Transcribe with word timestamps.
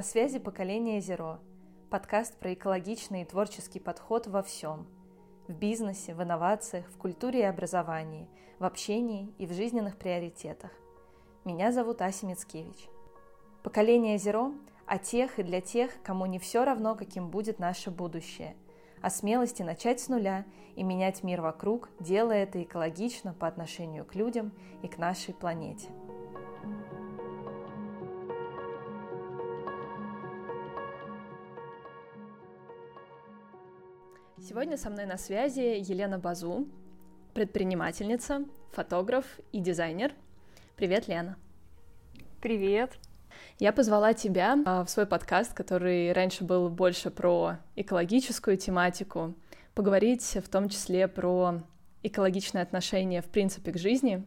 На 0.00 0.04
связи 0.04 0.38
поколение 0.38 0.98
Зеро. 1.02 1.40
Подкаст 1.90 2.34
про 2.38 2.54
экологичный 2.54 3.20
и 3.20 3.24
творческий 3.26 3.80
подход 3.80 4.26
во 4.28 4.42
всем. 4.42 4.86
В 5.46 5.52
бизнесе, 5.52 6.14
в 6.14 6.22
инновациях, 6.22 6.86
в 6.86 6.96
культуре 6.96 7.40
и 7.40 7.42
образовании, 7.42 8.26
в 8.58 8.64
общении 8.64 9.30
и 9.36 9.44
в 9.44 9.52
жизненных 9.52 9.98
приоритетах. 9.98 10.70
Меня 11.44 11.70
зовут 11.70 12.00
Ася 12.00 12.24
Мицкевич. 12.24 12.88
Поколение 13.62 14.16
Зеро 14.16 14.54
о 14.86 14.96
тех 14.96 15.38
и 15.38 15.42
для 15.42 15.60
тех, 15.60 15.90
кому 16.02 16.24
не 16.24 16.38
все 16.38 16.64
равно, 16.64 16.94
каким 16.94 17.28
будет 17.28 17.58
наше 17.58 17.90
будущее. 17.90 18.56
О 19.02 19.10
смелости 19.10 19.62
начать 19.62 20.00
с 20.00 20.08
нуля 20.08 20.46
и 20.76 20.82
менять 20.82 21.22
мир 21.22 21.42
вокруг, 21.42 21.90
делая 22.00 22.44
это 22.44 22.62
экологично 22.62 23.34
по 23.34 23.46
отношению 23.46 24.06
к 24.06 24.14
людям 24.14 24.52
и 24.82 24.88
к 24.88 24.96
нашей 24.96 25.34
планете. 25.34 25.88
Сегодня 34.50 34.76
со 34.76 34.90
мной 34.90 35.06
на 35.06 35.16
связи 35.16 35.60
Елена 35.60 36.18
Базу, 36.18 36.66
предпринимательница, 37.34 38.46
фотограф 38.72 39.24
и 39.52 39.60
дизайнер. 39.60 40.12
Привет, 40.74 41.06
Лена. 41.06 41.36
Привет. 42.42 42.98
Я 43.60 43.72
позвала 43.72 44.12
тебя 44.12 44.58
а, 44.66 44.84
в 44.84 44.90
свой 44.90 45.06
подкаст, 45.06 45.54
который 45.54 46.10
раньше 46.12 46.42
был 46.42 46.68
больше 46.68 47.12
про 47.12 47.58
экологическую 47.76 48.56
тематику, 48.56 49.34
поговорить 49.76 50.24
в 50.44 50.48
том 50.48 50.68
числе 50.68 51.06
про 51.06 51.62
экологичное 52.02 52.62
отношение 52.62 53.22
в 53.22 53.26
принципе 53.26 53.70
к 53.70 53.78
жизни, 53.78 54.26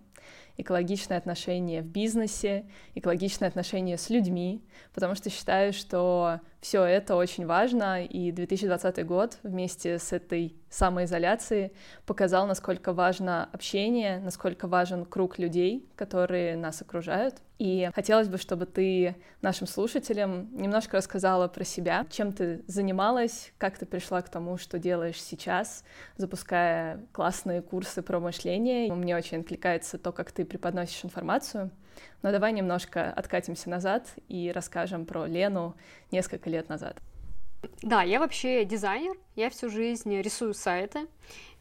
экологичное 0.57 1.17
отношение 1.17 1.81
в 1.81 1.87
бизнесе, 1.87 2.65
экологичное 2.95 3.49
отношение 3.49 3.97
с 3.97 4.09
людьми, 4.09 4.63
потому 4.93 5.15
что 5.15 5.29
считаю, 5.29 5.73
что 5.73 6.39
все 6.63 6.83
это 6.83 7.15
очень 7.15 7.45
важно, 7.45 8.05
и 8.05 8.31
2020 8.31 9.05
год 9.05 9.37
вместе 9.43 9.99
с 9.99 10.13
этой 10.13 10.55
самоизоляцией 10.69 11.71
показал, 12.05 12.47
насколько 12.47 12.93
важно 12.93 13.49
общение, 13.51 14.19
насколько 14.19 14.67
важен 14.67 15.05
круг 15.05 15.37
людей, 15.37 15.85
которые 15.95 16.55
нас 16.55 16.81
окружают. 16.81 17.35
И 17.59 17.89
хотелось 17.93 18.27
бы, 18.27 18.37
чтобы 18.37 18.65
ты 18.65 19.15
нашим 19.41 19.67
слушателям 19.67 20.49
немножко 20.53 20.97
рассказала 20.97 21.47
про 21.47 21.63
себя, 21.63 22.05
чем 22.09 22.33
ты 22.33 22.63
занималась, 22.67 23.53
как 23.57 23.77
ты 23.77 23.85
пришла 23.85 24.21
к 24.21 24.29
тому, 24.29 24.57
что 24.57 24.79
делаешь 24.79 25.21
сейчас, 25.21 25.83
запуская 26.17 27.05
классные 27.11 27.61
курсы 27.61 28.01
про 28.01 28.19
мышление. 28.19 28.91
Мне 28.91 29.15
очень 29.15 29.41
откликается 29.41 29.97
то, 29.97 30.11
как 30.11 30.31
ты 30.31 30.42
преподносишь 30.45 31.03
информацию. 31.03 31.71
Но 32.21 32.31
давай 32.31 32.53
немножко 32.53 33.11
откатимся 33.11 33.69
назад 33.69 34.07
и 34.27 34.51
расскажем 34.53 35.05
про 35.05 35.25
Лену 35.25 35.75
несколько 36.11 36.49
лет 36.49 36.69
назад. 36.69 36.97
Да, 37.81 38.01
я 38.01 38.19
вообще 38.19 38.65
дизайнер, 38.65 39.15
я 39.35 39.49
всю 39.49 39.69
жизнь 39.69 40.19
рисую 40.21 40.53
сайты. 40.53 41.07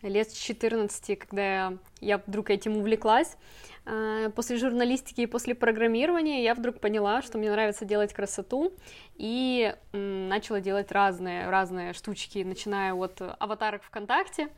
Лет 0.03 0.31
с 0.31 0.35
14, 0.35 1.19
когда 1.19 1.75
я 2.01 2.19
вдруг 2.19 2.51
этим 2.51 2.77
увлеклась, 2.77 3.37
э, 3.85 4.31
после 4.35 4.57
журналистики 4.57 5.21
и 5.21 5.27
после 5.27 5.55
программирования 5.55 6.43
я 6.43 6.55
вдруг 6.55 6.81
поняла, 6.81 7.23
что 7.23 7.39
мне 7.39 7.51
нравится 7.53 7.85
делать 7.85 8.13
красоту, 8.13 8.73
и 9.15 9.75
начала 9.93 10.61
делать 10.61 10.91
разные, 10.91 11.49
разные 11.49 11.93
штучки, 11.93 12.43
начиная 12.43 12.95
от 12.95 13.23
аватарок 13.39 13.85
ВКонтакте, 13.85 14.49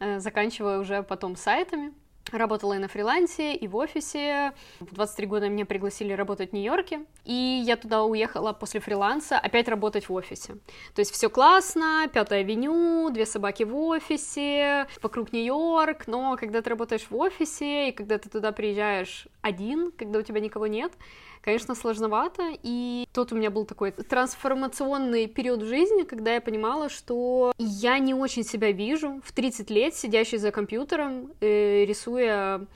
э, 0.00 0.18
заканчивая 0.18 0.80
уже 0.80 1.04
потом 1.04 1.36
сайтами. 1.36 1.92
Работала 2.32 2.74
и 2.74 2.78
на 2.78 2.88
фрилансе, 2.88 3.54
и 3.54 3.66
в 3.66 3.76
офисе. 3.76 4.52
В 4.80 4.94
23 4.94 5.26
года 5.26 5.48
меня 5.48 5.64
пригласили 5.64 6.12
работать 6.12 6.50
в 6.50 6.52
Нью-Йорке, 6.52 7.04
и 7.24 7.62
я 7.64 7.76
туда 7.76 8.02
уехала 8.04 8.52
после 8.52 8.80
фриланса 8.80 9.38
опять 9.38 9.68
работать 9.68 10.08
в 10.08 10.12
офисе. 10.12 10.54
То 10.94 11.00
есть 11.00 11.12
все 11.12 11.30
классно, 11.30 12.08
Пятая 12.12 12.40
авеню, 12.40 13.10
две 13.10 13.26
собаки 13.26 13.62
в 13.62 13.76
офисе, 13.76 14.86
вокруг 15.02 15.32
Нью-Йорк, 15.32 16.06
но 16.06 16.36
когда 16.38 16.60
ты 16.60 16.70
работаешь 16.70 17.06
в 17.08 17.16
офисе, 17.16 17.88
и 17.88 17.92
когда 17.92 18.18
ты 18.18 18.28
туда 18.28 18.52
приезжаешь 18.52 19.26
один, 19.40 19.92
когда 19.92 20.18
у 20.18 20.22
тебя 20.22 20.40
никого 20.40 20.66
нет, 20.66 20.92
конечно, 21.40 21.74
сложновато, 21.74 22.42
и 22.62 23.06
тут 23.12 23.32
у 23.32 23.36
меня 23.36 23.50
был 23.50 23.64
такой 23.64 23.92
трансформационный 23.92 25.26
период 25.26 25.62
в 25.62 25.66
жизни, 25.66 26.02
когда 26.02 26.34
я 26.34 26.40
понимала, 26.40 26.88
что 26.88 27.52
я 27.58 27.98
не 27.98 28.14
очень 28.14 28.44
себя 28.44 28.72
вижу 28.72 29.20
в 29.24 29.32
30 29.32 29.70
лет, 29.70 29.94
сидящей 29.94 30.38
за 30.38 30.50
компьютером, 30.50 31.32
э, 31.40 31.84
рисуя 32.18 32.66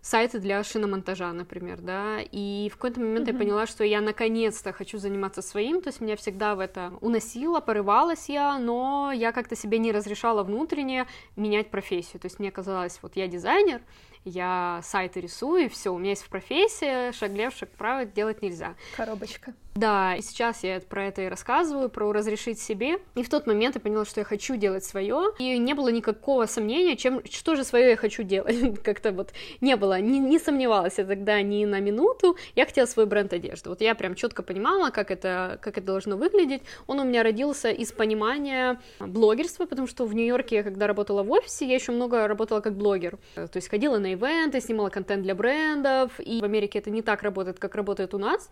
сайты 0.00 0.38
для 0.38 0.62
шиномонтажа, 0.62 1.32
например, 1.32 1.80
да, 1.80 2.20
и 2.20 2.70
в 2.72 2.76
какой-то 2.76 3.00
момент 3.00 3.28
mm-hmm. 3.28 3.32
я 3.32 3.38
поняла, 3.38 3.66
что 3.66 3.84
я 3.84 4.00
наконец-то 4.00 4.72
хочу 4.72 4.96
заниматься 4.98 5.42
своим, 5.42 5.82
то 5.82 5.88
есть 5.88 6.00
меня 6.00 6.16
всегда 6.16 6.54
в 6.54 6.60
это 6.60 6.92
уносило, 7.00 7.60
порывалась 7.60 8.28
я, 8.28 8.58
но 8.58 9.12
я 9.12 9.32
как-то 9.32 9.56
себе 9.56 9.78
не 9.78 9.92
разрешала 9.92 10.44
внутренне 10.44 11.06
менять 11.36 11.70
профессию, 11.70 12.20
то 12.20 12.26
есть 12.26 12.38
мне 12.38 12.50
казалось, 12.50 12.98
вот 13.02 13.16
я 13.16 13.26
дизайнер, 13.26 13.82
я 14.24 14.80
сайты 14.82 15.20
рисую, 15.20 15.66
и 15.66 15.68
все, 15.68 15.92
у 15.92 15.98
меня 15.98 16.10
есть 16.10 16.28
профессия, 16.28 17.12
шаг 17.12 17.32
лев, 17.32 17.54
шаг 17.54 17.70
вправо, 17.72 18.04
делать 18.04 18.42
нельзя. 18.42 18.74
Коробочка. 18.96 19.54
Да, 19.78 20.16
и 20.16 20.22
сейчас 20.22 20.64
я 20.64 20.80
про 20.80 21.06
это 21.06 21.22
и 21.22 21.28
рассказываю, 21.28 21.88
про 21.88 22.10
разрешить 22.12 22.58
себе. 22.58 22.98
И 23.14 23.22
в 23.22 23.28
тот 23.28 23.46
момент 23.46 23.76
я 23.76 23.80
поняла, 23.80 24.04
что 24.04 24.20
я 24.20 24.24
хочу 24.24 24.56
делать 24.56 24.84
свое, 24.84 25.30
и 25.38 25.56
не 25.56 25.72
было 25.72 25.88
никакого 25.90 26.46
сомнения, 26.46 26.96
чем, 26.96 27.22
что 27.30 27.54
же 27.54 27.62
свое 27.62 27.90
я 27.90 27.96
хочу 27.96 28.24
делать. 28.24 28.82
Как-то 28.82 29.12
вот 29.12 29.32
не 29.60 29.76
было, 29.76 30.00
не, 30.00 30.18
не 30.18 30.40
сомневалась 30.40 30.98
я 30.98 31.04
тогда 31.04 31.40
ни 31.42 31.64
на 31.64 31.78
минуту. 31.78 32.36
Я 32.56 32.66
хотела 32.66 32.86
свой 32.86 33.06
бренд 33.06 33.32
одежды. 33.32 33.70
Вот 33.70 33.80
я 33.80 33.94
прям 33.94 34.16
четко 34.16 34.42
понимала, 34.42 34.90
как 34.90 35.12
это, 35.12 35.60
как 35.62 35.78
это 35.78 35.86
должно 35.86 36.16
выглядеть. 36.16 36.62
Он 36.88 36.98
у 36.98 37.04
меня 37.04 37.22
родился 37.22 37.70
из 37.70 37.92
понимания 37.92 38.80
блогерства, 38.98 39.66
потому 39.66 39.86
что 39.86 40.06
в 40.06 40.12
Нью-Йорке 40.12 40.56
я 40.56 40.62
когда 40.64 40.88
работала 40.88 41.22
в 41.22 41.30
офисе, 41.30 41.68
я 41.68 41.76
еще 41.76 41.92
много 41.92 42.26
работала 42.26 42.60
как 42.60 42.76
блогер. 42.76 43.16
То 43.34 43.50
есть 43.54 43.68
ходила 43.68 43.98
на 43.98 44.07
ивенты, 44.14 44.60
снимала 44.60 44.90
контент 44.90 45.22
для 45.22 45.34
брендов, 45.34 46.12
и 46.18 46.40
в 46.40 46.44
Америке 46.44 46.78
это 46.78 46.90
не 46.90 47.02
так 47.02 47.22
работает, 47.22 47.58
как 47.58 47.74
работает 47.74 48.14
у 48.14 48.18
нас. 48.18 48.50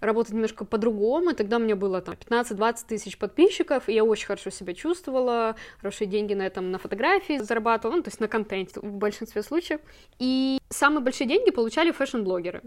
Работает 0.00 0.34
немножко 0.34 0.64
по-другому, 0.64 1.34
тогда 1.34 1.56
у 1.56 1.60
меня 1.60 1.76
было 1.76 2.00
там 2.00 2.14
15-20 2.14 2.76
тысяч 2.88 3.18
подписчиков, 3.18 3.88
и 3.88 3.94
я 3.94 4.04
очень 4.04 4.26
хорошо 4.26 4.50
себя 4.50 4.74
чувствовала, 4.74 5.56
хорошие 5.80 6.08
деньги 6.08 6.34
на 6.34 6.46
этом, 6.46 6.70
на 6.70 6.78
фотографии 6.78 7.38
зарабатывала, 7.38 7.96
ну, 7.96 8.02
то 8.02 8.08
есть 8.08 8.20
на 8.20 8.28
контенте 8.28 8.80
в 8.80 8.92
большинстве 8.92 9.42
случаев. 9.42 9.80
И 10.18 10.58
самые 10.68 11.00
большие 11.00 11.26
деньги 11.26 11.50
получали 11.50 11.90
фэшн-блогеры. 11.90 12.62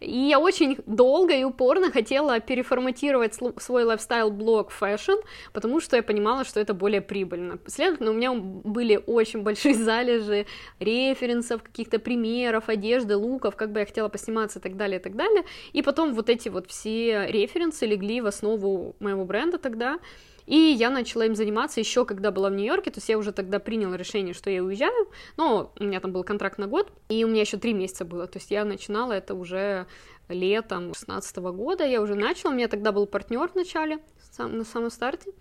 И 0.00 0.10
я 0.10 0.38
очень 0.38 0.78
долго 0.86 1.34
и 1.34 1.44
упорно 1.44 1.90
хотела 1.90 2.40
переформатировать 2.40 3.34
свой 3.34 3.84
lifestyle-блог 3.84 4.70
fashion, 4.70 5.18
потому 5.52 5.80
что 5.80 5.96
я 5.96 6.02
понимала, 6.02 6.44
что 6.44 6.60
это 6.60 6.74
более 6.74 7.00
прибыльно. 7.00 7.58
Следовательно, 7.66 8.10
у 8.10 8.14
меня 8.14 8.32
были 8.34 9.02
очень 9.06 9.42
большие 9.42 9.74
залежи 9.74 10.46
референсов, 10.80 11.62
каких-то 11.78 12.00
примеров, 12.00 12.68
одежды, 12.68 13.16
луков, 13.16 13.54
как 13.54 13.70
бы 13.70 13.80
я 13.80 13.86
хотела 13.86 14.08
посниматься 14.08 14.58
и 14.58 14.62
так 14.62 14.76
далее, 14.76 14.98
и 14.98 15.02
так 15.02 15.14
далее. 15.14 15.44
И 15.72 15.82
потом 15.82 16.12
вот 16.12 16.28
эти 16.28 16.48
вот 16.48 16.68
все 16.68 17.26
референсы 17.28 17.86
легли 17.86 18.20
в 18.20 18.26
основу 18.26 18.96
моего 18.98 19.24
бренда 19.24 19.58
тогда. 19.58 20.00
И 20.46 20.56
я 20.56 20.90
начала 20.90 21.26
им 21.26 21.36
заниматься 21.36 21.78
еще, 21.78 22.04
когда 22.04 22.32
была 22.32 22.48
в 22.48 22.54
Нью-Йорке, 22.54 22.90
то 22.90 22.98
есть 22.98 23.08
я 23.08 23.18
уже 23.18 23.32
тогда 23.32 23.60
приняла 23.60 23.96
решение, 23.96 24.34
что 24.34 24.50
я 24.50 24.64
уезжаю, 24.64 25.08
но 25.36 25.72
у 25.78 25.84
меня 25.84 26.00
там 26.00 26.10
был 26.10 26.24
контракт 26.24 26.58
на 26.58 26.66
год, 26.66 26.90
и 27.10 27.22
у 27.22 27.28
меня 27.28 27.42
еще 27.42 27.58
три 27.58 27.74
месяца 27.74 28.06
было, 28.06 28.26
то 28.26 28.38
есть 28.38 28.50
я 28.50 28.64
начинала 28.64 29.12
это 29.12 29.34
уже 29.34 29.86
летом 30.30 30.94
16 30.94 31.36
года, 31.36 31.84
я 31.84 32.00
уже 32.00 32.14
начала, 32.14 32.52
у 32.52 32.54
меня 32.54 32.68
тогда 32.68 32.92
был 32.92 33.06
партнер 33.06 33.46
в 33.46 33.56
начале, 33.56 33.98
на 34.46 34.64
самом 34.64 34.90
старте, 34.90 35.32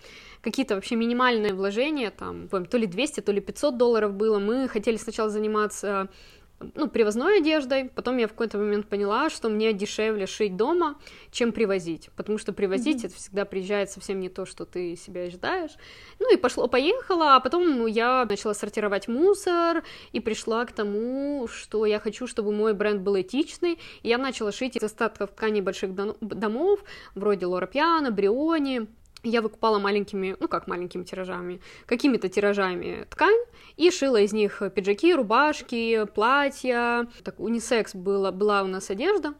какие-то 0.41 0.75
вообще 0.75 0.95
минимальные 0.95 1.53
вложения, 1.53 2.11
там, 2.11 2.47
то 2.47 2.77
ли 2.77 2.87
200, 2.87 3.21
то 3.21 3.31
ли 3.31 3.41
500 3.41 3.77
долларов 3.77 4.13
было, 4.13 4.39
мы 4.39 4.67
хотели 4.67 4.97
сначала 4.97 5.29
заниматься 5.29 6.09
ну, 6.59 6.87
привозной 6.89 7.39
одеждой. 7.39 7.85
Потом 7.85 8.17
я 8.17 8.27
в 8.27 8.31
какой-то 8.31 8.57
момент 8.57 8.87
поняла, 8.87 9.29
что 9.29 9.49
мне 9.49 9.73
дешевле 9.73 10.25
шить 10.25 10.55
дома, 10.55 10.95
чем 11.31 11.51
привозить. 11.51 12.09
Потому 12.15 12.37
что 12.37 12.53
привозить 12.53 13.03
mm-hmm. 13.03 13.07
это 13.07 13.15
всегда 13.15 13.45
приезжает 13.45 13.91
совсем 13.91 14.19
не 14.19 14.29
то, 14.29 14.45
что 14.45 14.65
ты 14.65 14.95
себя 14.95 15.23
ожидаешь. 15.23 15.71
Ну 16.19 16.33
и 16.33 16.37
пошло-поехало, 16.37 17.35
а 17.35 17.39
потом 17.39 17.85
я 17.85 18.25
начала 18.25 18.53
сортировать 18.53 19.07
мусор 19.07 19.83
и 20.11 20.19
пришла 20.19 20.65
к 20.65 20.71
тому, 20.71 21.47
что 21.47 21.85
я 21.85 21.99
хочу, 21.99 22.27
чтобы 22.27 22.51
мой 22.51 22.73
бренд 22.73 23.01
был 23.01 23.19
этичный. 23.19 23.79
И 24.01 24.09
я 24.09 24.17
начала 24.17 24.51
шить 24.51 24.75
из 24.75 24.83
остатков 24.83 25.31
тканей 25.31 25.61
больших 25.61 25.91
домов, 25.93 26.83
вроде 27.13 27.45
Лора 27.45 27.67
Пиано, 27.67 28.11
Бриони, 28.11 28.87
я 29.23 29.41
выкупала 29.41 29.79
маленькими, 29.79 30.35
ну 30.39 30.47
как 30.47 30.67
маленькими 30.67 31.03
тиражами, 31.03 31.61
какими-то 31.85 32.29
тиражами 32.29 33.05
ткань 33.09 33.37
и 33.75 33.91
шила 33.91 34.17
из 34.17 34.33
них 34.33 34.61
пиджаки, 34.75 35.13
рубашки, 35.13 36.05
платья. 36.05 37.07
Так, 37.23 37.39
унисекс 37.39 37.95
была, 37.95 38.31
была 38.31 38.63
у 38.63 38.67
нас 38.67 38.89
одежда, 38.89 39.33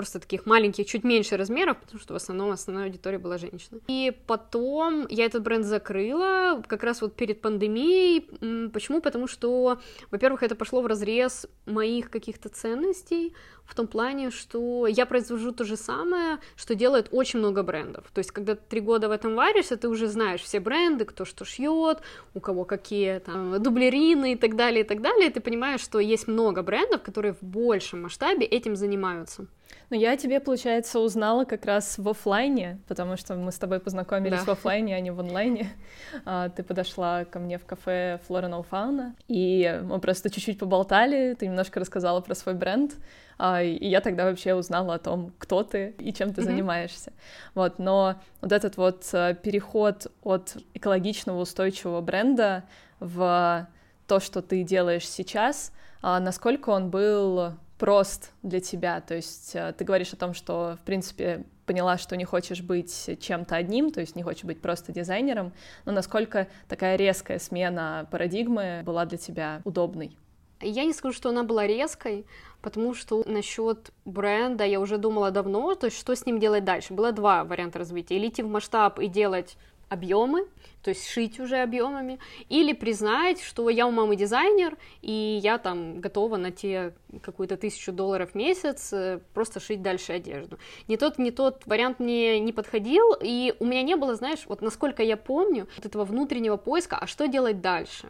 просто 0.00 0.18
таких 0.18 0.46
маленьких, 0.46 0.86
чуть 0.86 1.04
меньше 1.04 1.36
размеров, 1.36 1.76
потому 1.78 2.00
что 2.00 2.14
в 2.14 2.16
основном 2.16 2.52
основная 2.52 2.86
аудитория 2.86 3.18
была 3.18 3.36
женщина. 3.36 3.80
И 3.86 4.16
потом 4.26 5.06
я 5.10 5.26
этот 5.26 5.42
бренд 5.42 5.66
закрыла, 5.66 6.62
как 6.66 6.84
раз 6.84 7.02
вот 7.02 7.14
перед 7.16 7.42
пандемией. 7.42 8.70
Почему? 8.70 9.02
Потому 9.02 9.28
что, 9.28 9.78
во-первых, 10.10 10.42
это 10.42 10.54
пошло 10.54 10.80
в 10.80 10.86
разрез 10.86 11.46
моих 11.66 12.08
каких-то 12.08 12.48
ценностей, 12.48 13.34
в 13.66 13.74
том 13.74 13.86
плане, 13.86 14.30
что 14.30 14.86
я 14.86 15.04
произвожу 15.04 15.52
то 15.52 15.64
же 15.64 15.76
самое, 15.76 16.38
что 16.56 16.74
делает 16.74 17.08
очень 17.12 17.38
много 17.38 17.62
брендов. 17.62 18.04
То 18.14 18.20
есть, 18.20 18.32
когда 18.32 18.54
три 18.54 18.80
года 18.80 19.08
в 19.08 19.12
этом 19.12 19.34
варишься, 19.34 19.76
ты 19.76 19.88
уже 19.88 20.08
знаешь 20.08 20.40
все 20.40 20.60
бренды, 20.60 21.04
кто 21.04 21.26
что 21.26 21.44
шьет, 21.44 21.98
у 22.34 22.40
кого 22.40 22.64
какие 22.64 23.18
там 23.18 23.62
дублерины 23.62 24.32
и 24.32 24.36
так 24.36 24.56
далее, 24.56 24.80
и 24.80 24.84
так 24.84 25.02
далее. 25.02 25.28
И 25.28 25.32
ты 25.32 25.40
понимаешь, 25.40 25.82
что 25.82 25.98
есть 25.98 26.26
много 26.26 26.62
брендов, 26.62 27.02
которые 27.02 27.34
в 27.34 27.42
большем 27.42 28.02
масштабе 28.02 28.46
этим 28.46 28.76
занимаются. 28.76 29.46
Ну, 29.90 29.96
я 29.96 30.16
тебе, 30.16 30.38
получается, 30.38 31.00
узнала 31.00 31.44
как 31.44 31.64
раз 31.64 31.98
в 31.98 32.08
офлайне, 32.08 32.78
потому 32.86 33.16
что 33.16 33.34
мы 33.34 33.50
с 33.50 33.58
тобой 33.58 33.80
познакомились 33.80 34.38
да. 34.38 34.44
в 34.44 34.48
офлайне, 34.50 34.94
а 34.94 35.00
не 35.00 35.10
в 35.10 35.20
онлайне. 35.20 35.68
А, 36.24 36.48
ты 36.48 36.62
подошла 36.62 37.24
ко 37.24 37.38
мне 37.38 37.56
в 37.56 37.64
кафе 37.64 38.20
Flora 38.28 38.50
No 38.50 38.66
Fauna, 38.68 39.12
и 39.28 39.80
мы 39.84 40.00
просто 40.00 40.28
чуть-чуть 40.28 40.58
поболтали, 40.58 41.34
ты 41.34 41.46
немножко 41.46 41.78
рассказала 41.78 42.20
про 42.20 42.34
свой 42.34 42.54
бренд, 42.54 42.96
а, 43.38 43.62
и 43.62 43.88
я 43.88 44.00
тогда 44.00 44.24
вообще 44.24 44.54
узнала 44.54 44.94
о 44.94 44.98
том, 44.98 45.32
кто 45.38 45.62
ты 45.62 45.94
и 45.98 46.12
чем 46.12 46.34
ты 46.34 46.40
mm-hmm. 46.40 46.44
занимаешься. 46.44 47.12
Вот, 47.54 47.78
но 47.78 48.16
вот 48.40 48.52
этот 48.52 48.76
вот 48.76 49.08
э, 49.12 49.36
переход 49.40 50.08
от 50.22 50.56
экологичного 50.74 51.40
устойчивого 51.40 52.00
бренда 52.00 52.64
в 52.98 53.68
то, 54.06 54.20
что 54.20 54.42
ты 54.42 54.62
делаешь 54.62 55.08
сейчас, 55.08 55.72
а, 56.02 56.18
насколько 56.18 56.70
он 56.70 56.90
был 56.90 57.54
прост 57.80 58.32
для 58.42 58.60
тебя? 58.60 59.00
То 59.00 59.14
есть 59.14 59.52
э, 59.54 59.74
ты 59.76 59.84
говоришь 59.84 60.12
о 60.12 60.16
том, 60.16 60.34
что, 60.34 60.76
в 60.80 60.84
принципе, 60.84 61.44
поняла, 61.64 61.96
что 61.96 62.14
не 62.14 62.26
хочешь 62.26 62.60
быть 62.60 63.10
чем-то 63.20 63.56
одним, 63.56 63.90
то 63.90 64.00
есть 64.00 64.14
не 64.14 64.22
хочешь 64.22 64.44
быть 64.44 64.60
просто 64.60 64.92
дизайнером, 64.92 65.52
но 65.86 65.92
насколько 65.92 66.46
такая 66.68 66.96
резкая 66.96 67.38
смена 67.38 68.06
парадигмы 68.10 68.82
была 68.84 69.06
для 69.06 69.16
тебя 69.16 69.62
удобной? 69.64 70.16
Я 70.60 70.84
не 70.84 70.92
скажу, 70.92 71.14
что 71.14 71.30
она 71.30 71.42
была 71.42 71.66
резкой, 71.66 72.26
потому 72.60 72.92
что 72.92 73.24
насчет 73.26 73.92
бренда 74.04 74.64
я 74.64 74.78
уже 74.78 74.98
думала 74.98 75.30
давно, 75.30 75.74
то 75.74 75.86
есть 75.86 75.98
что 75.98 76.14
с 76.14 76.26
ним 76.26 76.38
делать 76.38 76.64
дальше. 76.64 76.92
Было 76.92 77.12
два 77.12 77.44
варианта 77.44 77.78
развития. 77.78 78.16
Или 78.16 78.28
идти 78.28 78.42
в 78.42 78.48
масштаб 78.48 78.98
и 78.98 79.06
делать 79.06 79.56
объемы, 79.90 80.46
то 80.82 80.88
есть 80.90 81.06
шить 81.06 81.38
уже 81.40 81.58
объемами, 81.58 82.18
или 82.48 82.72
признать, 82.72 83.42
что 83.42 83.68
я 83.68 83.86
у 83.86 83.90
мамы 83.90 84.16
дизайнер, 84.16 84.78
и 85.02 85.40
я 85.42 85.58
там 85.58 86.00
готова 86.00 86.36
на 86.36 86.50
те 86.50 86.94
какую-то 87.22 87.56
тысячу 87.56 87.92
долларов 87.92 88.30
в 88.30 88.34
месяц 88.34 88.92
э, 88.92 89.20
просто 89.34 89.60
шить 89.60 89.82
дальше 89.82 90.12
одежду. 90.12 90.58
Ни 90.88 90.96
тот, 90.96 91.18
ни 91.18 91.30
тот 91.30 91.66
вариант 91.66 92.00
мне 92.00 92.40
не 92.40 92.52
подходил, 92.52 93.14
и 93.20 93.54
у 93.58 93.66
меня 93.66 93.82
не 93.82 93.96
было, 93.96 94.14
знаешь, 94.14 94.44
вот 94.46 94.62
насколько 94.62 95.02
я 95.02 95.16
помню, 95.16 95.68
вот 95.76 95.84
этого 95.84 96.04
внутреннего 96.04 96.56
поиска, 96.56 96.96
а 96.96 97.06
что 97.06 97.26
делать 97.26 97.60
дальше? 97.60 98.08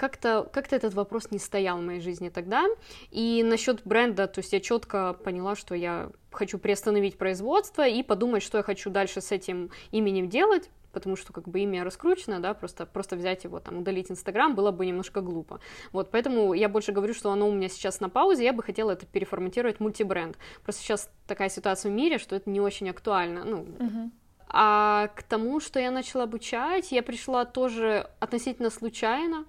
как-то 0.00 0.48
как 0.50 0.72
этот 0.72 0.94
вопрос 0.94 1.30
не 1.30 1.38
стоял 1.38 1.76
в 1.76 1.82
моей 1.82 2.00
жизни 2.00 2.30
тогда. 2.30 2.64
И 3.10 3.42
насчет 3.44 3.82
бренда, 3.84 4.28
то 4.28 4.38
есть 4.40 4.50
я 4.54 4.58
четко 4.58 5.12
поняла, 5.12 5.54
что 5.54 5.74
я 5.74 6.10
хочу 6.30 6.58
приостановить 6.58 7.18
производство 7.18 7.86
и 7.86 8.02
подумать, 8.02 8.42
что 8.42 8.56
я 8.56 8.64
хочу 8.64 8.88
дальше 8.88 9.20
с 9.20 9.30
этим 9.30 9.70
именем 9.90 10.30
делать, 10.30 10.70
потому 10.92 11.16
что 11.16 11.32
как 11.32 11.48
бы 11.48 11.60
имя 11.60 11.84
раскручено, 11.84 12.40
да, 12.40 12.54
просто, 12.54 12.86
просто 12.86 13.16
взять 13.16 13.44
его, 13.44 13.60
там, 13.60 13.78
удалить 13.78 14.10
Инстаграм 14.10 14.54
было 14.54 14.70
бы 14.70 14.86
немножко 14.86 15.20
глупо. 15.20 15.60
Вот, 15.92 16.10
поэтому 16.10 16.52
я 16.52 16.68
больше 16.68 16.92
говорю, 16.92 17.14
что 17.14 17.30
оно 17.30 17.48
у 17.48 17.52
меня 17.52 17.68
сейчас 17.68 18.00
на 18.00 18.08
паузе, 18.08 18.44
я 18.44 18.52
бы 18.52 18.62
хотела 18.62 18.92
это 18.92 19.06
переформатировать 19.06 19.76
в 19.76 19.80
мультибренд. 19.80 20.38
Просто 20.62 20.82
сейчас 20.82 21.10
такая 21.26 21.48
ситуация 21.48 21.90
в 21.90 21.94
мире, 21.94 22.18
что 22.18 22.36
это 22.36 22.50
не 22.50 22.60
очень 22.60 22.90
актуально, 22.90 23.44
ну, 23.44 23.64
uh-huh. 23.64 24.10
А 24.52 25.08
к 25.14 25.22
тому, 25.22 25.60
что 25.60 25.78
я 25.78 25.92
начала 25.92 26.24
обучать, 26.24 26.90
я 26.90 27.04
пришла 27.04 27.44
тоже 27.44 28.10
относительно 28.18 28.70
случайно 28.70 29.44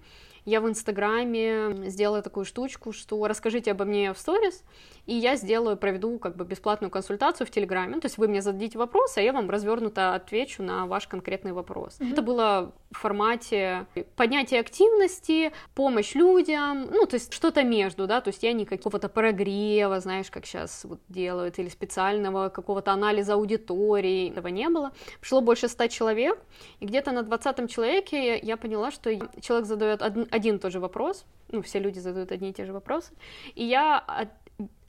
я 0.46 0.62
в 0.62 0.68
Инстаграме 0.68 1.90
сделала 1.90 2.22
такую 2.22 2.46
штучку, 2.46 2.94
что 2.94 3.26
расскажите 3.28 3.72
обо 3.72 3.86
мне 3.86 4.14
в 4.14 4.18
сторис, 4.18 4.64
и 5.06 5.16
я 5.16 5.36
сделаю, 5.36 5.78
проведу 5.78 6.20
как 6.20 6.36
бы 6.36 6.46
бесплатную 6.46 6.92
консультацию 6.92 7.48
в 7.48 7.52
Телеграме. 7.52 7.96
Ну, 7.96 8.02
то 8.02 8.06
есть 8.06 8.18
вы 8.18 8.28
мне 8.28 8.42
зададите 8.42 8.78
вопрос, 8.78 9.18
а 9.18 9.22
я 9.22 9.34
вам 9.34 9.50
развернуто 9.50 10.14
отвечу 10.14 10.62
на 10.64 10.86
ваш 10.86 11.08
конкретный 11.08 11.54
вопрос. 11.54 12.00
Mm-hmm. 12.00 12.12
Это 12.12 12.22
было 12.22 12.72
в 12.92 12.98
формате 12.98 13.88
поднятия 14.16 14.60
активности, 14.60 15.52
помощь 15.74 16.14
людям, 16.14 16.88
ну, 16.92 17.06
то 17.06 17.16
есть 17.16 17.34
что-то 17.34 17.64
между, 17.64 18.06
да, 18.06 18.22
то 18.22 18.30
есть 18.30 18.44
я 18.44 18.54
не 18.54 18.66
какого-то 18.66 19.10
прогрева, 19.10 20.00
знаешь, 20.00 20.30
как 20.30 20.46
сейчас 20.46 20.86
вот 20.86 21.00
делают, 21.10 21.58
или 21.58 21.70
специального 21.70 22.50
какого-то 22.50 22.92
анализа 22.92 23.34
аудитории, 23.34 24.30
этого 24.30 24.48
не 24.48 24.70
было. 24.70 24.92
Пришло 25.20 25.42
больше 25.42 25.68
ста 25.68 25.88
человек, 25.88 26.38
и 26.80 26.86
где-то 26.86 27.12
на 27.12 27.24
двадцатом 27.24 27.68
человеке 27.68 28.38
я 28.38 28.56
поняла, 28.56 28.92
что 28.92 29.12
человек 29.42 29.66
задает 29.66 30.02
один 30.31 30.56
и 30.56 30.60
тот 30.60 30.72
же 30.72 30.80
вопрос, 30.80 31.25
ну, 31.50 31.62
все 31.62 31.80
люди 31.80 32.00
задают 32.00 32.31
одни 32.31 32.50
и 32.50 32.54
те 32.54 32.66
же 32.66 32.74
вопросы, 32.74 33.13
и 33.54 33.63
я 33.63 34.30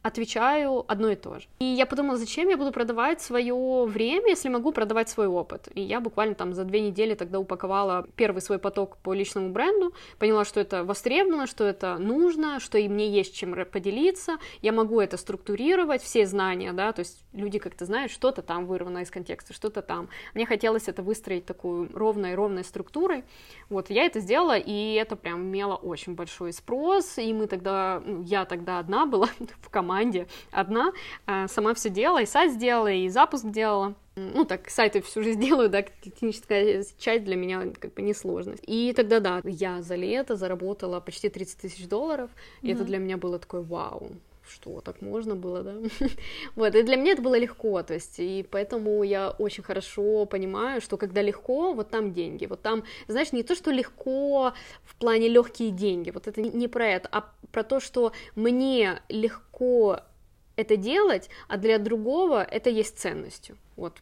отвечаю 0.03 0.85
одно 0.89 1.11
и 1.11 1.17
то 1.17 1.39
же. 1.39 1.47
И 1.61 1.65
я 1.65 1.87
подумала, 1.87 2.17
зачем 2.17 2.49
я 2.49 2.57
буду 2.57 2.73
продавать 2.73 3.21
свое 3.21 3.85
время, 3.85 4.31
если 4.31 4.49
могу 4.49 4.73
продавать 4.73 5.09
свой 5.09 5.29
опыт. 5.29 5.69
И 5.75 5.81
я 5.81 6.01
буквально 6.01 6.35
там 6.35 6.55
за 6.55 6.65
две 6.65 6.81
недели 6.81 7.15
тогда 7.15 7.39
упаковала 7.39 8.07
первый 8.17 8.41
свой 8.43 8.59
поток 8.59 8.97
по 8.99 9.15
личному 9.15 9.51
бренду, 9.51 9.95
поняла, 10.19 10.45
что 10.45 10.61
это 10.61 10.85
востребовано, 10.85 11.47
что 11.47 11.65
это 11.65 11.99
нужно, 11.99 12.59
что 12.61 12.79
и 12.79 12.89
мне 12.89 13.09
есть 13.09 13.35
чем 13.35 13.53
поделиться, 13.71 14.39
я 14.61 14.73
могу 14.73 15.01
это 15.01 15.17
структурировать, 15.17 16.03
все 16.03 16.27
знания, 16.27 16.73
да, 16.73 16.93
то 16.93 17.01
есть 17.01 17.23
люди 17.33 17.59
как-то 17.59 17.85
знают, 17.85 18.11
что-то 18.11 18.43
там 18.43 18.67
вырвано 18.67 18.99
из 18.99 19.11
контекста, 19.11 19.53
что-то 19.53 19.83
там. 19.83 20.09
Мне 20.35 20.47
хотелось 20.47 20.89
это 20.89 21.03
выстроить 21.03 21.47
такую 21.47 21.91
ровной-ровной 21.93 22.65
структурой. 22.65 23.25
Вот, 23.69 23.91
я 23.91 24.05
это 24.05 24.21
сделала, 24.21 24.57
и 24.57 24.95
это 24.95 25.17
прям 25.17 25.43
имело 25.43 25.77
очень 25.77 26.15
большой 26.15 26.53
спрос, 26.53 27.19
и 27.19 27.33
мы 27.33 27.47
тогда, 27.47 28.03
ну, 28.05 28.23
я 28.23 28.45
тогда 28.45 28.79
одна 28.79 29.07
была 29.07 29.29
в 29.61 29.69
команде, 29.71 29.92
команде 29.93 30.27
одна, 30.51 30.93
а, 31.27 31.49
сама 31.49 31.75
все 31.75 31.91
делала, 31.91 32.23
и 32.23 32.27
сайт 32.27 32.53
сделала, 32.53 32.91
и 32.91 33.09
запуск 33.09 33.47
делала. 33.47 33.95
Ну, 34.15 34.45
так, 34.45 34.69
сайты 34.71 35.01
всю 35.01 35.23
жизнь 35.23 35.41
делаю, 35.47 35.69
да, 35.69 35.83
техническая 35.83 36.85
часть 36.99 37.25
для 37.25 37.37
меня 37.37 37.73
как 37.79 37.95
бы 37.95 38.03
не 38.03 38.15
сложность. 38.15 38.63
И 38.67 38.93
тогда, 38.95 39.21
да, 39.21 39.41
я 39.45 39.83
за 39.83 39.97
лето 39.97 40.37
заработала 40.37 41.01
почти 41.01 41.29
30 41.29 41.59
тысяч 41.59 41.89
долларов, 41.89 42.31
и 42.63 42.69
mm-hmm. 42.69 42.75
это 42.75 42.85
для 42.85 42.99
меня 42.99 43.17
было 43.17 43.39
такое 43.39 43.63
вау, 43.63 44.13
что 44.53 44.81
так 44.81 45.03
можно 45.03 45.35
было, 45.35 45.63
да? 45.63 45.75
вот, 46.57 46.75
и 46.75 46.83
для 46.83 46.97
меня 46.97 47.13
это 47.13 47.23
было 47.23 47.39
легко, 47.39 47.83
то 47.83 47.95
есть, 47.95 48.19
и 48.19 48.47
поэтому 48.51 49.03
я 49.03 49.31
очень 49.31 49.63
хорошо 49.63 50.27
понимаю, 50.27 50.81
что 50.81 50.97
когда 50.97 51.23
легко, 51.23 51.73
вот 51.73 51.91
там 51.91 52.13
деньги, 52.13 52.47
вот 52.47 52.63
там, 52.63 52.85
знаешь, 53.09 53.33
не 53.33 53.43
то, 53.43 53.55
что 53.55 53.71
легко 53.71 54.53
в 54.85 54.97
плане 54.97 55.29
легкие 55.29 55.71
деньги, 55.71 56.11
вот 56.11 56.29
это 56.29 56.41
не 56.41 56.69
про 56.69 56.87
это, 56.87 57.09
а 57.11 57.33
про 57.51 57.63
то, 57.63 57.81
что 57.81 58.13
мне 58.35 59.03
легко 59.09 60.01
это 60.57 60.77
делать, 60.77 61.29
а 61.49 61.57
для 61.57 61.79
другого 61.79 62.43
это 62.43 62.71
есть 62.71 62.99
ценностью. 62.99 63.57
Вот 63.77 63.95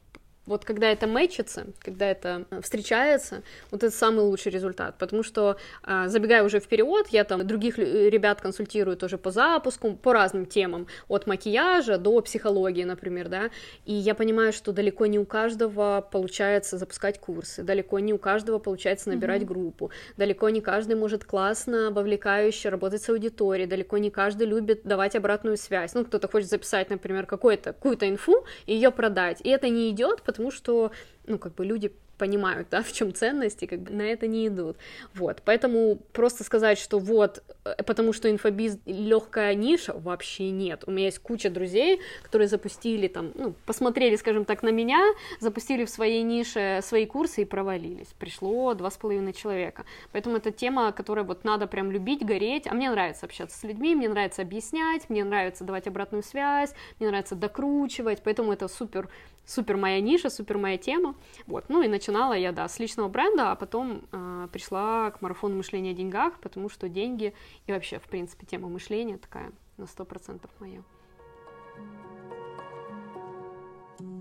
вот 0.51 0.65
когда 0.65 0.91
это 0.91 1.07
мэчится, 1.07 1.67
когда 1.79 2.07
это 2.07 2.45
э, 2.51 2.61
встречается, 2.61 3.43
вот 3.71 3.85
это 3.85 3.95
самый 3.95 4.23
лучший 4.23 4.51
результат, 4.51 4.97
потому 4.99 5.23
что, 5.23 5.57
а, 5.85 6.09
забегая 6.09 6.43
уже 6.43 6.59
вперед, 6.59 7.07
я 7.11 7.23
там 7.23 7.47
других 7.47 7.79
ребят 7.79 8.41
консультирую 8.41 8.97
тоже 8.97 9.17
по 9.17 9.31
запуску, 9.31 9.95
по 9.95 10.13
разным 10.13 10.47
темам, 10.47 10.89
от 11.09 11.29
макияжа 11.29 11.99
до 11.99 12.21
психологии, 12.21 12.83
например, 12.83 13.29
да, 13.29 13.51
и 13.85 13.93
я 13.93 14.17
понимаю, 14.17 14.53
что 14.53 14.73
далеко 14.73 15.07
не 15.07 15.21
у 15.21 15.25
каждого 15.25 16.07
получается 16.11 16.79
запускать 16.79 17.21
курсы, 17.21 17.63
далеко 17.63 18.01
не 18.01 18.13
у 18.13 18.19
каждого 18.19 18.59
получается 18.59 19.09
набирать 19.11 19.43
mm-hmm. 19.43 19.47
группу, 19.47 19.91
далеко 20.17 20.49
не 20.49 20.61
каждый 20.61 20.97
может 20.97 21.25
классно, 21.25 21.93
вовлекающе 21.93 22.71
работать 22.71 23.03
с 23.03 23.09
аудиторией, 23.09 23.69
далеко 23.69 23.99
не 23.99 24.11
каждый 24.11 24.49
любит 24.49 24.81
давать 24.83 25.15
обратную 25.15 25.57
связь, 25.57 25.95
ну, 25.95 26.05
кто-то 26.05 26.27
хочет 26.27 26.51
записать, 26.51 26.91
например, 26.91 27.27
какую-то 27.27 27.73
какую-то 27.73 28.09
инфу 28.09 28.45
и 28.67 28.75
ее 28.75 28.91
продать, 28.91 29.41
и 29.45 29.49
это 29.49 29.69
не 29.69 29.91
идет, 29.91 30.23
потому 30.23 30.40
потому 30.41 30.51
что, 30.51 30.91
ну, 31.27 31.39
как 31.39 31.55
бы 31.55 31.67
люди 31.67 31.93
понимают, 32.17 32.69
да, 32.71 32.83
в 32.83 32.93
чем 32.93 33.15
ценности, 33.15 33.67
как 33.67 33.81
бы 33.81 33.93
на 33.93 34.03
это 34.03 34.27
не 34.27 34.47
идут. 34.47 34.77
Вот, 35.15 35.43
поэтому 35.45 35.99
просто 36.13 36.45
сказать, 36.45 36.79
что 36.79 36.99
вот, 36.99 37.43
э, 37.65 37.83
потому 37.83 38.13
что 38.13 38.31
инфобиз 38.31 38.79
легкая 38.87 39.55
ниша, 39.55 39.95
вообще 39.95 40.51
нет. 40.51 40.85
У 40.87 40.91
меня 40.91 41.07
есть 41.07 41.19
куча 41.19 41.51
друзей, 41.51 42.01
которые 42.23 42.49
запустили 42.49 43.09
там, 43.09 43.33
ну, 43.35 43.55
посмотрели, 43.67 44.17
скажем 44.17 44.45
так, 44.45 44.63
на 44.63 44.71
меня, 44.71 45.01
запустили 45.41 45.85
в 45.85 45.91
своей 45.91 46.23
нише 46.23 46.81
свои 46.83 47.07
курсы 47.07 47.43
и 47.43 47.45
провалились. 47.45 48.09
Пришло 48.19 48.75
два 48.75 48.91
с 48.91 48.97
половиной 48.97 49.33
человека. 49.33 49.85
Поэтому 50.13 50.37
это 50.37 50.51
тема, 50.51 50.93
которая 50.93 51.25
вот 51.25 51.45
надо 51.45 51.67
прям 51.67 51.91
любить, 51.91 52.25
гореть. 52.25 52.67
А 52.67 52.75
мне 52.75 52.91
нравится 52.91 53.27
общаться 53.27 53.59
с 53.59 53.63
людьми, 53.63 53.95
мне 53.95 54.09
нравится 54.09 54.43
объяснять, 54.43 55.09
мне 55.11 55.25
нравится 55.25 55.65
давать 55.65 55.87
обратную 55.87 56.23
связь, 56.23 56.75
мне 56.99 57.09
нравится 57.09 57.35
докручивать, 57.35 58.23
поэтому 58.23 58.53
это 58.53 58.69
супер 58.69 59.09
супер 59.51 59.77
моя 59.77 60.01
ниша, 60.01 60.31
супер 60.31 60.59
моя 60.59 60.79
тема. 60.79 61.15
Вот. 61.47 61.65
Ну 61.69 61.83
и 61.83 61.89
начинала 61.89 62.35
я, 62.35 62.53
да, 62.53 62.69
с 62.69 62.79
личного 62.79 63.09
бренда, 63.09 63.51
а 63.51 63.57
потом 63.57 64.03
э, 64.13 64.49
пришла 64.53 65.11
к 65.11 65.21
марафону 65.21 65.57
мышления 65.57 65.91
о 65.91 65.95
деньгах, 65.95 66.39
потому 66.41 66.69
что 66.69 66.89
деньги 66.89 67.35
и 67.67 67.73
вообще, 67.73 67.99
в 67.99 68.05
принципе, 68.05 68.47
тема 68.47 68.69
мышления 68.69 69.19
такая 69.19 69.53
на 69.77 69.87
сто 69.87 70.05
процентов 70.05 70.51
моя. 70.61 70.83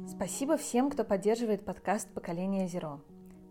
Спасибо 0.08 0.58
всем, 0.58 0.90
кто 0.90 1.04
поддерживает 1.04 1.64
подкаст 1.64 2.12
«Поколение 2.14 2.68
Зеро». 2.68 3.00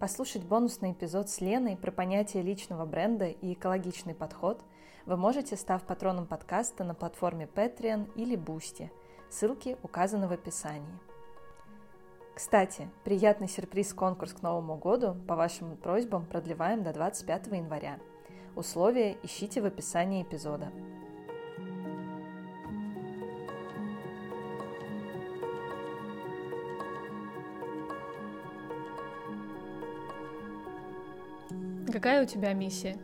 Послушать 0.01 0.45
бонусный 0.45 0.93
эпизод 0.93 1.31
с 1.31 1.41
Леной 1.41 1.77
про 1.77 1.91
понятие 1.91 2.43
личного 2.43 2.85
бренда 2.85 3.27
и 3.27 3.53
экологичный 3.53 4.15
подход 4.15 4.63
вы 5.07 5.17
можете, 5.17 5.57
став 5.57 5.83
патроном 5.85 6.27
подкаста 6.27 6.85
на 6.85 6.95
платформе 6.95 7.49
Patreon 7.53 8.13
или 8.15 8.37
Boosty. 8.37 8.91
Ссылки 9.31 9.77
указаны 9.83 10.29
в 10.29 10.33
описании. 10.33 11.08
Кстати, 12.39 12.89
приятный 13.03 13.49
сюрприз-конкурс 13.49 14.33
к 14.33 14.43
Новому 14.43 14.77
году 14.77 15.17
по 15.27 15.35
вашим 15.35 15.77
просьбам 15.77 16.25
продлеваем 16.25 16.85
до 16.85 16.93
25 16.93 17.49
января. 17.49 17.99
Условия 18.55 19.17
ищите 19.25 19.61
в 19.61 19.65
описании 19.65 20.23
эпизода. 20.23 20.71
Какая 31.93 32.23
у 32.23 32.27
тебя 32.27 32.53
миссия? 32.53 33.01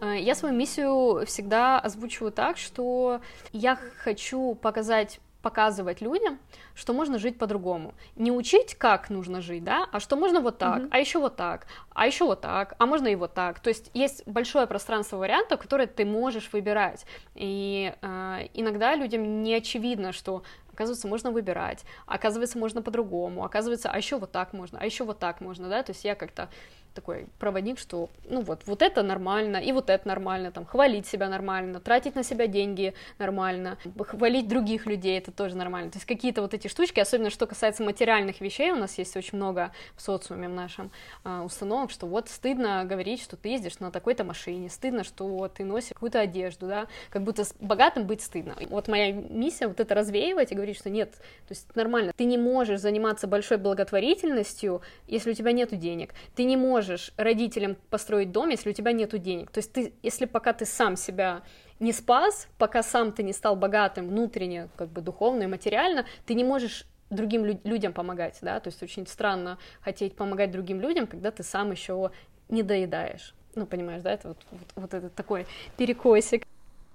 Э, 0.00 0.16
я 0.16 0.36
свою 0.36 0.54
миссию 0.54 1.26
всегда 1.26 1.80
озвучиваю 1.80 2.30
так, 2.30 2.58
что 2.58 3.20
я 3.50 3.74
хочу 3.74 4.54
показать 4.54 5.18
показывать 5.42 6.00
людям, 6.00 6.38
что 6.74 6.92
можно 6.92 7.18
жить 7.18 7.38
по-другому. 7.38 7.94
Не 8.16 8.30
учить, 8.30 8.74
как 8.74 9.10
нужно 9.10 9.42
жить, 9.42 9.64
да, 9.64 9.88
а 9.92 10.00
что 10.00 10.16
можно 10.16 10.40
вот 10.40 10.58
так, 10.58 10.82
mm-hmm. 10.82 10.88
а 10.90 10.98
еще 10.98 11.18
вот 11.18 11.36
так, 11.36 11.66
а 11.90 12.06
еще 12.06 12.24
вот 12.24 12.40
так, 12.40 12.74
а 12.78 12.86
можно 12.86 13.08
и 13.08 13.14
вот 13.14 13.34
так. 13.34 13.60
То 13.60 13.68
есть 13.68 13.90
есть 13.94 14.26
большое 14.26 14.66
пространство 14.66 15.16
вариантов, 15.16 15.60
которые 15.60 15.86
ты 15.86 16.04
можешь 16.04 16.50
выбирать. 16.52 17.04
И 17.34 17.92
э, 18.00 18.48
иногда 18.54 18.94
людям 18.94 19.42
не 19.42 19.54
очевидно, 19.54 20.12
что 20.12 20.42
Оказывается, 20.72 21.06
можно 21.06 21.30
выбирать, 21.30 21.84
оказывается, 22.06 22.56
можно 22.56 22.80
по-другому, 22.80 23.44
оказывается, 23.44 23.90
а 23.90 23.96
еще 23.98 24.18
вот 24.18 24.32
так 24.32 24.54
можно, 24.54 24.78
а 24.80 24.86
еще 24.86 25.04
вот 25.04 25.18
так 25.18 25.42
можно, 25.42 25.68
да, 25.68 25.82
то 25.82 25.92
есть 25.92 26.02
я 26.02 26.14
как-то 26.14 26.48
такой 26.94 27.26
проводник, 27.38 27.78
что, 27.78 28.10
ну 28.28 28.42
вот, 28.42 28.62
вот 28.66 28.82
это 28.82 29.02
нормально, 29.02 29.56
и 29.56 29.72
вот 29.72 29.90
это 29.90 30.06
нормально, 30.06 30.52
там, 30.52 30.64
хвалить 30.64 31.06
себя 31.06 31.28
нормально, 31.28 31.80
тратить 31.80 32.14
на 32.14 32.22
себя 32.22 32.46
деньги 32.46 32.94
нормально, 33.18 33.78
хвалить 33.98 34.48
других 34.48 34.86
людей, 34.86 35.18
это 35.18 35.32
тоже 35.32 35.56
нормально, 35.56 35.90
то 35.90 35.96
есть 35.96 36.06
какие-то 36.06 36.42
вот 36.42 36.54
эти 36.54 36.68
штучки, 36.68 37.00
особенно 37.00 37.30
что 37.30 37.46
касается 37.46 37.82
материальных 37.82 38.40
вещей, 38.40 38.70
у 38.72 38.76
нас 38.76 38.98
есть 38.98 39.16
очень 39.16 39.38
много 39.38 39.72
в 39.96 40.02
социуме 40.02 40.48
в 40.48 40.52
нашем 40.52 40.90
э, 41.24 41.40
установок, 41.40 41.90
что 41.90 42.06
вот 42.06 42.28
стыдно 42.28 42.84
говорить, 42.84 43.22
что 43.22 43.36
ты 43.36 43.48
ездишь 43.50 43.78
на 43.80 43.90
такой-то 43.90 44.24
машине, 44.24 44.68
стыдно, 44.68 45.04
что 45.04 45.48
ты 45.48 45.64
носишь 45.64 45.94
какую-то 45.94 46.20
одежду, 46.20 46.66
да, 46.66 46.86
как 47.10 47.22
будто 47.22 47.44
с 47.44 47.54
богатым 47.60 48.06
быть 48.06 48.22
стыдно. 48.22 48.56
Вот 48.68 48.88
моя 48.88 49.12
миссия 49.12 49.66
вот 49.66 49.80
это 49.80 49.94
развеивать 49.94 50.52
и 50.52 50.54
говорить, 50.54 50.76
что 50.76 50.90
нет, 50.90 51.12
то 51.12 51.50
есть 51.50 51.74
нормально, 51.74 52.12
ты 52.16 52.24
не 52.24 52.38
можешь 52.38 52.80
заниматься 52.80 53.26
большой 53.26 53.56
благотворительностью, 53.56 54.82
если 55.06 55.30
у 55.30 55.34
тебя 55.34 55.52
нет 55.52 55.76
денег, 55.78 56.10
ты 56.34 56.44
не 56.44 56.56
можешь 56.56 56.81
можешь 56.82 57.12
родителям 57.16 57.76
построить 57.90 58.32
дом, 58.32 58.48
если 58.48 58.70
у 58.70 58.72
тебя 58.72 58.92
нет 58.92 59.10
денег. 59.22 59.50
То 59.50 59.58
есть 59.58 59.72
ты, 59.72 59.92
если 60.02 60.26
пока 60.26 60.52
ты 60.52 60.64
сам 60.64 60.96
себя 60.96 61.42
не 61.78 61.92
спас, 61.92 62.48
пока 62.58 62.82
сам 62.82 63.12
ты 63.12 63.22
не 63.22 63.32
стал 63.32 63.54
богатым 63.54 64.08
внутренне, 64.08 64.68
как 64.76 64.88
бы 64.88 65.00
духовно 65.00 65.44
и 65.44 65.46
материально, 65.46 66.04
ты 66.26 66.34
не 66.34 66.44
можешь 66.44 66.86
другим 67.10 67.44
лю- 67.44 67.60
людям 67.62 67.92
помогать, 67.92 68.38
да, 68.42 68.58
то 68.58 68.68
есть 68.68 68.82
очень 68.82 69.06
странно 69.06 69.58
хотеть 69.80 70.16
помогать 70.16 70.50
другим 70.50 70.80
людям, 70.80 71.06
когда 71.06 71.30
ты 71.30 71.42
сам 71.42 71.70
еще 71.70 72.10
не 72.48 72.62
доедаешь. 72.62 73.34
Ну, 73.54 73.66
понимаешь, 73.66 74.02
да, 74.02 74.12
это 74.12 74.28
вот, 74.28 74.38
вот, 74.50 74.68
вот 74.74 74.94
этот 74.94 75.14
такой 75.14 75.46
перекосик. 75.76 76.44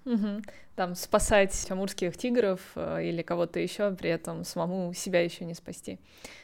Угу. 0.06 0.42
Там 0.78 0.94
спасать 0.94 1.72
амурских 1.72 2.16
тигров 2.18 2.62
э, 2.76 3.06
или 3.06 3.24
кого-то 3.24 3.60
еще, 3.60 3.90
при 3.96 4.12
этом 4.12 4.44
самому 4.44 4.94
себя 4.94 5.22
еще 5.22 5.44
не 5.44 5.56
спасти. 5.56 5.98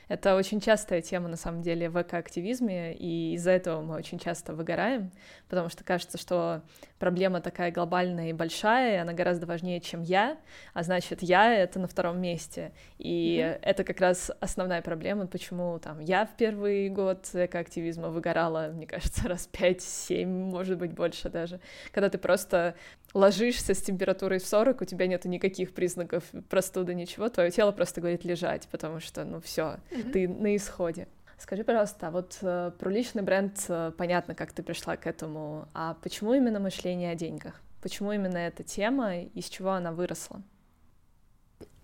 Это 0.08 0.36
очень 0.36 0.60
частая 0.60 1.02
тема, 1.02 1.30
на 1.30 1.38
самом 1.38 1.62
деле, 1.62 1.90
в 1.90 2.02
экоактивизме, 2.02 2.94
и 2.94 3.34
из-за 3.36 3.52
этого 3.52 3.82
мы 3.82 3.96
очень 3.96 4.20
часто 4.20 4.54
выгораем, 4.54 5.12
потому 5.50 5.70
что 5.70 5.84
кажется, 5.84 6.18
что 6.18 6.62
проблема 7.00 7.42
такая 7.42 7.72
глобальная 7.72 8.30
и 8.30 8.34
большая, 8.34 8.96
и 8.96 8.98
она 8.98 9.14
гораздо 9.14 9.46
важнее, 9.46 9.80
чем 9.80 10.02
я, 10.02 10.38
а 10.74 10.84
значит, 10.84 11.22
я— 11.22 11.54
это 11.56 11.80
на 11.80 11.88
втором 11.88 12.20
месте. 12.20 12.74
И 12.98 13.38
mm-hmm. 13.38 13.60
это 13.62 13.84
как 13.84 14.00
раз 14.02 14.32
основная 14.40 14.82
проблема, 14.82 15.28
почему 15.28 15.80
там 15.80 16.00
я 16.00 16.26
в 16.26 16.36
первый 16.36 16.90
год 16.90 17.30
экоактивизма 17.34 18.10
выгорала, 18.10 18.72
мне 18.74 18.88
кажется, 18.88 19.22
раз 19.28 19.48
пять-семь, 19.48 20.30
может 20.30 20.78
быть, 20.80 20.92
больше 20.92 21.30
даже, 21.30 21.60
когда 21.92 22.10
ты 22.10 22.18
просто 22.18 22.76
ложишься 23.14 23.74
с 23.74 23.82
температурой 23.82 24.23
в 24.30 24.48
40, 24.48 24.82
у 24.82 24.86
тебя 24.86 25.08
нету 25.08 25.28
никаких 25.30 25.74
признаков 25.74 26.24
простуды, 26.50 26.94
ничего, 26.94 27.30
твое 27.30 27.52
тело 27.52 27.72
просто 27.72 28.02
говорит 28.02 28.26
лежать, 28.26 28.68
потому 28.72 29.00
что, 29.00 29.24
ну, 29.26 29.40
все, 29.42 29.78
mm-hmm. 29.92 30.12
ты 30.12 30.28
на 30.28 30.56
исходе. 30.56 31.08
Скажи, 31.38 31.64
пожалуйста, 31.64 32.08
а 32.08 32.12
вот 32.12 32.38
э, 32.42 32.72
про 32.80 32.90
личный 32.90 33.22
бренд 33.22 33.58
э, 33.68 33.92
понятно, 33.98 34.34
как 34.34 34.54
ты 34.54 34.64
пришла 34.64 34.96
к 34.96 35.06
этому, 35.06 35.68
а 35.74 35.96
почему 36.02 36.34
именно 36.34 36.60
мышление 36.60 37.12
о 37.12 37.16
деньгах? 37.16 37.62
Почему 37.82 38.14
именно 38.14 38.38
эта 38.38 38.64
тема, 38.64 39.20
из 39.20 39.50
чего 39.50 39.72
она 39.72 39.92
выросла? 39.92 40.42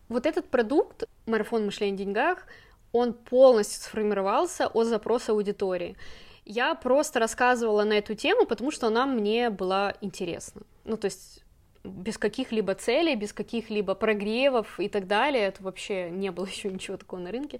Вот 0.08 0.26
этот 0.26 0.46
продукт, 0.50 1.04
марафон 1.26 1.66
мышления 1.66 1.96
о 1.96 1.98
деньгах, 1.98 2.48
он 2.94 3.14
полностью 3.14 3.82
сформировался 3.82 4.68
от 4.68 4.88
запроса 4.88 5.34
аудитории. 5.34 5.98
Я 6.46 6.74
просто 6.74 7.20
рассказывала 7.20 7.84
на 7.84 7.94
эту 7.94 8.16
тему, 8.16 8.46
потому 8.46 8.72
что 8.72 8.88
она 8.88 9.06
мне 9.06 9.50
была 9.50 9.94
интересна. 10.02 10.62
Ну, 10.86 10.98
то 10.98 11.06
есть 11.06 11.44
без 11.90 12.18
каких-либо 12.18 12.76
целей, 12.76 13.16
без 13.16 13.34
каких-либо 13.34 13.96
прогревов 13.96 14.80
и 14.80 14.88
так 14.90 15.08
далее. 15.08 15.44
Это 15.44 15.64
вообще 15.64 16.10
не 16.10 16.32
было 16.32 16.46
еще 16.52 16.70
ничего 16.70 16.98
такого 16.98 17.20
на 17.20 17.32
рынке. 17.32 17.60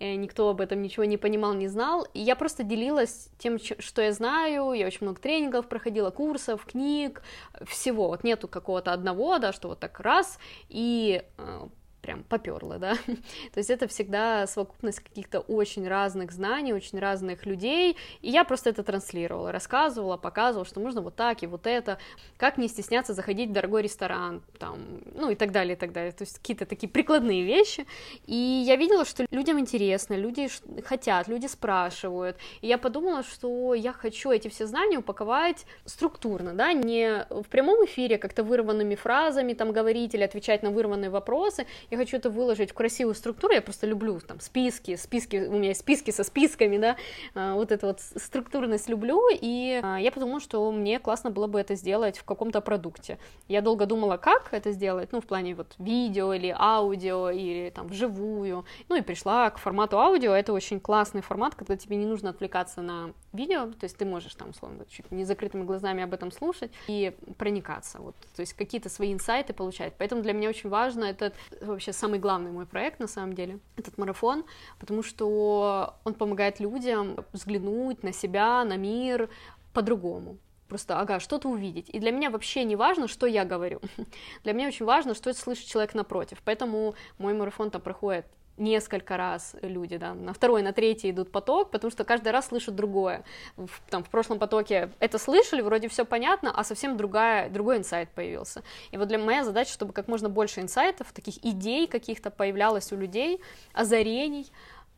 Никто 0.00 0.50
об 0.50 0.60
этом 0.60 0.82
ничего 0.82 1.04
не 1.04 1.16
понимал, 1.16 1.54
не 1.54 1.68
знал. 1.68 2.06
И 2.14 2.20
я 2.20 2.36
просто 2.36 2.62
делилась 2.62 3.30
тем, 3.38 3.58
что 3.58 4.02
я 4.02 4.12
знаю. 4.12 4.72
Я 4.72 4.86
очень 4.86 5.00
много 5.02 5.20
тренингов 5.20 5.68
проходила, 5.68 6.10
курсов, 6.10 6.64
книг, 6.64 7.22
всего. 7.66 8.08
Вот 8.08 8.24
нету 8.24 8.48
какого-то 8.48 8.92
одного, 8.92 9.38
да, 9.38 9.52
что 9.52 9.68
вот 9.68 9.80
так 9.80 9.98
раз 10.00 10.38
и 10.68 11.22
э, 11.38 11.68
прям 12.08 12.24
поперло, 12.24 12.78
да. 12.78 12.94
То 13.52 13.58
есть 13.58 13.68
это 13.68 13.86
всегда 13.86 14.46
совокупность 14.46 15.00
каких-то 15.00 15.40
очень 15.40 15.86
разных 15.86 16.32
знаний, 16.32 16.72
очень 16.72 16.98
разных 16.98 17.44
людей, 17.44 17.98
и 18.22 18.30
я 18.30 18.44
просто 18.44 18.70
это 18.70 18.82
транслировала, 18.82 19.52
рассказывала, 19.52 20.16
показывала, 20.16 20.64
что 20.64 20.80
можно 20.80 21.02
вот 21.02 21.16
так 21.16 21.42
и 21.42 21.46
вот 21.46 21.66
это, 21.66 21.98
как 22.38 22.56
не 22.56 22.68
стесняться 22.68 23.12
заходить 23.12 23.50
в 23.50 23.52
дорогой 23.52 23.82
ресторан, 23.82 24.40
там, 24.58 24.78
ну 25.14 25.28
и 25.28 25.34
так 25.34 25.52
далее, 25.52 25.74
и 25.74 25.78
так 25.78 25.92
далее. 25.92 26.12
То 26.12 26.24
есть 26.24 26.38
какие-то 26.38 26.64
такие 26.64 26.88
прикладные 26.88 27.44
вещи. 27.44 27.86
И 28.24 28.34
я 28.34 28.76
видела, 28.76 29.04
что 29.04 29.26
людям 29.30 29.60
интересно, 29.60 30.14
люди 30.14 30.48
хотят, 30.86 31.28
люди 31.28 31.46
спрашивают. 31.46 32.38
И 32.62 32.68
я 32.68 32.78
подумала, 32.78 33.22
что 33.22 33.74
я 33.74 33.92
хочу 33.92 34.30
эти 34.30 34.48
все 34.48 34.66
знания 34.66 34.96
упаковать 34.96 35.66
структурно, 35.84 36.54
да, 36.54 36.72
не 36.72 37.26
в 37.28 37.48
прямом 37.50 37.84
эфире 37.84 38.16
как-то 38.16 38.44
вырванными 38.44 38.94
фразами 38.94 39.52
там 39.52 39.72
говорить 39.72 40.14
или 40.14 40.22
отвечать 40.22 40.62
на 40.62 40.70
вырванные 40.70 41.10
вопросы. 41.10 41.66
Я 41.90 41.97
хочу 41.98 42.16
это 42.16 42.30
выложить 42.30 42.70
в 42.70 42.74
красивую 42.74 43.14
структуру, 43.14 43.52
я 43.54 43.62
просто 43.62 43.86
люблю 43.86 44.18
там 44.20 44.40
списки, 44.40 44.96
списки, 44.96 45.36
у 45.36 45.52
меня 45.52 45.68
есть 45.68 45.80
списки 45.80 46.10
со 46.10 46.24
списками, 46.24 46.78
да, 46.78 46.96
а, 47.34 47.54
вот 47.54 47.72
эту 47.72 47.88
вот 47.88 48.00
структурность 48.00 48.88
люблю, 48.88 49.28
и 49.30 49.80
а, 49.82 49.98
я 49.98 50.10
подумала, 50.10 50.40
что 50.40 50.70
мне 50.72 50.98
классно 50.98 51.30
было 51.30 51.46
бы 51.46 51.60
это 51.60 51.74
сделать 51.74 52.18
в 52.18 52.24
каком-то 52.24 52.60
продукте. 52.60 53.18
Я 53.48 53.60
долго 53.60 53.86
думала, 53.86 54.16
как 54.16 54.48
это 54.52 54.72
сделать, 54.72 55.12
ну, 55.12 55.20
в 55.20 55.26
плане 55.26 55.54
вот 55.54 55.74
видео 55.78 56.32
или 56.32 56.54
аудио, 56.56 57.30
или 57.30 57.70
там 57.70 57.88
вживую, 57.88 58.64
ну, 58.88 58.96
и 58.96 59.02
пришла 59.02 59.50
к 59.50 59.58
формату 59.58 59.98
аудио, 59.98 60.32
это 60.32 60.52
очень 60.52 60.80
классный 60.80 61.20
формат, 61.20 61.54
когда 61.54 61.76
тебе 61.76 61.96
не 61.96 62.06
нужно 62.06 62.30
отвлекаться 62.30 62.80
на 62.80 63.12
видео, 63.32 63.66
то 63.66 63.84
есть 63.84 63.96
ты 63.96 64.04
можешь 64.04 64.34
там, 64.34 64.50
условно, 64.50 64.84
чуть 64.88 65.10
не 65.10 65.24
закрытыми 65.24 65.64
глазами 65.64 66.02
об 66.02 66.14
этом 66.14 66.30
слушать 66.32 66.70
и 66.86 67.14
проникаться, 67.36 67.98
вот, 67.98 68.16
то 68.34 68.40
есть 68.40 68.54
какие-то 68.54 68.88
свои 68.88 69.12
инсайты 69.12 69.52
получать, 69.52 69.94
поэтому 69.98 70.22
для 70.22 70.32
меня 70.32 70.48
очень 70.48 70.70
важно 70.70 71.04
этот 71.04 71.34
вообще 71.60 71.92
самый 71.92 72.18
главный 72.18 72.50
мой 72.50 72.66
проект, 72.66 73.00
на 73.00 73.08
самом 73.08 73.34
деле, 73.34 73.58
этот 73.76 73.98
марафон, 73.98 74.44
потому 74.78 75.02
что 75.02 75.94
он 76.04 76.14
помогает 76.14 76.60
людям 76.60 77.24
взглянуть 77.32 78.02
на 78.02 78.12
себя, 78.12 78.64
на 78.64 78.76
мир 78.76 79.28
по-другому. 79.72 80.38
Просто, 80.68 81.00
ага, 81.00 81.18
что-то 81.18 81.48
увидеть. 81.48 81.88
И 81.88 81.98
для 81.98 82.10
меня 82.10 82.28
вообще 82.28 82.64
не 82.64 82.76
важно, 82.76 83.08
что 83.08 83.26
я 83.26 83.46
говорю. 83.46 83.80
Для 84.44 84.52
меня 84.52 84.68
очень 84.68 84.84
важно, 84.84 85.14
что 85.14 85.32
слышит 85.32 85.66
человек 85.66 85.94
напротив. 85.94 86.42
Поэтому 86.44 86.94
мой 87.16 87.32
марафон 87.32 87.70
там 87.70 87.80
проходит 87.80 88.26
несколько 88.58 89.16
раз 89.16 89.54
люди, 89.62 89.96
да, 89.96 90.14
на 90.14 90.32
второй, 90.32 90.62
на 90.62 90.72
третий 90.72 91.10
идут 91.10 91.30
поток, 91.30 91.70
потому 91.70 91.90
что 91.90 92.04
каждый 92.04 92.32
раз 92.32 92.46
слышат 92.46 92.74
другое. 92.74 93.24
В, 93.56 93.68
там, 93.90 94.04
в 94.04 94.10
прошлом 94.10 94.38
потоке 94.38 94.90
это 95.00 95.18
слышали, 95.18 95.60
вроде 95.60 95.88
все 95.88 96.04
понятно, 96.04 96.52
а 96.54 96.64
совсем 96.64 96.96
другая, 96.96 97.48
другой 97.48 97.78
инсайт 97.78 98.08
появился. 98.10 98.62
И 98.90 98.96
вот 98.96 99.08
для 99.08 99.18
моя 99.18 99.44
задача, 99.44 99.72
чтобы 99.72 99.92
как 99.92 100.08
можно 100.08 100.28
больше 100.28 100.60
инсайтов, 100.60 101.12
таких 101.12 101.44
идей 101.44 101.86
каких-то 101.86 102.30
появлялось 102.30 102.92
у 102.92 102.96
людей, 102.96 103.40
озарений 103.72 104.50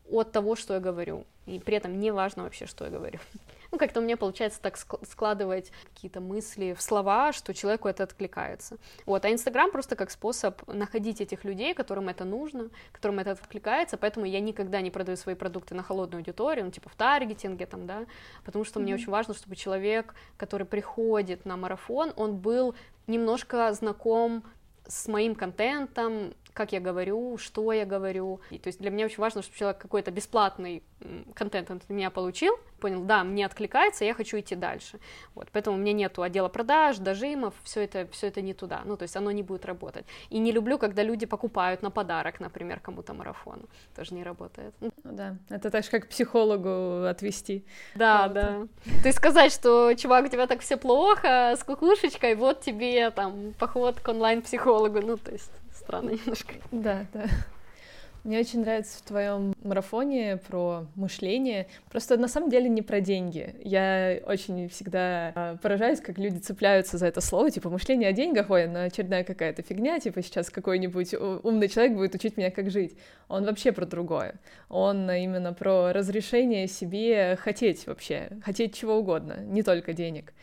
от 0.09 0.31
того, 0.31 0.55
что 0.55 0.73
я 0.73 0.79
говорю. 0.79 1.25
И 1.45 1.59
при 1.59 1.77
этом 1.77 1.99
не 1.99 2.11
важно 2.11 2.43
вообще, 2.43 2.65
что 2.65 2.85
я 2.85 2.91
говорю. 2.91 3.19
Ну, 3.71 3.77
как-то 3.77 4.01
мне 4.01 4.17
получается 4.17 4.61
так 4.61 4.77
складывать 4.77 5.71
какие-то 5.93 6.19
мысли 6.19 6.73
в 6.73 6.81
слова, 6.81 7.31
что 7.31 7.53
человеку 7.53 7.87
это 7.87 8.03
откликается. 8.03 8.77
Вот, 9.05 9.23
а 9.25 9.31
Инстаграм 9.31 9.71
просто 9.71 9.95
как 9.95 10.11
способ 10.11 10.67
находить 10.67 11.21
этих 11.21 11.43
людей, 11.45 11.73
которым 11.73 12.09
это 12.09 12.25
нужно, 12.25 12.69
которым 12.91 13.19
это 13.19 13.31
откликается, 13.31 13.97
поэтому 13.97 14.25
я 14.25 14.39
никогда 14.39 14.81
не 14.81 14.91
продаю 14.91 15.17
свои 15.17 15.35
продукты 15.35 15.73
на 15.75 15.83
холодную 15.83 16.19
аудиторию, 16.19 16.65
ну, 16.65 16.71
типа 16.71 16.89
в 16.89 16.95
таргетинге 16.95 17.65
там, 17.65 17.87
да, 17.87 18.05
потому 18.43 18.65
что 18.65 18.79
mm-hmm. 18.79 18.83
мне 18.83 18.95
очень 18.95 19.09
важно, 19.09 19.33
чтобы 19.33 19.55
человек, 19.55 20.13
который 20.37 20.65
приходит 20.65 21.45
на 21.45 21.55
марафон, 21.55 22.11
он 22.15 22.37
был 22.37 22.75
немножко 23.07 23.71
знаком 23.73 24.43
с 24.87 25.07
моим 25.07 25.35
контентом, 25.35 26.33
как 26.53 26.73
я 26.73 26.79
говорю, 26.79 27.37
что 27.37 27.71
я 27.71 27.85
говорю. 27.85 28.41
И, 28.49 28.57
то 28.57 28.67
есть 28.67 28.79
для 28.79 28.91
меня 28.91 29.05
очень 29.05 29.19
важно, 29.19 29.41
чтобы 29.41 29.57
человек 29.57 29.77
какой-то 29.77 30.11
бесплатный 30.11 30.83
контент 31.33 31.71
от 31.71 31.89
меня 31.89 32.09
получил, 32.09 32.59
понял, 32.79 33.03
да, 33.03 33.23
мне 33.23 33.45
откликается, 33.45 34.05
я 34.05 34.13
хочу 34.13 34.39
идти 34.39 34.55
дальше. 34.55 34.99
Вот, 35.35 35.47
поэтому 35.51 35.77
у 35.77 35.79
меня 35.79 35.93
нету 35.93 36.21
отдела 36.21 36.49
продаж, 36.49 36.97
дожимов, 36.97 37.53
все 37.63 37.81
это, 37.83 38.07
все 38.11 38.27
это 38.27 38.41
не 38.41 38.53
туда, 38.53 38.81
ну, 38.85 38.97
то 38.97 39.03
есть 39.03 39.15
оно 39.15 39.31
не 39.31 39.43
будет 39.43 39.65
работать. 39.65 40.05
И 40.29 40.39
не 40.39 40.51
люблю, 40.51 40.77
когда 40.77 41.03
люди 41.03 41.25
покупают 41.25 41.81
на 41.81 41.91
подарок, 41.91 42.39
например, 42.39 42.79
кому-то 42.79 43.13
марафон, 43.13 43.61
тоже 43.95 44.13
не 44.13 44.23
работает. 44.23 44.73
Ну 44.79 44.91
да, 45.03 45.37
это 45.49 45.69
так 45.69 45.83
же, 45.83 45.89
как 45.89 46.07
психологу 46.07 47.05
отвести. 47.05 47.65
Да, 47.95 48.27
да. 48.27 48.67
То 49.01 49.07
есть 49.07 49.17
сказать, 49.17 49.51
что, 49.51 49.93
чувак, 49.95 50.25
у 50.25 50.29
тебя 50.29 50.47
так 50.47 50.61
все 50.61 50.77
плохо, 50.77 51.55
с 51.57 51.63
кукушечкой, 51.63 52.35
вот 52.35 52.61
тебе 52.61 53.09
там 53.11 53.53
поход 53.59 53.99
к 53.99 54.07
онлайн-психологу, 54.07 55.01
ну, 55.01 55.17
то 55.17 55.31
есть 55.31 55.51
странно 55.81 56.11
немножко. 56.11 56.53
Да, 56.71 57.05
да. 57.13 57.25
Мне 58.23 58.39
очень 58.39 58.61
нравится 58.61 58.99
в 58.99 59.01
твоем 59.01 59.55
марафоне 59.63 60.37
про 60.37 60.85
мышление. 60.93 61.65
Просто 61.89 62.17
на 62.17 62.27
самом 62.27 62.51
деле 62.51 62.69
не 62.69 62.83
про 62.83 63.01
деньги. 63.01 63.55
Я 63.63 64.19
очень 64.27 64.69
всегда 64.69 65.31
а, 65.33 65.57
поражаюсь, 65.57 66.01
как 66.01 66.19
люди 66.19 66.37
цепляются 66.37 66.99
за 66.99 67.07
это 67.07 67.19
слово, 67.19 67.49
типа 67.49 67.71
мышление 67.71 68.09
о 68.09 68.13
деньгах, 68.13 68.51
ой, 68.51 68.67
на 68.67 68.83
очередная 68.83 69.23
какая-то 69.23 69.63
фигня, 69.63 69.99
типа 69.99 70.21
сейчас 70.21 70.51
какой-нибудь 70.51 71.15
умный 71.15 71.67
человек 71.67 71.97
будет 71.97 72.13
учить 72.13 72.37
меня, 72.37 72.51
как 72.51 72.69
жить. 72.69 72.95
Он 73.27 73.43
вообще 73.43 73.71
про 73.71 73.87
другое. 73.87 74.35
Он 74.69 75.09
именно 75.09 75.53
про 75.53 75.91
разрешение 75.91 76.67
себе 76.67 77.35
хотеть 77.37 77.87
вообще, 77.87 78.29
хотеть 78.43 78.77
чего 78.77 78.97
угодно, 78.97 79.37
не 79.41 79.63
только 79.63 79.93
денег. 79.93 80.33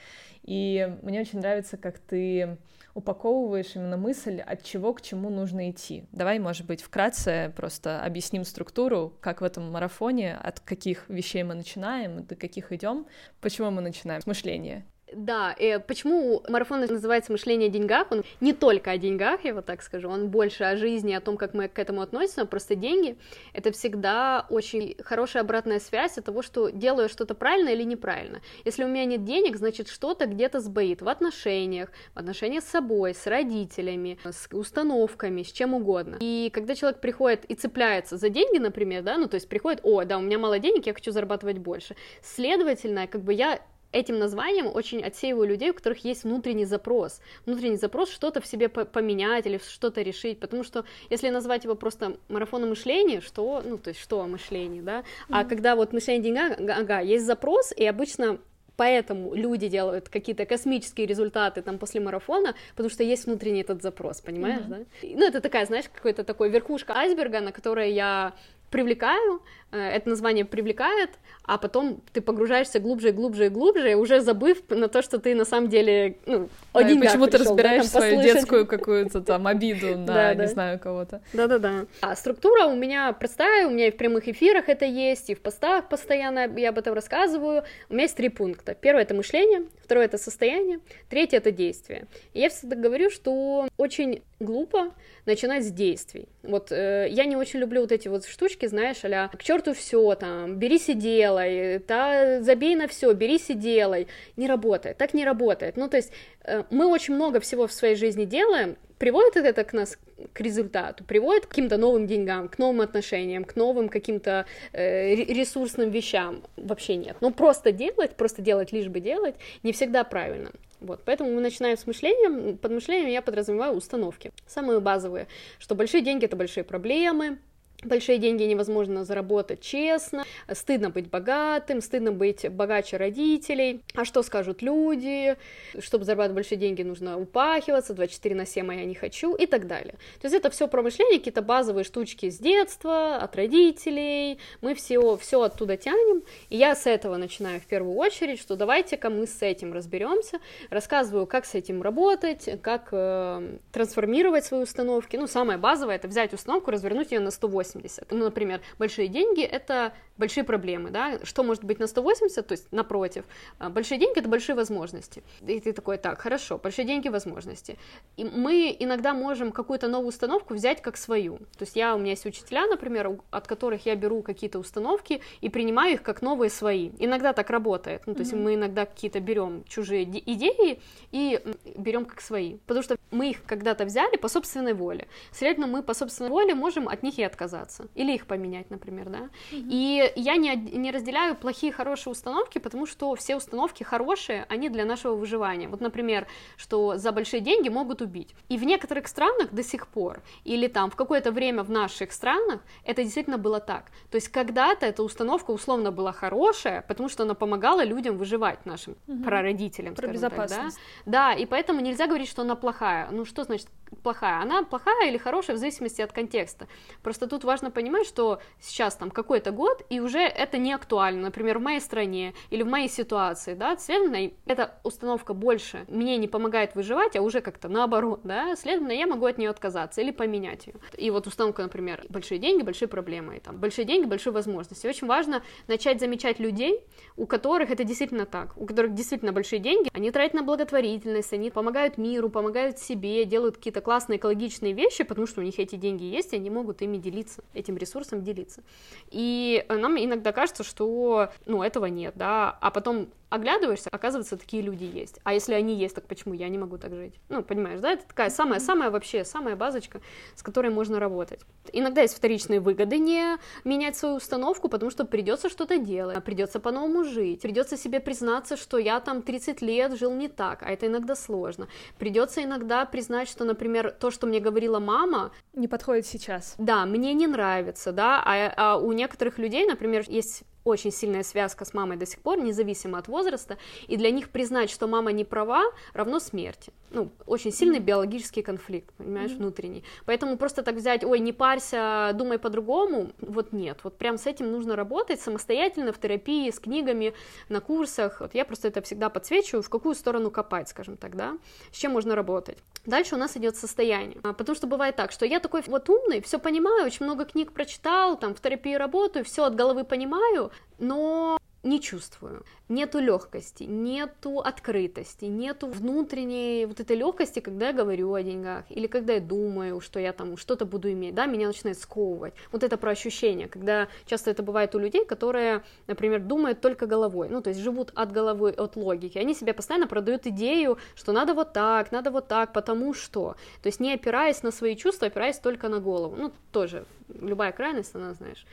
И 0.42 0.97
мне 1.02 1.21
очень 1.21 1.38
нравится, 1.38 1.76
как 1.76 2.00
ты 2.00 2.57
упаковываешь 2.95 3.75
именно 3.75 3.97
мысль, 3.97 4.40
от 4.40 4.62
чего 4.62 4.92
к 4.92 5.02
чему 5.02 5.30
нужно 5.30 5.71
идти. 5.71 6.04
Давай, 6.12 6.38
может 6.38 6.66
быть, 6.66 6.83
вкратце 6.83 7.52
просто 7.57 8.02
объясним 8.02 8.45
структуру, 8.45 9.16
как 9.21 9.40
в 9.40 9.45
этом 9.45 9.71
марафоне, 9.71 10.37
от 10.37 10.61
каких 10.61 11.09
вещей 11.09 11.42
мы 11.42 11.54
начинаем, 11.54 12.25
до 12.25 12.35
каких 12.35 12.73
идем, 12.73 13.07
почему 13.40 13.71
мы 13.71 13.83
начинаем 13.83 14.21
с 14.21 14.26
мышления. 14.26 14.85
Да, 15.12 15.53
и 15.53 15.81
почему 15.87 16.43
марафон 16.49 16.81
называется 16.81 17.33
«Мышление 17.33 17.69
о 17.69 17.73
деньгах»? 17.73 18.11
Он 18.11 18.25
не 18.41 18.53
только 18.53 18.91
о 18.91 18.99
деньгах, 18.99 19.45
я 19.45 19.55
вот 19.55 19.67
так 19.67 19.83
скажу, 19.83 20.09
он 20.09 20.29
больше 20.29 20.65
о 20.65 20.77
жизни, 20.77 21.12
о 21.12 21.21
том, 21.21 21.37
как 21.37 21.55
мы 21.55 21.69
к 21.69 21.79
этому 21.79 22.03
относимся, 22.03 22.45
просто 22.45 22.75
деньги— 22.75 23.17
это 23.53 23.73
всегда 23.73 24.47
очень 24.50 24.97
хорошая 25.03 25.43
обратная 25.43 25.81
связь 25.81 26.19
от 26.19 26.25
того, 26.25 26.43
что 26.43 26.71
делаю 26.71 27.09
что-то 27.09 27.35
правильно 27.35 27.71
или 27.71 27.85
неправильно. 27.85 28.41
Если 28.65 28.85
у 28.85 28.88
меня 28.88 29.05
нет 29.05 29.25
денег, 29.25 29.57
значит, 29.57 29.88
что-то 29.88 30.27
где-то 30.27 30.61
сбоит 30.61 31.03
в 31.03 31.09
отношениях, 31.09 31.91
в 32.15 32.19
отношениях 32.19 32.65
с 32.65 32.69
собой, 32.69 33.15
с 33.15 33.27
родителями, 33.27 34.19
с 34.25 34.49
установками, 34.53 35.43
с 35.43 35.53
чем 35.53 35.75
угодно. 35.75 36.17
И 36.21 36.50
когда 36.53 36.75
человек 36.75 37.00
приходит 37.00 37.45
и 37.47 37.55
цепляется 37.55 38.17
за 38.17 38.29
деньги, 38.29 38.59
например, 38.59 39.03
да, 39.03 39.17
ну, 39.17 39.29
то 39.29 39.37
есть 39.37 39.49
приходит, 39.49 39.81
о, 39.83 40.05
да, 40.05 40.19
у 40.19 40.21
меня 40.21 40.38
мало 40.38 40.59
денег, 40.59 40.87
я 40.87 40.95
хочу 40.95 41.12
зарабатывать 41.12 41.59
больше. 41.59 41.97
Следовательно, 42.23 43.07
как 43.07 43.23
бы 43.23 43.33
я 43.33 43.61
этим 43.92 44.18
названием 44.18 44.66
очень 44.66 45.02
отсеиваю 45.02 45.49
людей, 45.49 45.71
у 45.71 45.75
которых 45.75 46.04
есть 46.04 46.25
внутренний 46.25 46.64
запрос. 46.64 47.21
Внутренний 47.47 47.76
запрос 47.76 48.11
что-то 48.11 48.40
в 48.40 48.47
себе 48.47 48.68
поменять 48.68 49.47
или 49.47 49.59
что-то 49.59 50.02
решить, 50.02 50.40
потому 50.40 50.64
что 50.64 50.85
если 51.11 51.30
назвать 51.30 51.64
его 51.64 51.75
просто 51.75 52.16
марафоном 52.28 52.71
мышления, 52.71 53.21
что, 53.21 53.62
ну, 53.64 53.78
то 53.78 53.88
есть 53.88 54.00
что 54.00 54.21
о 54.21 54.26
мышлении, 54.26 54.80
да, 54.80 55.00
mm-hmm. 55.00 55.04
а 55.30 55.45
когда 55.45 55.76
вот 55.76 55.92
мышление 55.92 56.22
деньга, 56.22 56.74
ага, 56.74 57.01
есть 57.01 57.24
запрос, 57.24 57.72
и 57.72 57.85
обычно 57.87 58.38
поэтому 58.77 59.35
люди 59.35 59.68
делают 59.68 60.09
какие-то 60.09 60.46
космические 60.46 61.07
результаты 61.07 61.62
там 61.62 61.79
после 61.79 62.01
марафона, 62.01 62.55
потому 62.70 62.90
что 62.90 63.03
есть 63.03 63.27
внутренний 63.27 63.62
этот 63.62 63.83
запрос, 63.83 64.20
понимаешь, 64.20 64.62
mm-hmm. 64.62 64.87
да? 65.03 65.09
Ну, 65.14 65.27
это 65.27 65.40
такая, 65.40 65.66
знаешь, 65.66 65.87
какой-то 65.92 66.24
такой 66.24 66.48
верхушка 66.48 66.94
айсберга, 66.94 67.40
на 67.40 67.53
которой 67.53 67.92
я 67.92 68.35
привлекаю, 68.70 69.42
это 69.76 70.09
название 70.09 70.44
привлекает, 70.44 71.11
а 71.44 71.59
потом 71.59 72.00
ты 72.12 72.20
погружаешься 72.20 72.81
глубже 72.81 73.09
и 73.09 73.12
глубже 73.12 73.46
и 73.46 73.48
глубже, 73.48 73.94
уже 73.96 74.20
забыв 74.20 74.59
на 74.70 74.88
то, 74.88 75.02
что 75.02 75.18
ты 75.18 75.35
на 75.35 75.44
самом 75.44 75.68
деле 75.68 76.16
ну, 76.26 76.48
да, 76.72 76.81
один 76.81 77.00
почему 77.00 77.26
ты 77.26 77.38
разбираешь 77.38 77.85
да, 77.90 78.00
свою 78.00 78.22
детскую 78.22 78.66
какую-то 78.66 79.20
там 79.20 79.46
обиду 79.46 79.98
на, 79.98 80.35
не 80.35 80.46
знаю, 80.46 80.78
кого-то. 80.78 81.20
Да-да-да. 81.33 81.87
А 82.00 82.16
структура 82.16 82.66
у 82.66 82.76
меня 82.76 83.12
простая, 83.12 83.66
у 83.66 83.70
меня 83.70 83.88
и 83.88 83.90
в 83.90 83.96
прямых 83.96 84.28
эфирах 84.28 84.68
это 84.68 84.87
есть, 84.87 85.31
и 85.31 85.35
в 85.35 85.40
постах 85.40 85.88
постоянно 85.88 86.50
я 86.57 86.70
об 86.70 86.78
этом 86.78 86.94
рассказываю. 86.94 87.64
У 87.88 87.94
меня 87.94 88.04
есть 88.04 88.16
три 88.16 88.31
пункта. 88.31 88.74
Первое— 88.74 89.02
это 89.04 89.14
мышление, 89.14 89.64
второе— 89.83 90.04
это 90.07 90.18
состояние, 90.18 90.81
третье— 91.11 91.37
это 91.38 91.50
действие. 91.50 92.07
И 92.33 92.40
я 92.40 92.48
всегда 92.48 92.76
говорю, 92.76 93.11
что 93.11 93.68
очень 93.76 94.22
глупо 94.40 94.94
начинать 95.26 95.64
с 95.64 95.70
действий. 95.70 96.28
Вот 96.42 96.72
э, 96.72 97.09
я 97.11 97.24
не 97.24 97.37
очень 97.37 97.61
люблю 97.61 97.83
вот 97.83 97.92
эти 97.92 98.09
вот 98.09 98.24
штучки, 98.24 98.66
знаешь, 98.66 98.98
а 99.04 99.28
к 99.28 99.42
черту 99.42 99.58
все 99.75 100.14
там, 100.14 100.57
берись 100.57 100.88
и 100.88 100.94
делай, 100.94 101.79
та, 101.81 102.40
забей 102.42 102.75
на 102.77 102.87
все, 102.88 103.12
берись 103.12 103.51
и 103.51 103.55
делай. 103.55 104.07
Не 104.37 104.47
работает, 104.47 104.97
так 104.97 105.14
не 105.14 105.25
работает. 105.25 105.77
Ну, 105.77 105.88
то 105.88 105.97
есть 105.97 106.12
э, 106.44 106.64
мы 106.71 106.87
очень 106.87 107.14
много 107.14 107.40
всего 107.40 107.66
в 107.66 107.73
своей 107.73 107.97
жизни 107.97 108.25
делаем, 108.25 108.77
приводит 108.99 109.37
это 109.37 109.64
к 109.64 109.73
нас 109.73 109.99
к 110.33 110.40
результату, 110.40 111.05
приводит 111.05 111.47
к 111.47 111.51
каким-то 111.51 111.77
новым 111.77 112.07
деньгам, 112.07 112.49
к 112.49 112.59
новым 112.59 112.81
отношениям, 112.81 113.44
к 113.44 113.57
новым 113.57 113.88
каким-то 113.88 114.47
э, 114.73 115.14
ресурсным 115.14 115.90
вещам. 115.90 116.42
Вообще 116.57 116.97
нет. 116.97 117.16
Но 117.21 117.31
просто 117.31 117.73
делать, 117.73 118.16
просто 118.16 118.42
делать 118.42 118.73
лишь 118.73 118.88
бы 118.88 119.01
делать, 119.01 119.37
не 119.62 119.73
всегда 119.73 120.05
правильно. 120.05 120.51
Вот, 120.81 121.03
поэтому 121.05 121.33
мы 121.33 121.40
начинаем 121.40 121.77
с 121.77 121.87
мышлением. 121.87 122.57
Под 122.57 122.71
мышлением 122.71 123.11
я 123.11 123.23
подразумеваю 123.23 123.75
установки. 123.75 124.31
Самые 124.47 124.81
базовые, 124.81 125.27
что 125.59 125.75
большие 125.75 126.03
деньги— 126.03 126.25
это 126.27 126.37
большие 126.37 126.64
проблемы, 126.64 127.38
Большие 127.85 128.19
деньги 128.19 128.43
невозможно 128.43 129.05
заработать 129.05 129.61
честно, 129.61 130.25
стыдно 130.53 130.91
быть 130.91 131.09
богатым, 131.09 131.81
стыдно 131.81 132.11
быть 132.11 132.51
богаче 132.51 132.97
родителей. 132.97 133.83
А 133.95 134.05
что 134.05 134.25
скажут 134.25 134.62
люди? 134.62 135.37
Чтобы 135.79 136.05
зарабатывать 136.05 136.35
большие 136.35 136.59
деньги, 136.59 136.83
нужно 136.83 137.21
упахиваться, 137.21 137.95
24 137.95 138.35
на 138.35 138.47
7, 138.47 138.69
а 138.69 138.75
я 138.75 138.85
не 138.85 138.97
хочу 138.97 139.37
и 139.37 139.47
так 139.47 139.69
далее. 139.69 139.95
То 140.21 140.27
есть 140.27 140.35
это 140.35 140.51
все 140.51 140.67
про 140.67 140.83
мышление, 140.83 141.21
какие-то 141.21 141.41
базовые 141.41 141.85
штучки 141.85 142.29
с 142.31 142.38
детства, 142.38 143.19
от 143.19 143.37
родителей. 143.37 144.41
Мы 144.61 144.75
все, 144.75 145.17
все 145.17 145.41
оттуда 145.41 145.77
тянем. 145.77 146.25
И 146.51 146.57
я 146.57 146.75
с 146.75 146.85
этого 146.85 147.17
начинаю 147.17 147.61
в 147.61 147.67
первую 147.67 147.95
очередь, 147.95 148.41
что 148.41 148.57
давайте-ка 148.57 149.09
мы 149.09 149.29
с 149.29 149.41
этим 149.41 149.73
разберемся. 149.73 150.41
Рассказываю, 150.71 151.29
как 151.29 151.45
с 151.45 151.55
этим 151.55 151.81
работать, 151.83 152.61
как 152.61 152.88
э, 152.91 153.59
трансформировать 153.71 154.45
свои 154.45 154.62
установки. 154.62 155.17
Ну, 155.17 155.29
самое 155.29 155.61
базовое 155.61 155.95
это 155.95 156.09
взять 156.09 156.33
установку, 156.33 156.73
развернуть 156.73 157.12
ее 157.12 157.21
на 157.21 157.31
180 157.31 157.67
180. 157.68 158.11
Ну, 158.11 158.24
например, 158.24 158.61
большие 158.78 159.09
деньги— 159.09 159.42
это 159.44 159.92
большие 160.18 160.44
проблемы, 160.44 160.90
да, 160.90 161.18
что 161.22 161.42
может 161.42 161.64
быть 161.64 161.78
на 161.78 161.87
180, 161.87 162.46
то 162.46 162.52
есть 162.52 162.70
напротив. 162.72 163.24
А, 163.59 163.70
большие 163.70 163.98
деньги— 163.98 164.18
это 164.20 164.28
большие 164.28 164.57
возможности. 164.57 165.22
И 165.46 165.61
ты 165.61 165.72
такой, 165.72 165.96
так, 165.96 166.20
хорошо, 166.20 166.59
большие 166.59 166.85
деньги— 166.85 167.09
возможности. 167.09 167.78
И 168.16 168.24
мы 168.24 168.76
иногда 168.78 169.14
можем 169.14 169.52
какую-то 169.52 169.88
новую 169.88 170.09
установку 170.09 170.54
взять 170.54 170.83
как 170.83 170.96
свою. 170.96 171.38
То 171.38 171.62
есть 171.62 171.76
я, 171.76 171.94
у 171.94 171.98
меня 171.98 172.11
есть 172.11 172.26
учителя, 172.26 172.66
например, 172.66 173.18
от 173.31 173.46
которых 173.46 173.87
я 173.87 173.94
беру 173.94 174.22
какие-то 174.22 174.59
установки 174.59 175.20
и 175.40 175.48
принимаю 175.48 175.94
их 175.94 176.02
как 176.02 176.22
новые 176.22 176.50
свои. 176.50 176.90
Иногда 176.98 177.33
так 177.33 177.50
работает. 177.50 178.02
Ну, 178.07 178.14
то 178.14 178.20
есть 178.20 178.33
mm-hmm. 178.33 178.42
мы 178.42 178.54
иногда 178.54 178.87
какие-то 178.87 179.20
берем 179.20 179.64
чужие 179.68 180.04
идеи 180.04 180.81
и 181.12 181.40
берем 181.76 182.04
как 182.04 182.20
свои. 182.20 182.57
Потому 182.66 182.83
что 182.83 182.96
мы 183.11 183.31
их 183.31 183.44
когда-то 183.44 183.85
взяли 183.85 184.16
по 184.16 184.28
собственной 184.28 184.74
воле. 184.74 185.07
Следовательно, 185.33 185.66
мы 185.66 185.83
по 185.83 185.94
собственной 185.94 186.31
воле 186.31 186.54
можем 186.54 186.88
от 186.88 187.02
них 187.02 187.18
и 187.18 187.22
отказаться. 187.22 187.87
Или 187.94 188.14
их 188.14 188.26
поменять, 188.26 188.70
например, 188.70 189.09
да. 189.09 189.28
Mm-hmm. 189.52 189.68
И 189.70 190.08
я 190.16 190.37
не, 190.37 190.55
не 190.57 190.90
разделяю 190.90 191.35
плохие 191.37 191.73
и 191.73 191.75
хорошие 191.75 192.12
установки, 192.12 192.59
потому 192.59 192.87
что 192.87 193.14
все 193.14 193.37
установки 193.37 193.83
хорошие, 193.83 194.47
они 194.49 194.68
для 194.68 194.85
нашего 194.85 195.14
выживания. 195.14 195.68
Вот, 195.68 195.81
например, 195.81 196.27
что 196.57 196.97
за 196.97 197.12
большие 197.12 197.40
деньги 197.40 197.68
могут 197.68 198.03
убить. 198.03 198.35
И 198.49 198.59
в 198.59 198.64
некоторых 198.64 199.09
странах 199.09 199.53
до 199.53 199.62
сих 199.62 199.87
пор, 199.88 200.23
или 200.44 200.66
там 200.66 200.90
в 200.90 200.97
какое-то 200.97 201.33
время 201.33 201.62
в 201.62 201.71
наших 201.71 202.12
странах, 202.12 202.61
это 202.85 203.03
действительно 203.03 203.38
было 203.38 203.61
так. 203.61 203.87
То 204.11 204.16
есть 204.16 204.29
когда-то 204.29 204.87
эта 204.87 205.03
установка 205.03 205.51
условно 205.51 205.92
была 205.92 206.12
хорошая, 206.12 206.83
потому 206.83 207.09
что 207.09 207.23
она 207.23 207.35
помогала 207.35 207.85
людям 207.85 208.16
выживать, 208.16 208.64
нашим 208.66 208.97
угу. 209.07 209.25
прародителям, 209.25 209.94
Про 209.94 210.09
безопасность. 210.09 210.77
Так, 210.77 210.85
да? 211.07 211.33
да, 211.33 211.35
и 211.35 211.47
поэтому 211.47 211.81
нельзя 211.81 212.07
говорить, 212.07 212.29
что 212.29 212.42
она 212.42 212.55
плохая. 212.55 213.09
Ну 213.11 213.25
что 213.25 213.44
значит 213.44 213.68
плохая. 214.03 214.40
Она 214.42 214.62
плохая 214.62 215.09
или 215.09 215.18
хорошая 215.18 215.57
в 215.57 215.59
зависимости 215.59 216.01
от 216.03 216.12
контекста. 216.12 216.68
Просто 217.03 217.27
тут 217.27 217.44
важно 217.44 217.70
понимать, 217.70 218.07
что 218.07 218.40
сейчас 218.61 218.96
там 218.96 219.11
какой-то 219.11 219.51
год, 219.51 219.85
и 219.90 220.01
уже 220.01 220.20
это 220.20 220.59
не 220.59 220.72
актуально, 220.72 221.22
например, 221.22 221.59
в 221.59 221.62
моей 221.62 221.81
стране 221.81 222.35
или 222.51 222.62
в 222.62 222.66
моей 222.66 222.88
ситуации, 222.88 223.55
да, 223.55 223.77
следовательно, 223.77 224.33
эта 224.46 224.79
установка 224.85 225.35
больше 225.35 225.85
мне 225.88 226.16
не 226.16 226.29
помогает 226.29 226.74
выживать, 226.74 227.16
а 227.16 227.22
уже 227.22 227.40
как-то 227.40 227.68
наоборот, 227.68 228.20
да, 228.24 228.57
следовательно, 228.57 228.92
я 228.98 229.07
могу 229.07 229.27
от 229.27 229.38
нее 229.38 229.51
отказаться 229.51 230.01
или 230.01 230.11
поменять 230.11 230.66
ее. 230.66 230.74
И 230.96 231.11
вот 231.11 231.27
установка, 231.27 231.62
например, 231.62 232.05
большие 232.09 232.38
деньги, 232.38 232.62
большие 232.62 232.88
проблемы, 232.88 233.37
и 233.37 233.40
там, 233.40 233.57
большие 233.57 233.85
деньги, 233.85 234.07
большие 234.07 234.33
возможности. 234.33 234.87
Очень 234.87 235.07
важно 235.07 235.42
начать 235.66 236.01
замечать 236.01 236.38
людей, 236.38 236.81
у 237.16 237.27
которых 237.27 237.70
это 237.70 237.85
действительно 237.85 238.27
так, 238.27 238.57
у 238.57 238.66
которых 238.66 238.94
действительно 238.94 239.33
большие 239.33 239.59
деньги, 239.59 239.90
они 239.92 240.11
тратят 240.11 240.35
на 240.35 240.42
благотворительность, 240.42 241.33
они 241.33 241.51
помогают 241.51 241.98
миру, 241.98 242.29
помогают 242.29 242.79
себе, 242.79 243.24
делают 243.24 243.57
какие-то 243.57 243.78
классные 243.81 244.19
экологичные 244.19 244.73
вещи, 244.73 245.05
потому 245.05 245.27
что 245.27 245.41
у 245.41 245.45
них 245.45 245.59
эти 245.59 245.77
деньги 245.77 246.05
есть, 246.05 246.33
и 246.33 246.37
они 246.37 246.51
могут 246.51 246.83
ими 246.83 246.97
делиться, 246.97 247.43
этим 247.55 247.77
ресурсом 247.77 248.23
делиться. 248.23 248.62
И 249.11 249.64
нам 249.69 249.97
иногда 249.97 250.33
кажется, 250.33 250.64
что, 250.64 251.31
ну, 251.47 251.62
этого 251.62 251.87
нет, 251.87 252.14
да, 252.17 252.57
а 252.61 252.71
потом 252.71 253.09
оглядываешься, 253.31 253.91
оказывается, 253.91 254.37
такие 254.37 254.62
люди 254.62 254.85
есть. 254.85 255.21
А 255.25 255.35
если 255.35 255.55
они 255.55 255.75
есть, 255.75 255.95
так 255.95 256.07
почему 256.07 256.35
я 256.35 256.49
не 256.49 256.59
могу 256.59 256.79
так 256.79 256.95
жить? 256.95 257.14
Ну, 257.29 257.43
понимаешь, 257.43 257.81
да? 257.81 257.93
Это 257.93 258.07
такая 258.07 258.31
самая-самая 258.31 258.91
вообще, 258.91 259.25
самая 259.25 259.57
базочка, 259.57 260.01
с 260.35 260.43
которой 260.43 260.71
можно 260.71 260.99
работать. 260.99 261.41
Иногда 261.73 262.03
есть 262.03 262.17
вторичные 262.17 262.61
выгоды 262.61 262.99
не 262.99 263.37
менять 263.64 263.97
свою 263.97 264.17
установку, 264.17 264.69
потому 264.69 264.91
что 264.91 265.05
придется 265.05 265.49
что-то 265.49 265.79
делать, 265.79 266.23
придется 266.25 266.61
по-новому 266.61 267.05
жить, 267.05 267.43
придется 267.43 267.77
себе 267.77 268.01
признаться, 268.01 268.57
что 268.57 268.79
я 268.79 269.01
там 269.01 269.23
30 269.23 269.62
лет 269.62 269.99
жил 269.99 270.12
не 270.12 270.29
так, 270.29 270.62
а 270.62 270.71
это 270.71 270.87
иногда 270.87 271.14
сложно. 271.14 271.69
Придется 271.99 272.43
иногда 272.43 272.85
признать, 272.85 273.29
что, 273.29 273.45
например, 273.45 273.91
то, 273.91 274.11
что 274.11 274.27
мне 274.27 274.41
говорила 274.41 274.79
мама... 274.79 275.33
Не 275.55 275.69
подходит 275.69 276.07
сейчас. 276.07 276.55
Да, 276.59 276.87
мне 276.87 277.14
не 277.14 277.27
нравится, 277.27 277.93
да, 277.93 278.23
а, 278.25 278.53
а 278.57 278.77
у 278.79 278.93
некоторых 278.93 279.38
людей, 279.38 279.67
например, 279.67 280.05
есть 280.07 280.45
очень 280.68 280.92
сильная 280.92 281.22
связка 281.22 281.64
с 281.64 281.74
мамой 281.74 281.96
до 281.96 282.07
сих 282.07 282.20
пор, 282.20 282.38
независимо 282.38 282.98
от 282.98 283.09
возраста, 283.09 283.59
и 283.87 283.96
для 283.96 284.11
них 284.11 284.31
признать, 284.31 284.70
что 284.70 284.87
мама 284.87 285.12
не 285.12 285.24
права, 285.24 285.64
равно 285.92 286.20
смерти. 286.20 286.72
Ну, 286.90 287.11
очень 287.26 287.52
сильный 287.52 287.78
mm-hmm. 287.78 287.83
биологический 287.83 288.42
конфликт, 288.42 288.92
понимаешь, 288.96 289.31
mm-hmm. 289.31 289.37
внутренний. 289.37 289.85
Поэтому 290.07 290.38
просто 290.38 290.62
так 290.62 290.74
взять, 290.74 291.04
ой, 291.04 291.18
не 291.18 291.33
парься, 291.33 292.12
думай 292.14 292.38
по-другому, 292.38 293.12
вот 293.20 293.52
нет. 293.52 293.81
Вот 293.83 293.98
прям 293.98 294.16
с 294.16 294.26
этим 294.26 294.50
нужно 294.50 294.74
работать 294.74 295.20
самостоятельно 295.20 295.92
в 295.92 295.98
терапии, 295.98 296.50
с 296.50 296.59
книгами, 296.59 297.12
на 297.48 297.61
курсах. 297.61 298.20
Вот 298.20 298.35
я 298.35 298.44
просто 298.44 298.68
это 298.68 298.81
всегда 298.81 299.11
подсвечиваю, 299.11 299.62
в 299.62 299.68
какую 299.68 299.94
сторону 299.94 300.31
копать, 300.31 300.68
скажем 300.68 300.96
так, 300.96 301.14
да, 301.14 301.37
с 301.72 301.76
чем 301.76 301.92
можно 301.92 302.14
работать. 302.14 302.59
Дальше 302.87 303.16
у 303.16 303.18
нас 303.18 303.37
идет 303.37 303.57
состояние. 303.57 304.18
А, 304.22 304.33
потому 304.33 304.57
что 304.57 304.66
бывает 304.66 304.96
так, 304.96 305.12
что 305.12 305.26
я 305.26 305.40
такой 305.40 305.62
вот 305.66 305.90
умный, 305.90 306.22
все 306.22 306.38
понимаю, 306.38 306.87
очень 306.87 307.04
много 307.04 307.26
книг 307.26 307.52
прочитал, 307.52 308.16
там 308.16 308.35
в 308.35 308.40
терапии 308.40 308.74
работаю, 308.74 309.26
все 309.26 309.44
от 309.44 309.54
головы 309.54 309.85
понимаю, 309.85 310.50
но 310.79 311.38
не 311.64 311.81
чувствую. 311.81 312.44
Нету 312.68 312.99
легкости, 312.99 313.64
нету 313.64 314.38
открытости, 314.38 315.25
нету 315.25 315.66
внутренней 315.66 316.66
вот 316.66 316.81
этой 316.81 316.97
легкости, 316.97 317.40
когда 317.40 317.68
я 317.68 317.73
говорю 317.73 318.12
о 318.12 318.23
деньгах, 318.23 318.64
или 318.68 318.87
когда 318.87 319.14
я 319.14 319.21
думаю, 319.21 319.81
что 319.81 319.99
я 319.99 320.12
там 320.12 320.37
что-то 320.37 320.66
буду 320.66 320.90
иметь, 320.92 321.14
да, 321.14 321.27
меня 321.27 321.47
начинает 321.47 321.79
сковывать. 321.79 322.35
Вот 322.53 322.62
это 322.62 322.77
про 322.77 322.92
ощущения, 322.92 323.49
когда 323.49 323.88
часто 324.07 324.31
это 324.31 324.42
бывает 324.42 324.75
у 324.75 324.79
людей, 324.79 325.05
которые, 325.05 325.64
например, 325.87 326.21
думают 326.21 326.61
только 326.61 326.87
головой, 326.87 327.29
ну, 327.29 327.40
то 327.40 327.51
есть 327.51 327.61
живут 327.61 327.90
от 327.94 328.12
головы, 328.12 328.51
от 328.51 328.77
логики. 328.77 329.18
Они 329.18 329.35
себе 329.35 329.53
постоянно 329.53 329.87
продают 329.87 330.27
идею, 330.27 330.79
что 330.94 331.12
надо 331.12 331.35
вот 331.35 331.53
так, 331.53 331.90
надо 331.90 332.11
вот 332.11 332.29
так, 332.29 332.53
потому 332.53 332.94
что. 332.94 333.35
То 333.62 333.68
есть 333.68 333.81
не 333.81 333.92
опираясь 333.92 334.42
на 334.42 334.53
свои 334.53 334.77
чувства, 334.77 335.09
опираясь 335.09 335.38
только 335.38 335.68
на 335.68 335.81
голову. 335.81 336.14
Ну, 336.16 336.33
тоже 336.53 336.85
любая 337.21 337.53
крайность, 337.53 337.94
она, 337.94 338.14
знаешь, 338.14 338.47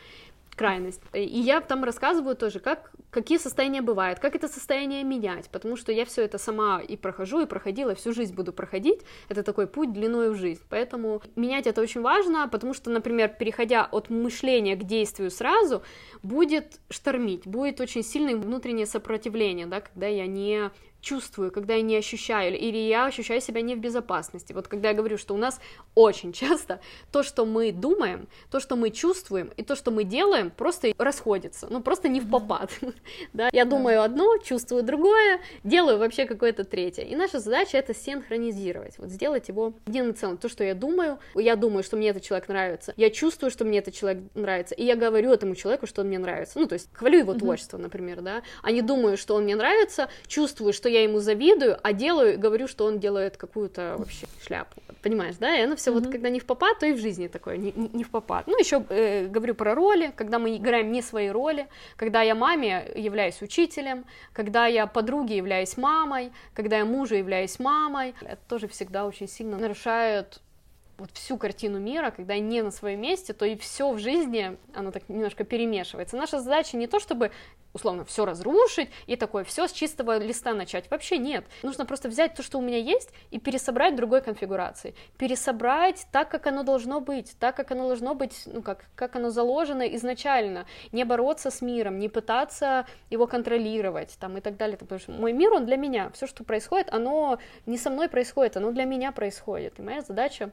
крайность. 0.56 1.02
И 1.14 1.40
я 1.40 1.62
там 1.62 1.84
рассказываю 1.84 2.36
тоже, 2.36 2.60
как, 2.60 2.92
какие 3.10 3.38
состояния 3.38 3.82
бывают, 3.82 4.20
как 4.20 4.36
это 4.36 4.48
состояние 4.48 5.04
менять, 5.04 5.50
потому 5.50 5.76
что 5.76 5.92
я 5.92 6.06
все 6.06 6.24
это 6.24 6.38
сама 6.38 6.82
и 6.82 6.96
прохожу, 6.96 7.42
и 7.42 7.46
проходила, 7.46 7.96
всю 7.96 8.14
жизнь 8.14 8.34
буду 8.34 8.54
проходить. 8.54 9.02
Это 9.30 9.44
такой 9.44 9.68
путь 9.68 9.94
длиной 9.94 10.32
в 10.32 10.36
жизнь. 10.36 10.62
Поэтому 10.70 11.22
менять 11.36 11.68
это 11.68 11.82
очень 11.82 12.02
важно, 12.02 12.48
потому 12.48 12.74
что, 12.74 12.90
например, 12.90 13.36
переходя 13.38 13.86
от 13.86 14.10
мышления 14.10 14.76
к 14.76 14.84
действию 14.84 15.32
сразу, 15.32 15.84
будет 16.24 16.80
штормить, 16.90 17.46
будет 17.46 17.82
очень 17.82 18.04
сильное 18.04 18.36
внутреннее 18.36 18.86
сопротивление, 18.86 19.66
да, 19.66 19.82
когда 19.82 20.08
я 20.08 20.28
не 20.28 20.72
чувствую, 21.06 21.52
когда 21.52 21.76
я 21.76 21.82
не 21.82 21.96
ощущаю, 21.96 22.58
или 22.58 22.78
я 22.78 23.06
ощущаю 23.06 23.40
себя 23.40 23.62
не 23.62 23.76
в 23.76 23.80
безопасности. 23.80 24.54
Вот 24.54 24.68
когда 24.68 24.90
я 24.90 24.96
говорю, 24.96 25.18
что 25.18 25.36
у 25.36 25.38
нас 25.38 25.62
очень 25.94 26.34
часто 26.34 26.80
то, 27.12 27.22
что 27.22 27.46
мы 27.46 27.72
думаем, 27.72 28.28
то, 28.50 28.60
что 28.60 28.76
мы 28.76 28.90
чувствуем, 28.90 29.52
и 29.56 29.64
то, 29.64 29.76
что 29.76 29.92
мы 29.92 30.04
делаем, 30.04 30.50
просто 30.50 30.94
расходится, 30.98 31.68
ну 31.70 31.82
просто 31.82 32.10
не 32.10 32.20
в 32.20 32.30
попад. 32.30 32.72
да? 33.34 33.50
Я 33.54 33.66
думаю 33.66 34.02
одно, 34.02 34.38
чувствую 34.38 34.82
другое, 34.82 35.40
делаю 35.64 36.00
вообще 36.00 36.26
какое-то 36.26 36.64
третье. 36.64 37.04
И 37.04 37.16
наша 37.16 37.40
задача 37.40 37.78
это 37.78 37.94
синхронизировать, 37.94 38.98
вот 38.98 39.10
сделать 39.10 39.48
его 39.48 39.74
единым 39.86 40.16
целым. 40.16 40.38
То, 40.38 40.50
что 40.50 40.64
я 40.64 40.74
думаю, 40.74 41.20
я 41.36 41.56
думаю, 41.56 41.84
что 41.84 41.98
мне 41.98 42.10
этот 42.10 42.24
человек 42.24 42.48
нравится, 42.50 42.94
я 42.98 43.12
чувствую, 43.12 43.52
что 43.52 43.64
мне 43.64 43.78
этот 43.78 43.94
человек 43.94 44.24
нравится, 44.34 44.74
и 44.74 44.84
я 44.84 44.96
говорю 44.96 45.32
этому 45.32 45.54
человеку, 45.54 45.86
что 45.86 46.02
он 46.02 46.08
мне 46.08 46.18
нравится. 46.18 46.60
Ну, 46.60 46.66
то 46.66 46.74
есть 46.74 46.90
хвалю 46.94 47.20
его 47.20 47.34
творчество, 47.36 47.78
например, 47.78 48.22
да, 48.22 48.42
а 48.64 48.72
не 48.72 48.82
думаю, 48.82 49.18
что 49.18 49.36
он 49.36 49.44
мне 49.44 49.56
нравится, 49.56 50.10
чувствую, 50.26 50.74
что 50.74 50.95
я 50.96 51.04
ему 51.04 51.20
завидую, 51.20 51.78
а 51.84 51.94
делаю, 51.94 52.40
говорю, 52.40 52.68
что 52.68 52.86
он 52.86 53.00
делает 53.00 53.38
какую-то 53.38 53.96
вообще 53.98 54.28
шляпу. 54.46 54.82
Понимаешь, 55.02 55.36
да? 55.40 55.56
И 55.56 55.62
оно 55.62 55.76
все 55.76 55.92
mm-hmm. 55.92 55.94
вот 55.94 56.12
когда 56.12 56.30
не 56.30 56.40
в 56.40 56.46
попад, 56.46 56.80
то 56.80 56.86
и 56.86 56.94
в 56.94 56.98
жизни 56.98 57.28
такое, 57.28 57.58
не, 57.58 57.72
не, 57.72 58.04
в 58.04 58.10
попад. 58.10 58.48
Ну, 58.48 58.58
еще 58.58 58.84
э, 58.90 59.28
говорю 59.28 59.54
про 59.56 59.76
роли, 59.76 60.14
когда 60.16 60.40
мы 60.40 60.56
играем 60.56 60.92
не 60.92 61.02
свои 61.02 61.30
роли, 61.30 61.68
когда 61.98 62.22
я 62.22 62.34
маме 62.34 62.92
являюсь 62.96 63.42
учителем, 63.42 64.06
когда 64.34 64.68
я 64.68 64.88
подруге 64.88 65.38
являюсь 65.38 65.78
мамой, 65.78 66.32
когда 66.54 66.78
я 66.78 66.86
мужу 66.86 67.16
являюсь 67.16 67.60
мамой. 67.60 68.16
Это 68.22 68.42
тоже 68.48 68.68
всегда 68.68 69.06
очень 69.06 69.28
сильно 69.28 69.58
нарушает 69.58 70.42
вот 70.98 71.12
всю 71.14 71.38
картину 71.38 71.80
мира, 71.80 72.12
когда 72.12 72.38
не 72.38 72.62
на 72.62 72.72
своем 72.72 73.02
месте, 73.02 73.34
то 73.34 73.46
и 73.46 73.56
все 73.56 73.92
в 73.92 74.00
жизни, 74.00 74.58
оно 74.74 74.92
так 74.92 75.10
немножко 75.10 75.44
перемешивается. 75.44 76.18
Наша 76.18 76.40
задача 76.40 76.78
не 76.78 76.88
то, 76.88 77.00
чтобы 77.00 77.32
условно 77.76 78.06
все 78.06 78.26
разрушить 78.26 78.90
и 79.06 79.18
такое 79.18 79.44
все 79.44 79.68
с 79.68 79.74
чистого 79.74 80.18
листа 80.18 80.54
начать. 80.54 80.90
Вообще 80.90 81.18
нет. 81.18 81.46
Нужно 81.62 81.86
просто 81.86 82.08
взять 82.08 82.34
то, 82.34 82.42
что 82.42 82.58
у 82.58 82.62
меня 82.62 82.78
есть, 82.78 83.10
и 83.32 83.40
пересобрать 83.40 83.94
в 83.94 83.98
другой 83.98 84.22
конфигурации. 84.22 84.96
Пересобрать 85.18 86.08
так, 86.12 86.30
как 86.30 86.48
оно 86.48 86.64
должно 86.64 87.02
быть, 87.02 87.36
так, 87.38 87.56
как 87.58 87.72
оно 87.72 87.88
должно 87.88 88.16
быть, 88.16 88.44
ну, 88.46 88.62
как, 88.62 88.86
как 88.96 89.18
оно 89.18 89.30
заложено 89.30 89.84
изначально. 89.96 90.66
Не 90.94 91.04
бороться 91.04 91.52
с 91.52 91.62
миром, 91.62 92.00
не 92.00 92.08
пытаться 92.08 92.86
его 93.10 93.28
контролировать 93.28 94.16
там, 94.20 94.38
и 94.38 94.42
так 94.42 94.56
далее. 94.56 94.78
Потому 94.78 95.00
что 95.00 95.12
мой 95.12 95.34
мир, 95.34 95.52
он 95.52 95.66
для 95.66 95.76
меня. 95.76 96.10
Все, 96.12 96.28
что 96.28 96.46
происходит, 96.46 96.94
оно 96.94 97.40
не 97.66 97.78
со 97.78 97.90
мной 97.90 98.08
происходит, 98.08 98.56
оно 98.56 98.72
для 98.72 98.86
меня 98.86 99.12
происходит. 99.12 99.80
И 99.80 99.82
моя 99.82 100.02
задача 100.02 100.52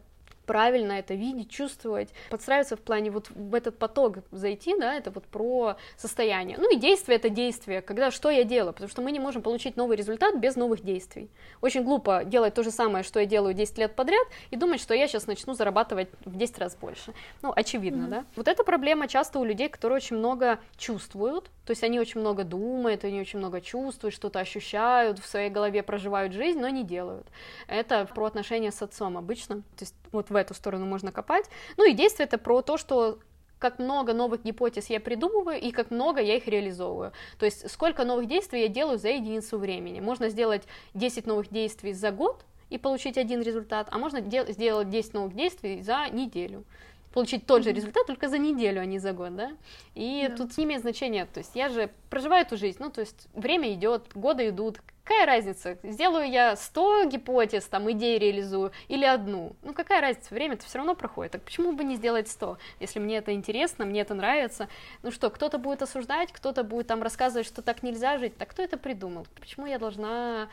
правильно 0.52 0.92
это 0.92 1.14
видеть, 1.14 1.50
чувствовать, 1.50 2.10
подстраиваться 2.28 2.76
в 2.76 2.80
плане 2.80 3.10
вот 3.10 3.30
в 3.30 3.54
этот 3.54 3.78
поток 3.78 4.18
зайти, 4.32 4.78
да, 4.78 4.92
это 4.92 5.10
вот 5.10 5.24
про 5.24 5.76
состояние. 5.96 6.58
Ну 6.58 6.70
и 6.70 6.76
действие 6.76 7.16
это 7.16 7.30
действие, 7.30 7.80
когда 7.80 8.10
что 8.10 8.28
я 8.28 8.44
делаю, 8.44 8.74
потому 8.74 8.90
что 8.90 9.00
мы 9.00 9.12
не 9.12 9.18
можем 9.18 9.40
получить 9.40 9.76
новый 9.76 9.96
результат 9.96 10.36
без 10.36 10.56
новых 10.56 10.82
действий. 10.82 11.30
Очень 11.62 11.84
глупо 11.84 12.24
делать 12.26 12.52
то 12.52 12.62
же 12.62 12.70
самое, 12.70 13.02
что 13.02 13.18
я 13.18 13.24
делаю 13.24 13.54
10 13.54 13.78
лет 13.78 13.96
подряд, 13.96 14.26
и 14.50 14.56
думать, 14.56 14.82
что 14.82 14.92
я 14.92 15.08
сейчас 15.08 15.26
начну 15.26 15.54
зарабатывать 15.54 16.08
в 16.26 16.36
10 16.36 16.58
раз 16.58 16.76
больше. 16.76 17.14
Ну, 17.40 17.50
очевидно, 17.56 18.04
mm-hmm. 18.04 18.10
да. 18.10 18.24
Вот 18.36 18.46
эта 18.46 18.62
проблема 18.62 19.08
часто 19.08 19.38
у 19.38 19.44
людей, 19.44 19.70
которые 19.70 19.96
очень 19.96 20.16
много 20.16 20.58
чувствуют, 20.76 21.50
то 21.64 21.70
есть 21.70 21.82
они 21.82 21.98
очень 21.98 22.20
много 22.20 22.44
думают, 22.44 23.04
они 23.04 23.22
очень 23.22 23.38
много 23.38 23.62
чувствуют, 23.62 24.14
что-то 24.14 24.40
ощущают, 24.40 25.18
в 25.18 25.26
своей 25.26 25.48
голове 25.48 25.82
проживают 25.82 26.34
жизнь, 26.34 26.60
но 26.60 26.68
не 26.68 26.84
делают. 26.84 27.26
Это 27.68 28.04
про 28.04 28.26
отношения 28.26 28.70
с 28.70 28.82
отцом 28.82 29.16
обычно. 29.16 29.62
То 29.76 29.84
есть 29.84 29.94
вот 30.12 30.30
в 30.30 30.36
эту 30.36 30.54
сторону 30.54 30.86
можно 30.86 31.12
копать. 31.12 31.46
Ну 31.76 31.88
и 31.88 31.94
действие 31.94 32.26
это 32.26 32.38
про 32.38 32.62
то, 32.62 32.76
что 32.76 33.18
как 33.58 33.78
много 33.78 34.12
новых 34.12 34.42
гипотез 34.42 34.90
я 34.90 35.00
придумываю 35.00 35.60
и 35.60 35.70
как 35.70 35.90
много 35.90 36.20
я 36.20 36.36
их 36.36 36.48
реализовываю. 36.48 37.12
То 37.38 37.44
есть 37.44 37.70
сколько 37.70 38.04
новых 38.04 38.26
действий 38.26 38.62
я 38.62 38.68
делаю 38.68 38.98
за 38.98 39.10
единицу 39.10 39.56
времени. 39.56 40.00
Можно 40.00 40.28
сделать 40.30 40.64
10 40.94 41.26
новых 41.26 41.48
действий 41.48 41.92
за 41.92 42.10
год 42.10 42.44
и 42.70 42.78
получить 42.78 43.18
один 43.18 43.40
результат, 43.40 43.88
а 43.90 43.98
можно 43.98 44.20
сделать 44.20 44.90
10 44.90 45.14
новых 45.14 45.34
действий 45.34 45.80
за 45.80 46.08
неделю 46.10 46.64
получить 47.12 47.46
тот 47.46 47.62
же 47.62 47.72
результат, 47.72 48.06
только 48.06 48.28
за 48.28 48.38
неделю, 48.38 48.80
а 48.80 48.86
не 48.86 48.98
за 48.98 49.12
год, 49.12 49.36
да? 49.36 49.52
И 49.94 50.26
да. 50.28 50.36
тут 50.36 50.56
не 50.56 50.64
имеет 50.64 50.80
значения, 50.80 51.26
то 51.26 51.38
есть 51.38 51.54
я 51.54 51.68
же 51.68 51.90
проживаю 52.10 52.44
эту 52.44 52.56
жизнь, 52.56 52.78
ну, 52.80 52.90
то 52.90 53.00
есть 53.00 53.28
время 53.34 53.72
идет, 53.74 54.04
годы 54.14 54.48
идут, 54.48 54.80
какая 55.04 55.26
разница, 55.26 55.78
сделаю 55.82 56.30
я 56.30 56.56
100 56.56 57.04
гипотез, 57.04 57.64
там, 57.64 57.90
идей 57.90 58.18
реализую, 58.18 58.72
или 58.88 59.04
одну, 59.04 59.56
ну, 59.62 59.74
какая 59.74 60.00
разница, 60.00 60.34
время-то 60.34 60.64
все 60.66 60.78
равно 60.78 60.94
проходит, 60.94 61.32
так 61.32 61.42
почему 61.42 61.72
бы 61.72 61.84
не 61.84 61.96
сделать 61.96 62.28
100, 62.28 62.58
если 62.80 62.98
мне 62.98 63.16
это 63.16 63.32
интересно, 63.32 63.84
мне 63.84 64.00
это 64.00 64.14
нравится, 64.14 64.68
ну 65.02 65.10
что, 65.10 65.30
кто-то 65.30 65.58
будет 65.58 65.82
осуждать, 65.82 66.32
кто-то 66.32 66.62
будет 66.64 66.86
там 66.86 67.02
рассказывать, 67.02 67.46
что 67.46 67.62
так 67.62 67.82
нельзя 67.82 68.18
жить, 68.18 68.36
так 68.36 68.50
кто 68.50 68.62
это 68.62 68.76
придумал, 68.76 69.26
почему 69.38 69.66
я 69.66 69.78
должна 69.78 70.48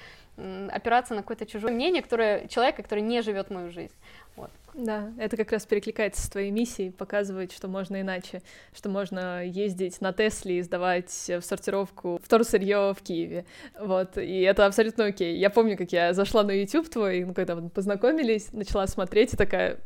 опираться 0.72 1.14
на 1.14 1.22
какое-то 1.22 1.46
чужое 1.46 1.74
мнение, 1.74 2.02
которое 2.02 2.48
человека, 2.48 2.84
который 2.84 3.02
не 3.02 3.22
живет 3.22 3.50
мою 3.50 3.72
жизнь. 3.72 3.94
Вот. 4.36 4.52
Да, 4.74 5.12
это 5.18 5.36
как 5.36 5.52
раз 5.52 5.66
перекликается 5.66 6.22
с 6.22 6.30
твоей 6.30 6.52
миссией, 6.52 6.92
показывает, 6.92 7.52
что 7.52 7.68
можно 7.68 8.00
иначе, 8.00 8.42
что 8.74 8.88
можно 8.90 9.44
ездить 9.44 10.00
на 10.00 10.14
Тесле 10.14 10.60
и 10.60 10.62
сдавать 10.62 11.10
в 11.10 11.42
сортировку 11.42 12.20
вторсырье 12.24 12.94
в 12.98 13.02
Киеве. 13.02 13.46
Вот, 13.80 14.18
и 14.18 14.42
это 14.42 14.66
абсолютно 14.66 15.06
окей. 15.06 15.38
Я 15.38 15.50
помню, 15.50 15.78
как 15.78 15.92
я 15.92 16.14
зашла 16.14 16.44
на 16.44 16.52
YouTube 16.52 16.90
твой, 16.90 17.26
ну, 17.26 17.34
когда 17.34 17.56
мы 17.56 17.70
познакомились, 17.70 18.54
начала 18.54 18.88
смотреть 18.88 19.34
и 19.34 19.38
такая, 19.38 19.80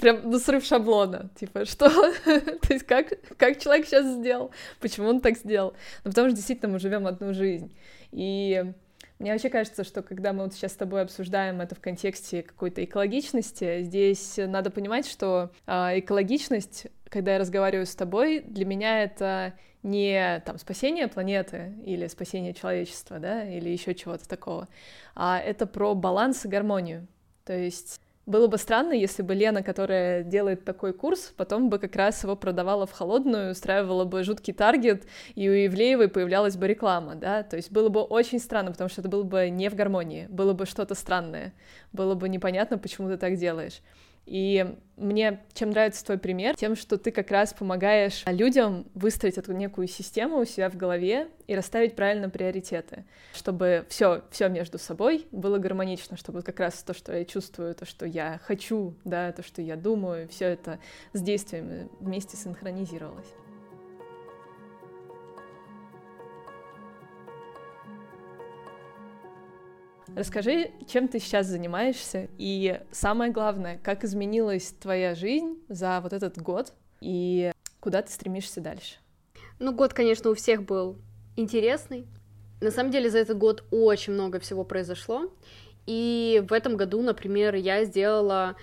прям 0.00 0.20
ну, 0.24 0.38
срыв 0.38 0.64
шаблона, 0.64 1.30
типа, 1.34 1.64
что? 1.64 1.88
То 2.24 2.72
есть 2.72 2.86
как, 2.86 3.12
как 3.36 3.58
человек 3.58 3.86
сейчас 3.86 4.06
сделал? 4.06 4.50
Почему 4.80 5.08
он 5.08 5.20
так 5.20 5.36
сделал? 5.38 5.74
Ну, 6.04 6.10
потому 6.10 6.28
что 6.28 6.36
действительно 6.36 6.72
мы 6.72 6.78
живем 6.78 7.06
одну 7.06 7.32
жизнь. 7.32 7.74
И 8.12 8.72
мне 9.18 9.32
вообще 9.32 9.50
кажется, 9.50 9.84
что 9.84 10.02
когда 10.02 10.32
мы 10.32 10.44
вот 10.44 10.54
сейчас 10.54 10.72
с 10.72 10.76
тобой 10.76 11.02
обсуждаем 11.02 11.60
это 11.60 11.74
в 11.74 11.80
контексте 11.80 12.42
какой-то 12.42 12.84
экологичности, 12.84 13.82
здесь 13.82 14.36
надо 14.36 14.70
понимать, 14.70 15.06
что 15.06 15.50
э, 15.66 15.98
экологичность, 15.98 16.86
когда 17.08 17.32
я 17.32 17.38
разговариваю 17.38 17.86
с 17.86 17.94
тобой, 17.94 18.40
для 18.40 18.64
меня 18.64 19.02
это 19.02 19.54
не 19.82 20.40
там 20.44 20.58
спасение 20.58 21.08
планеты 21.08 21.74
или 21.84 22.06
спасение 22.06 22.54
человечества, 22.54 23.18
да, 23.18 23.44
или 23.44 23.68
еще 23.68 23.94
чего-то 23.94 24.28
такого, 24.28 24.68
а 25.14 25.38
это 25.38 25.66
про 25.66 25.94
баланс 25.94 26.44
и 26.44 26.48
гармонию. 26.48 27.06
То 27.44 27.56
есть 27.56 28.00
было 28.28 28.46
бы 28.46 28.58
странно, 28.58 28.92
если 28.92 29.22
бы 29.22 29.34
Лена, 29.34 29.62
которая 29.62 30.22
делает 30.22 30.64
такой 30.64 30.92
курс, 30.92 31.32
потом 31.36 31.70
бы 31.70 31.78
как 31.78 31.96
раз 31.96 32.22
его 32.22 32.36
продавала 32.36 32.86
в 32.86 32.92
холодную, 32.92 33.52
устраивала 33.52 34.04
бы 34.04 34.22
жуткий 34.22 34.52
таргет, 34.52 35.06
и 35.34 35.48
у 35.48 35.52
Ивлеевой 35.52 36.08
появлялась 36.08 36.56
бы 36.56 36.68
реклама, 36.68 37.14
да, 37.14 37.42
то 37.42 37.56
есть 37.56 37.72
было 37.72 37.88
бы 37.88 38.02
очень 38.02 38.38
странно, 38.38 38.70
потому 38.70 38.90
что 38.90 39.00
это 39.00 39.08
было 39.08 39.22
бы 39.22 39.48
не 39.48 39.70
в 39.70 39.74
гармонии, 39.74 40.26
было 40.28 40.52
бы 40.52 40.66
что-то 40.66 40.94
странное, 40.94 41.54
было 41.92 42.14
бы 42.14 42.28
непонятно, 42.28 42.76
почему 42.76 43.08
ты 43.08 43.16
так 43.16 43.36
делаешь. 43.36 43.80
И 44.28 44.76
мне 44.96 45.40
чем 45.54 45.70
нравится 45.70 46.04
твой 46.04 46.18
пример, 46.18 46.54
тем, 46.54 46.76
что 46.76 46.98
ты 46.98 47.10
как 47.10 47.30
раз 47.30 47.54
помогаешь 47.54 48.24
людям 48.26 48.86
выстроить 48.94 49.38
эту 49.38 49.52
некую 49.52 49.88
систему 49.88 50.38
у 50.38 50.44
себя 50.44 50.68
в 50.68 50.76
голове 50.76 51.28
и 51.46 51.54
расставить 51.54 51.96
правильно 51.96 52.28
приоритеты, 52.28 53.04
чтобы 53.32 53.86
все, 53.88 54.22
все 54.30 54.48
между 54.48 54.78
собой 54.78 55.26
было 55.30 55.58
гармонично, 55.58 56.18
чтобы 56.18 56.42
как 56.42 56.60
раз 56.60 56.82
то, 56.82 56.92
что 56.92 57.16
я 57.16 57.24
чувствую, 57.24 57.74
то, 57.74 57.86
что 57.86 58.04
я 58.04 58.38
хочу, 58.44 58.94
да, 59.04 59.32
то, 59.32 59.42
что 59.42 59.62
я 59.62 59.76
думаю, 59.76 60.28
все 60.28 60.46
это 60.46 60.78
с 61.14 61.22
действиями 61.22 61.88
вместе 62.00 62.36
синхронизировалось. 62.36 63.28
Расскажи, 70.18 70.72
чем 70.88 71.06
ты 71.06 71.20
сейчас 71.20 71.46
занимаешься, 71.46 72.26
и 72.38 72.80
самое 72.90 73.30
главное, 73.30 73.78
как 73.84 74.02
изменилась 74.02 74.74
твоя 74.80 75.14
жизнь 75.14 75.62
за 75.68 76.00
вот 76.02 76.12
этот 76.12 76.42
год, 76.42 76.72
и 77.00 77.52
куда 77.78 78.02
ты 78.02 78.10
стремишься 78.10 78.60
дальше? 78.60 78.96
Ну, 79.60 79.72
год, 79.72 79.94
конечно, 79.94 80.30
у 80.30 80.34
всех 80.34 80.64
был 80.64 80.96
интересный. 81.36 82.04
На 82.60 82.72
самом 82.72 82.90
деле 82.90 83.10
за 83.10 83.18
этот 83.18 83.38
год 83.38 83.62
очень 83.70 84.12
много 84.12 84.40
всего 84.40 84.64
произошло. 84.64 85.32
И 85.86 86.42
в 86.48 86.52
этом 86.52 86.76
году, 86.76 87.00
например, 87.00 87.54
я 87.54 87.84
сделала 87.84 88.56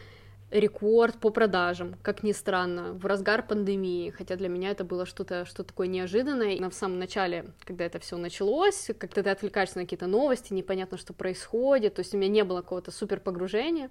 рекорд 0.55 1.15
по 1.19 1.29
продажам, 1.29 1.95
как 2.01 2.23
ни 2.23 2.31
странно, 2.31 2.93
в 2.93 3.05
разгар 3.05 3.45
пандемии, 3.45 4.09
хотя 4.09 4.35
для 4.35 4.47
меня 4.47 4.71
это 4.71 4.83
было 4.83 5.05
что-то 5.05 5.45
что 5.45 5.63
такое 5.63 5.87
неожиданное. 5.87 6.53
И 6.53 6.63
в 6.63 6.73
самом 6.73 6.97
начале, 6.97 7.45
когда 7.63 7.85
это 7.85 7.99
все 7.99 8.17
началось, 8.17 8.89
как-то 8.97 9.21
ты 9.21 9.29
отвлекаешься 9.29 9.77
на 9.77 9.83
какие-то 9.83 10.07
новости, 10.07 10.53
непонятно, 10.53 10.97
что 10.97 11.13
происходит, 11.13 11.95
то 11.95 11.99
есть 11.99 12.13
у 12.13 12.17
меня 12.17 12.29
не 12.29 12.43
было 12.43 12.61
какого-то 12.61 12.91
супер 12.91 13.19
погружения, 13.19 13.89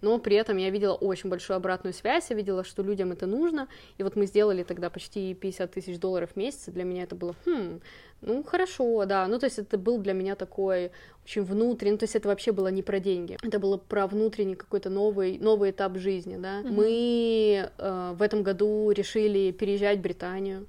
но 0.00 0.18
при 0.18 0.36
этом 0.36 0.56
я 0.56 0.70
видела 0.70 0.94
очень 0.94 1.30
большую 1.30 1.56
обратную 1.56 1.92
связь, 1.92 2.30
я 2.30 2.36
видела, 2.36 2.64
что 2.64 2.82
людям 2.82 3.12
это 3.12 3.26
нужно, 3.26 3.68
и 3.98 4.02
вот 4.02 4.16
мы 4.16 4.26
сделали 4.26 4.62
тогда 4.62 4.90
почти 4.90 5.34
50 5.34 5.70
тысяч 5.70 5.98
долларов 5.98 6.30
в 6.32 6.36
месяц, 6.36 6.66
для 6.66 6.84
меня 6.84 7.04
это 7.04 7.14
было, 7.14 7.34
хм, 7.44 7.80
ну, 8.22 8.42
хорошо, 8.42 9.04
да, 9.04 9.26
ну, 9.26 9.38
то 9.38 9.46
есть 9.46 9.58
это 9.58 9.78
был 9.78 9.98
для 9.98 10.12
меня 10.12 10.34
такой 10.34 10.90
очень 11.24 11.42
внутренний, 11.42 11.92
ну, 11.92 11.98
то 11.98 12.04
есть 12.04 12.16
это 12.16 12.28
вообще 12.28 12.52
было 12.52 12.68
не 12.68 12.82
про 12.82 12.98
деньги, 12.98 13.36
это 13.42 13.58
было 13.58 13.76
про 13.76 14.06
внутренний 14.06 14.54
какой-то 14.54 14.90
новый, 14.90 15.38
новый 15.38 15.70
этап 15.70 15.96
жизни, 15.96 16.36
да. 16.36 16.60
Mm-hmm. 16.60 16.70
Мы 16.70 17.70
э, 17.78 18.14
в 18.16 18.22
этом 18.22 18.42
году 18.42 18.90
решили 18.90 19.52
переезжать 19.52 19.98
в 19.98 20.02
Британию, 20.02 20.66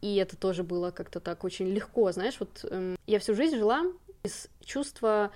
и 0.00 0.16
это 0.16 0.36
тоже 0.36 0.62
было 0.62 0.90
как-то 0.90 1.20
так 1.20 1.44
очень 1.44 1.68
легко, 1.68 2.12
знаешь, 2.12 2.36
вот 2.38 2.64
э, 2.64 2.96
я 3.06 3.18
всю 3.18 3.34
жизнь 3.34 3.56
жила 3.56 3.84
из 4.22 4.48
чувства 4.64 5.30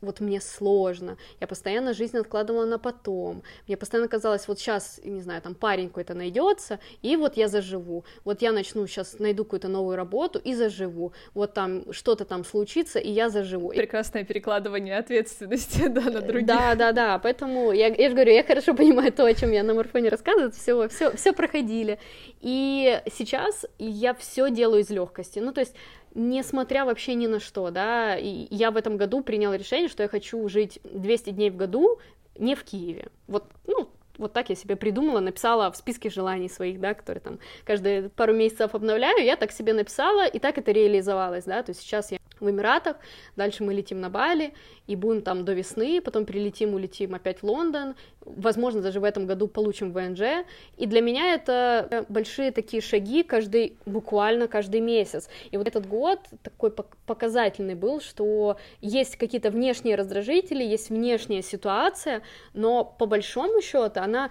вот 0.00 0.20
мне 0.20 0.40
сложно, 0.40 1.16
я 1.40 1.46
постоянно 1.46 1.94
жизнь 1.94 2.16
откладывала 2.16 2.64
на 2.64 2.78
потом, 2.78 3.42
мне 3.66 3.76
постоянно 3.76 4.08
казалось, 4.08 4.46
вот 4.46 4.58
сейчас, 4.58 5.00
не 5.02 5.20
знаю, 5.20 5.42
там 5.42 5.54
парень 5.54 5.88
какой-то 5.88 6.14
найдется, 6.14 6.78
и 7.02 7.16
вот 7.16 7.36
я 7.36 7.48
заживу, 7.48 8.04
вот 8.24 8.42
я 8.42 8.52
начну 8.52 8.86
сейчас, 8.86 9.18
найду 9.18 9.44
какую-то 9.44 9.68
новую 9.68 9.96
работу 9.96 10.38
и 10.38 10.54
заживу, 10.54 11.12
вот 11.34 11.54
там 11.54 11.92
что-то 11.92 12.24
там 12.24 12.44
случится, 12.44 12.98
и 12.98 13.10
я 13.10 13.30
заживу. 13.30 13.70
Прекрасное 13.70 14.24
перекладывание 14.24 14.96
ответственности, 14.96 15.88
да, 15.88 16.02
на 16.02 16.20
других. 16.20 16.46
Да, 16.46 16.74
да, 16.74 16.92
да, 16.92 17.18
поэтому 17.18 17.72
я, 17.72 17.88
я 17.88 18.08
же 18.08 18.14
говорю, 18.14 18.32
я 18.32 18.44
хорошо 18.44 18.74
понимаю 18.74 19.12
то, 19.12 19.24
о 19.24 19.34
чем 19.34 19.50
я 19.50 19.64
на 19.64 19.74
марафоне 19.74 20.08
рассказываю, 20.08 20.52
все, 20.52 20.88
все, 20.88 21.16
все 21.16 21.32
проходили, 21.32 21.98
и 22.40 23.00
сейчас 23.12 23.66
я 23.78 24.14
все 24.14 24.50
делаю 24.50 24.82
из 24.82 24.90
легкости, 24.90 25.40
ну, 25.40 25.52
то 25.52 25.60
есть 25.60 25.74
несмотря 26.14 26.84
вообще 26.84 27.14
ни 27.14 27.26
на 27.26 27.40
что, 27.40 27.70
да, 27.70 28.16
и 28.16 28.46
я 28.50 28.70
в 28.70 28.76
этом 28.76 28.96
году 28.96 29.22
приняла 29.22 29.56
решение, 29.56 29.88
что 29.88 30.02
я 30.02 30.08
хочу 30.08 30.48
жить 30.48 30.80
200 30.84 31.30
дней 31.30 31.50
в 31.50 31.56
году 31.56 31.98
не 32.38 32.54
в 32.54 32.64
Киеве. 32.64 33.08
Вот, 33.26 33.44
ну, 33.66 33.88
вот 34.18 34.32
так 34.32 34.48
я 34.48 34.54
себе 34.54 34.76
придумала, 34.76 35.20
написала 35.20 35.70
в 35.70 35.76
списке 35.76 36.10
желаний 36.10 36.48
своих, 36.48 36.80
да, 36.80 36.94
которые 36.94 37.20
там 37.20 37.38
каждые 37.64 38.08
пару 38.10 38.32
месяцев 38.32 38.74
обновляю, 38.74 39.24
я 39.24 39.36
так 39.36 39.52
себе 39.52 39.72
написала, 39.72 40.26
и 40.26 40.38
так 40.38 40.58
это 40.58 40.70
реализовалось, 40.72 41.44
да, 41.44 41.62
то 41.62 41.70
есть 41.70 41.80
сейчас 41.80 42.12
я 42.12 42.18
в 42.40 42.50
Эмиратах, 42.50 42.96
дальше 43.36 43.64
мы 43.64 43.74
летим 43.74 44.00
на 44.00 44.10
Бали, 44.10 44.54
и 44.86 44.96
будем 44.96 45.22
там 45.22 45.44
до 45.44 45.52
весны, 45.52 46.00
потом 46.00 46.26
прилетим, 46.26 46.74
улетим 46.74 47.14
опять 47.14 47.40
в 47.40 47.44
Лондон, 47.44 47.94
возможно, 48.20 48.82
даже 48.82 49.00
в 49.00 49.04
этом 49.04 49.26
году 49.26 49.48
получим 49.48 49.92
ВНЖ, 49.92 50.44
и 50.76 50.86
для 50.86 51.00
меня 51.00 51.34
это 51.34 52.04
большие 52.08 52.50
такие 52.50 52.82
шаги 52.82 53.22
каждый, 53.22 53.76
буквально 53.86 54.48
каждый 54.48 54.80
месяц, 54.80 55.28
и 55.50 55.56
вот 55.56 55.68
этот 55.68 55.86
год 55.86 56.20
такой 56.42 56.70
показательный 57.06 57.74
был, 57.74 58.00
что 58.00 58.58
есть 58.80 59.16
какие-то 59.16 59.50
внешние 59.50 59.96
раздражители, 59.96 60.64
есть 60.64 60.90
внешняя 60.90 61.42
ситуация, 61.42 62.22
но 62.52 62.84
по 62.84 63.06
большому 63.06 63.60
счету 63.60 64.00
она 64.00 64.30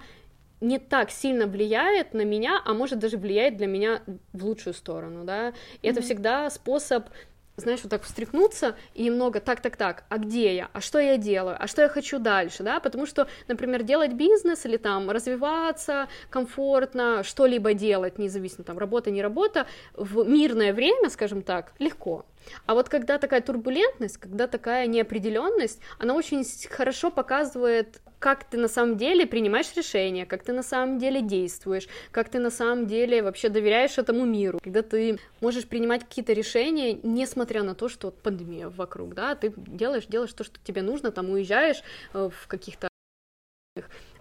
не 0.60 0.78
так 0.78 1.10
сильно 1.10 1.46
влияет 1.46 2.14
на 2.14 2.24
меня, 2.24 2.60
а 2.64 2.72
может 2.74 2.98
даже 2.98 3.18
влияет 3.18 3.56
для 3.56 3.66
меня 3.66 4.02
в 4.32 4.44
лучшую 4.44 4.72
сторону, 4.72 5.24
да, 5.24 5.48
и 5.48 5.52
mm-hmm. 5.52 5.90
это 5.90 6.00
всегда 6.00 6.50
способ 6.50 7.08
знаешь, 7.56 7.80
вот 7.82 7.90
так 7.90 8.02
встряхнуться 8.02 8.76
и 8.94 9.04
немного 9.04 9.40
так-так-так, 9.40 10.04
а 10.08 10.18
где 10.18 10.54
я, 10.54 10.68
а 10.72 10.80
что 10.80 10.98
я 10.98 11.16
делаю, 11.16 11.56
а 11.58 11.66
что 11.66 11.82
я 11.82 11.88
хочу 11.88 12.18
дальше, 12.18 12.62
да, 12.62 12.80
потому 12.80 13.06
что, 13.06 13.28
например, 13.48 13.82
делать 13.82 14.12
бизнес 14.12 14.66
или 14.66 14.76
там 14.76 15.10
развиваться 15.10 16.08
комфортно, 16.30 17.22
что-либо 17.22 17.74
делать, 17.74 18.18
независимо 18.18 18.64
там 18.64 18.78
работа, 18.78 19.10
не 19.10 19.22
работа, 19.22 19.66
в 19.94 20.28
мирное 20.28 20.72
время, 20.72 21.10
скажем 21.10 21.42
так, 21.42 21.72
легко, 21.78 22.26
а 22.66 22.74
вот 22.74 22.88
когда 22.88 23.18
такая 23.18 23.40
турбулентность, 23.40 24.18
когда 24.18 24.46
такая 24.46 24.86
неопределенность, 24.86 25.80
она 25.98 26.14
очень 26.14 26.44
хорошо 26.70 27.10
показывает, 27.10 28.00
как 28.18 28.44
ты 28.44 28.56
на 28.56 28.68
самом 28.68 28.96
деле 28.96 29.26
принимаешь 29.26 29.74
решения, 29.76 30.24
как 30.24 30.42
ты 30.44 30.52
на 30.52 30.62
самом 30.62 30.98
деле 30.98 31.20
действуешь, 31.20 31.88
как 32.10 32.30
ты 32.30 32.38
на 32.38 32.50
самом 32.50 32.86
деле 32.86 33.22
вообще 33.22 33.50
доверяешь 33.50 33.98
этому 33.98 34.24
миру, 34.24 34.58
когда 34.62 34.82
ты 34.82 35.18
можешь 35.40 35.66
принимать 35.66 36.04
какие-то 36.04 36.32
решения, 36.32 36.98
несмотря 37.02 37.62
на 37.62 37.74
то, 37.74 37.88
что 37.88 38.10
пандемия 38.10 38.70
вокруг, 38.70 39.14
да, 39.14 39.34
ты 39.34 39.52
делаешь, 39.56 40.06
делаешь 40.06 40.32
то, 40.32 40.44
что 40.44 40.58
тебе 40.64 40.80
нужно, 40.80 41.10
там 41.10 41.30
уезжаешь 41.30 41.82
э, 42.14 42.30
в 42.32 42.46
каких-то 42.46 42.88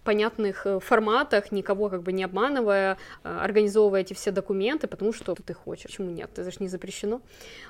понятных 0.04 0.66
э, 0.66 0.80
форматах, 0.80 1.52
никого 1.52 1.90
как 1.90 2.04
бы 2.04 2.12
не 2.12 2.24
обманывая, 2.24 2.98
э, 3.24 3.38
организовывая 3.42 4.02
эти 4.02 4.14
все 4.14 4.32
документы, 4.32 4.88
потому 4.88 5.14
что 5.14 5.36
ты 5.36 5.54
хочешь. 5.54 5.86
Почему 5.86 6.12
нет? 6.12 6.30
Это 6.34 6.50
же 6.50 6.58
не 6.60 6.68
запрещено. 6.68 7.22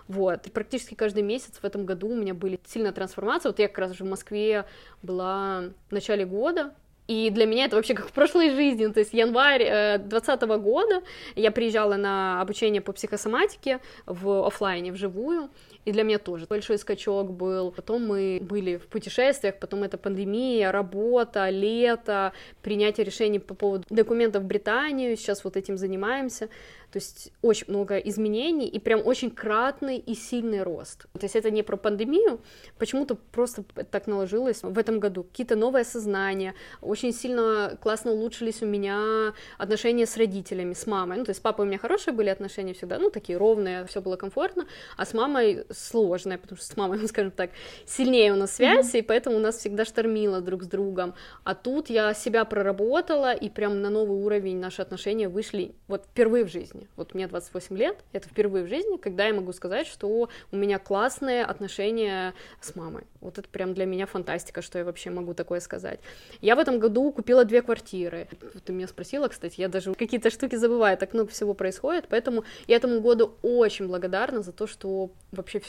Вот. 0.08 0.48
И 0.48 0.50
практически 0.50 0.96
каждый 0.96 1.24
месяц 1.24 1.58
в 1.62 1.64
этом 1.64 1.86
году 1.86 2.10
у 2.10 2.16
меня 2.16 2.34
были 2.34 2.60
сильная 2.66 2.92
трансформация. 2.92 3.52
Вот 3.52 3.60
я 3.60 3.68
как 3.68 3.78
раз 3.80 3.92
уже 3.92 4.04
в 4.04 4.10
Москве 4.10 4.66
была 5.02 5.66
в 5.90 5.92
начале 5.92 6.26
года, 6.26 6.74
И 7.08 7.30
для 7.32 7.46
меня 7.46 7.66
это 7.66 7.76
вообще 7.76 7.94
как 7.94 8.08
в 8.08 8.12
прошлой 8.14 8.52
жизни. 8.52 8.88
То 8.88 9.00
есть 9.00 9.14
январь 9.14 9.64
2020 10.00 10.44
э, 10.44 10.58
года 10.58 11.02
я 11.36 11.52
приезжала 11.52 11.96
на 11.96 12.42
обучение 12.42 12.82
по 12.82 12.94
психосоматике 12.94 13.80
в 14.06 14.46
офлайне, 14.46 14.92
вживую. 14.92 15.50
И 15.86 15.92
для 15.92 16.04
меня 16.04 16.18
тоже 16.18 16.46
большой 16.46 16.78
скачок 16.78 17.32
был. 17.32 17.72
Потом 17.72 18.08
мы 18.08 18.40
были 18.42 18.78
в 18.78 18.88
путешествиях, 18.88 19.60
потом 19.60 19.84
это 19.84 19.98
пандемия, 19.98 20.72
работа, 20.72 21.50
лето, 21.50 22.32
принятие 22.62 23.06
решений 23.06 23.40
по 23.40 23.54
поводу 23.54 23.84
документов 23.90 24.44
в 24.44 24.46
Британию. 24.46 25.18
Сейчас 25.18 25.44
вот 25.44 25.58
этим 25.58 25.78
занимаемся. 25.78 26.48
То 26.94 27.00
есть 27.00 27.34
очень 27.42 27.66
много 27.70 27.98
изменений 27.98 28.68
и 28.68 28.78
прям 28.78 29.02
очень 29.04 29.32
кратный 29.32 29.98
и 29.98 30.14
сильный 30.14 30.62
рост. 30.62 31.08
То 31.14 31.24
есть 31.24 31.36
это 31.36 31.50
не 31.50 31.64
про 31.64 31.76
пандемию, 31.76 32.40
почему-то 32.78 33.16
просто 33.16 33.64
так 33.64 34.06
наложилось 34.06 34.62
в 34.62 34.78
этом 34.78 35.00
году. 35.00 35.24
Какие-то 35.24 35.56
новые 35.56 35.82
осознания, 35.82 36.54
очень 36.82 37.12
сильно 37.12 37.80
классно 37.82 38.12
улучшились 38.12 38.62
у 38.62 38.68
меня 38.68 39.34
отношения 39.58 40.06
с 40.06 40.18
родителями, 40.18 40.74
с 40.74 40.86
мамой. 40.86 41.18
Ну, 41.18 41.26
то 41.26 41.32
есть 41.32 41.40
с 41.40 41.42
папой 41.42 41.66
у 41.66 41.68
меня 41.68 41.80
хорошие 41.80 42.14
были 42.14 42.30
отношения 42.30 42.76
всегда, 42.76 43.00
ну, 43.00 43.10
такие 43.10 43.40
ровные, 43.40 43.88
все 43.88 44.00
было 44.00 44.16
комфортно, 44.16 44.68
а 44.96 45.08
с 45.08 45.16
мамой 45.16 45.66
сложное, 45.72 46.38
потому 46.38 46.58
что 46.58 46.68
с 46.68 46.78
мамой, 46.78 47.00
ну, 47.00 47.08
скажем 47.08 47.32
так, 47.32 47.50
сильнее 47.88 48.34
у 48.34 48.36
нас 48.36 48.52
связь, 48.58 48.94
mm-hmm. 48.94 49.00
и 49.00 49.02
поэтому 49.02 49.38
у 49.38 49.40
нас 49.40 49.58
всегда 49.58 49.84
штормило 49.84 50.42
друг 50.42 50.62
с 50.62 50.68
другом. 50.68 51.16
А 51.44 51.56
тут 51.56 51.90
я 51.90 52.14
себя 52.14 52.46
проработала, 52.46 53.34
и 53.34 53.50
прям 53.50 53.82
на 53.82 53.90
новый 53.90 54.24
уровень 54.24 54.60
наши 54.60 54.84
отношения 54.84 55.28
вышли 55.28 55.74
вот 55.88 56.06
впервые 56.06 56.46
в 56.46 56.52
жизни 56.52 56.83
жизни. 56.84 56.88
Вот 56.96 57.14
мне 57.14 57.28
28 57.28 57.78
лет, 57.78 57.98
это 58.14 58.28
впервые 58.30 58.66
в 58.66 58.68
жизни, 58.68 58.98
когда 58.98 59.28
я 59.28 59.34
могу 59.34 59.54
сказать, 59.54 59.88
что 59.88 60.30
у 60.52 60.56
меня 60.56 60.80
классные 60.80 61.46
отношения 61.46 62.34
с 62.62 62.76
мамой. 62.76 63.04
Вот 63.22 63.38
это 63.38 63.48
прям 63.50 63.74
для 63.74 63.86
меня 63.86 64.06
фантастика, 64.06 64.62
что 64.62 64.80
я 64.80 64.86
вообще 64.86 65.10
могу 65.10 65.34
такое 65.34 65.60
сказать. 65.60 66.00
Я 66.42 66.56
в 66.56 66.60
этом 66.60 66.80
году 66.80 67.12
купила 67.12 67.46
две 67.46 67.62
квартиры. 67.62 68.28
Ты 68.66 68.74
меня 68.74 68.88
спросила, 68.88 69.28
кстати, 69.28 69.62
я 69.62 69.68
даже 69.68 69.94
какие-то 69.94 70.30
штуки 70.30 70.56
забываю, 70.56 70.98
так 70.98 71.14
много 71.14 71.30
всего 71.32 71.54
происходит, 71.54 72.06
поэтому 72.10 72.44
я 72.68 72.78
этому 72.78 73.02
году 73.02 73.34
очень 73.42 73.88
благодарна 73.88 74.42
за 74.42 74.52
то, 74.52 74.68
что 74.68 75.10
вообще 75.32 75.62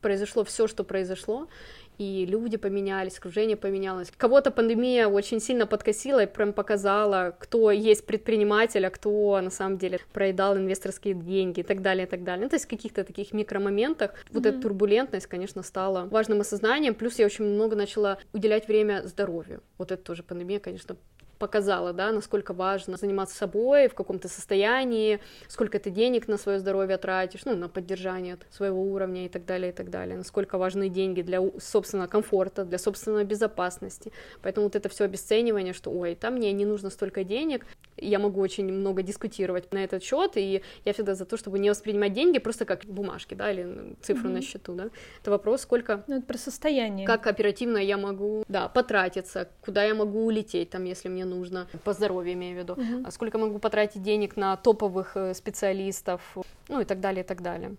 произошло 0.00 0.42
все, 0.42 0.66
что 0.66 0.84
произошло, 0.84 1.48
и 2.02 2.26
люди 2.26 2.56
поменялись, 2.56 3.18
окружение 3.18 3.56
поменялось. 3.56 4.12
Кого-то 4.16 4.50
пандемия 4.50 5.06
очень 5.06 5.40
сильно 5.40 5.66
подкосила 5.66 6.24
и 6.24 6.26
прям 6.26 6.52
показала, 6.52 7.36
кто 7.38 7.70
есть 7.70 8.06
предприниматель, 8.06 8.84
а 8.84 8.90
кто 8.90 9.40
на 9.40 9.50
самом 9.50 9.78
деле 9.78 10.00
проедал 10.12 10.56
инвесторские 10.56 11.14
деньги 11.14 11.60
и 11.60 11.62
так 11.62 11.80
далее, 11.80 12.06
и 12.06 12.08
так 12.08 12.24
далее. 12.24 12.44
Ну, 12.44 12.50
то 12.50 12.56
есть 12.56 12.66
в 12.66 12.68
каких-то 12.68 13.04
таких 13.04 13.32
микромоментах 13.32 14.10
mm-hmm. 14.10 14.30
вот 14.32 14.46
эта 14.46 14.60
турбулентность, 14.60 15.26
конечно, 15.26 15.62
стала 15.62 16.06
важным 16.06 16.40
осознанием. 16.40 16.94
Плюс 16.94 17.18
я 17.18 17.26
очень 17.26 17.44
много 17.44 17.76
начала 17.76 18.18
уделять 18.32 18.66
время 18.66 19.02
здоровью. 19.04 19.62
Вот 19.78 19.92
это 19.92 20.02
тоже 20.02 20.22
пандемия, 20.22 20.58
конечно, 20.58 20.96
показала, 21.42 21.92
да, 21.92 22.12
насколько 22.12 22.52
важно 22.52 22.96
заниматься 22.96 23.36
собой 23.36 23.88
в 23.88 23.94
каком-то 23.94 24.28
состоянии, 24.28 25.18
сколько 25.48 25.80
ты 25.80 25.90
денег 25.90 26.28
на 26.28 26.38
свое 26.38 26.60
здоровье 26.60 26.98
тратишь, 26.98 27.44
ну, 27.44 27.56
на 27.56 27.68
поддержание 27.68 28.38
своего 28.52 28.80
уровня 28.80 29.26
и 29.26 29.28
так 29.28 29.44
далее, 29.44 29.72
и 29.72 29.74
так 29.74 29.90
далее, 29.90 30.16
насколько 30.16 30.56
важны 30.56 30.88
деньги 30.88 31.20
для 31.22 31.40
собственного 31.58 32.06
комфорта, 32.06 32.64
для 32.64 32.78
собственной 32.78 33.24
безопасности. 33.24 34.12
Поэтому 34.40 34.66
вот 34.66 34.76
это 34.76 34.88
все 34.88 35.02
обесценивание, 35.02 35.72
что, 35.72 35.90
ой, 35.90 36.14
там 36.14 36.34
мне 36.34 36.52
не 36.52 36.64
нужно 36.64 36.90
столько 36.90 37.24
денег, 37.24 37.66
я 37.96 38.20
могу 38.20 38.40
очень 38.40 38.72
много 38.72 39.02
дискутировать 39.02 39.72
на 39.72 39.82
этот 39.82 40.04
счет, 40.04 40.36
и 40.36 40.62
я 40.84 40.92
всегда 40.92 41.16
за 41.16 41.24
то, 41.24 41.36
чтобы 41.36 41.58
не 41.58 41.70
воспринимать 41.70 42.12
деньги 42.12 42.38
просто 42.38 42.64
как 42.64 42.84
бумажки, 42.84 43.34
да, 43.34 43.50
или 43.50 43.96
цифру 44.00 44.28
mm-hmm. 44.28 44.32
на 44.32 44.42
счету, 44.42 44.74
да. 44.74 44.90
Это 45.20 45.30
вопрос, 45.32 45.62
сколько... 45.62 46.04
Ну, 46.06 46.18
это 46.18 46.26
про 46.26 46.38
состояние. 46.38 47.04
Как 47.04 47.26
оперативно 47.26 47.78
я 47.78 47.96
могу, 47.96 48.44
да, 48.46 48.68
потратиться, 48.68 49.48
куда 49.60 49.82
я 49.82 49.94
могу 49.94 50.24
улететь, 50.24 50.70
там, 50.70 50.84
если 50.84 51.08
мне 51.08 51.24
нужно, 51.34 51.66
по 51.84 51.92
здоровью 51.92 52.34
имею 52.34 52.56
в 52.56 52.58
виду, 52.58 52.74
mm-hmm. 52.74 53.10
сколько 53.10 53.38
могу 53.38 53.58
потратить 53.58 54.02
денег 54.02 54.36
на 54.36 54.56
топовых 54.56 55.16
э, 55.16 55.34
специалистов, 55.34 56.20
ну 56.68 56.80
и 56.80 56.84
так 56.84 57.00
далее, 57.00 57.24
и 57.24 57.26
так 57.26 57.42
далее 57.42 57.76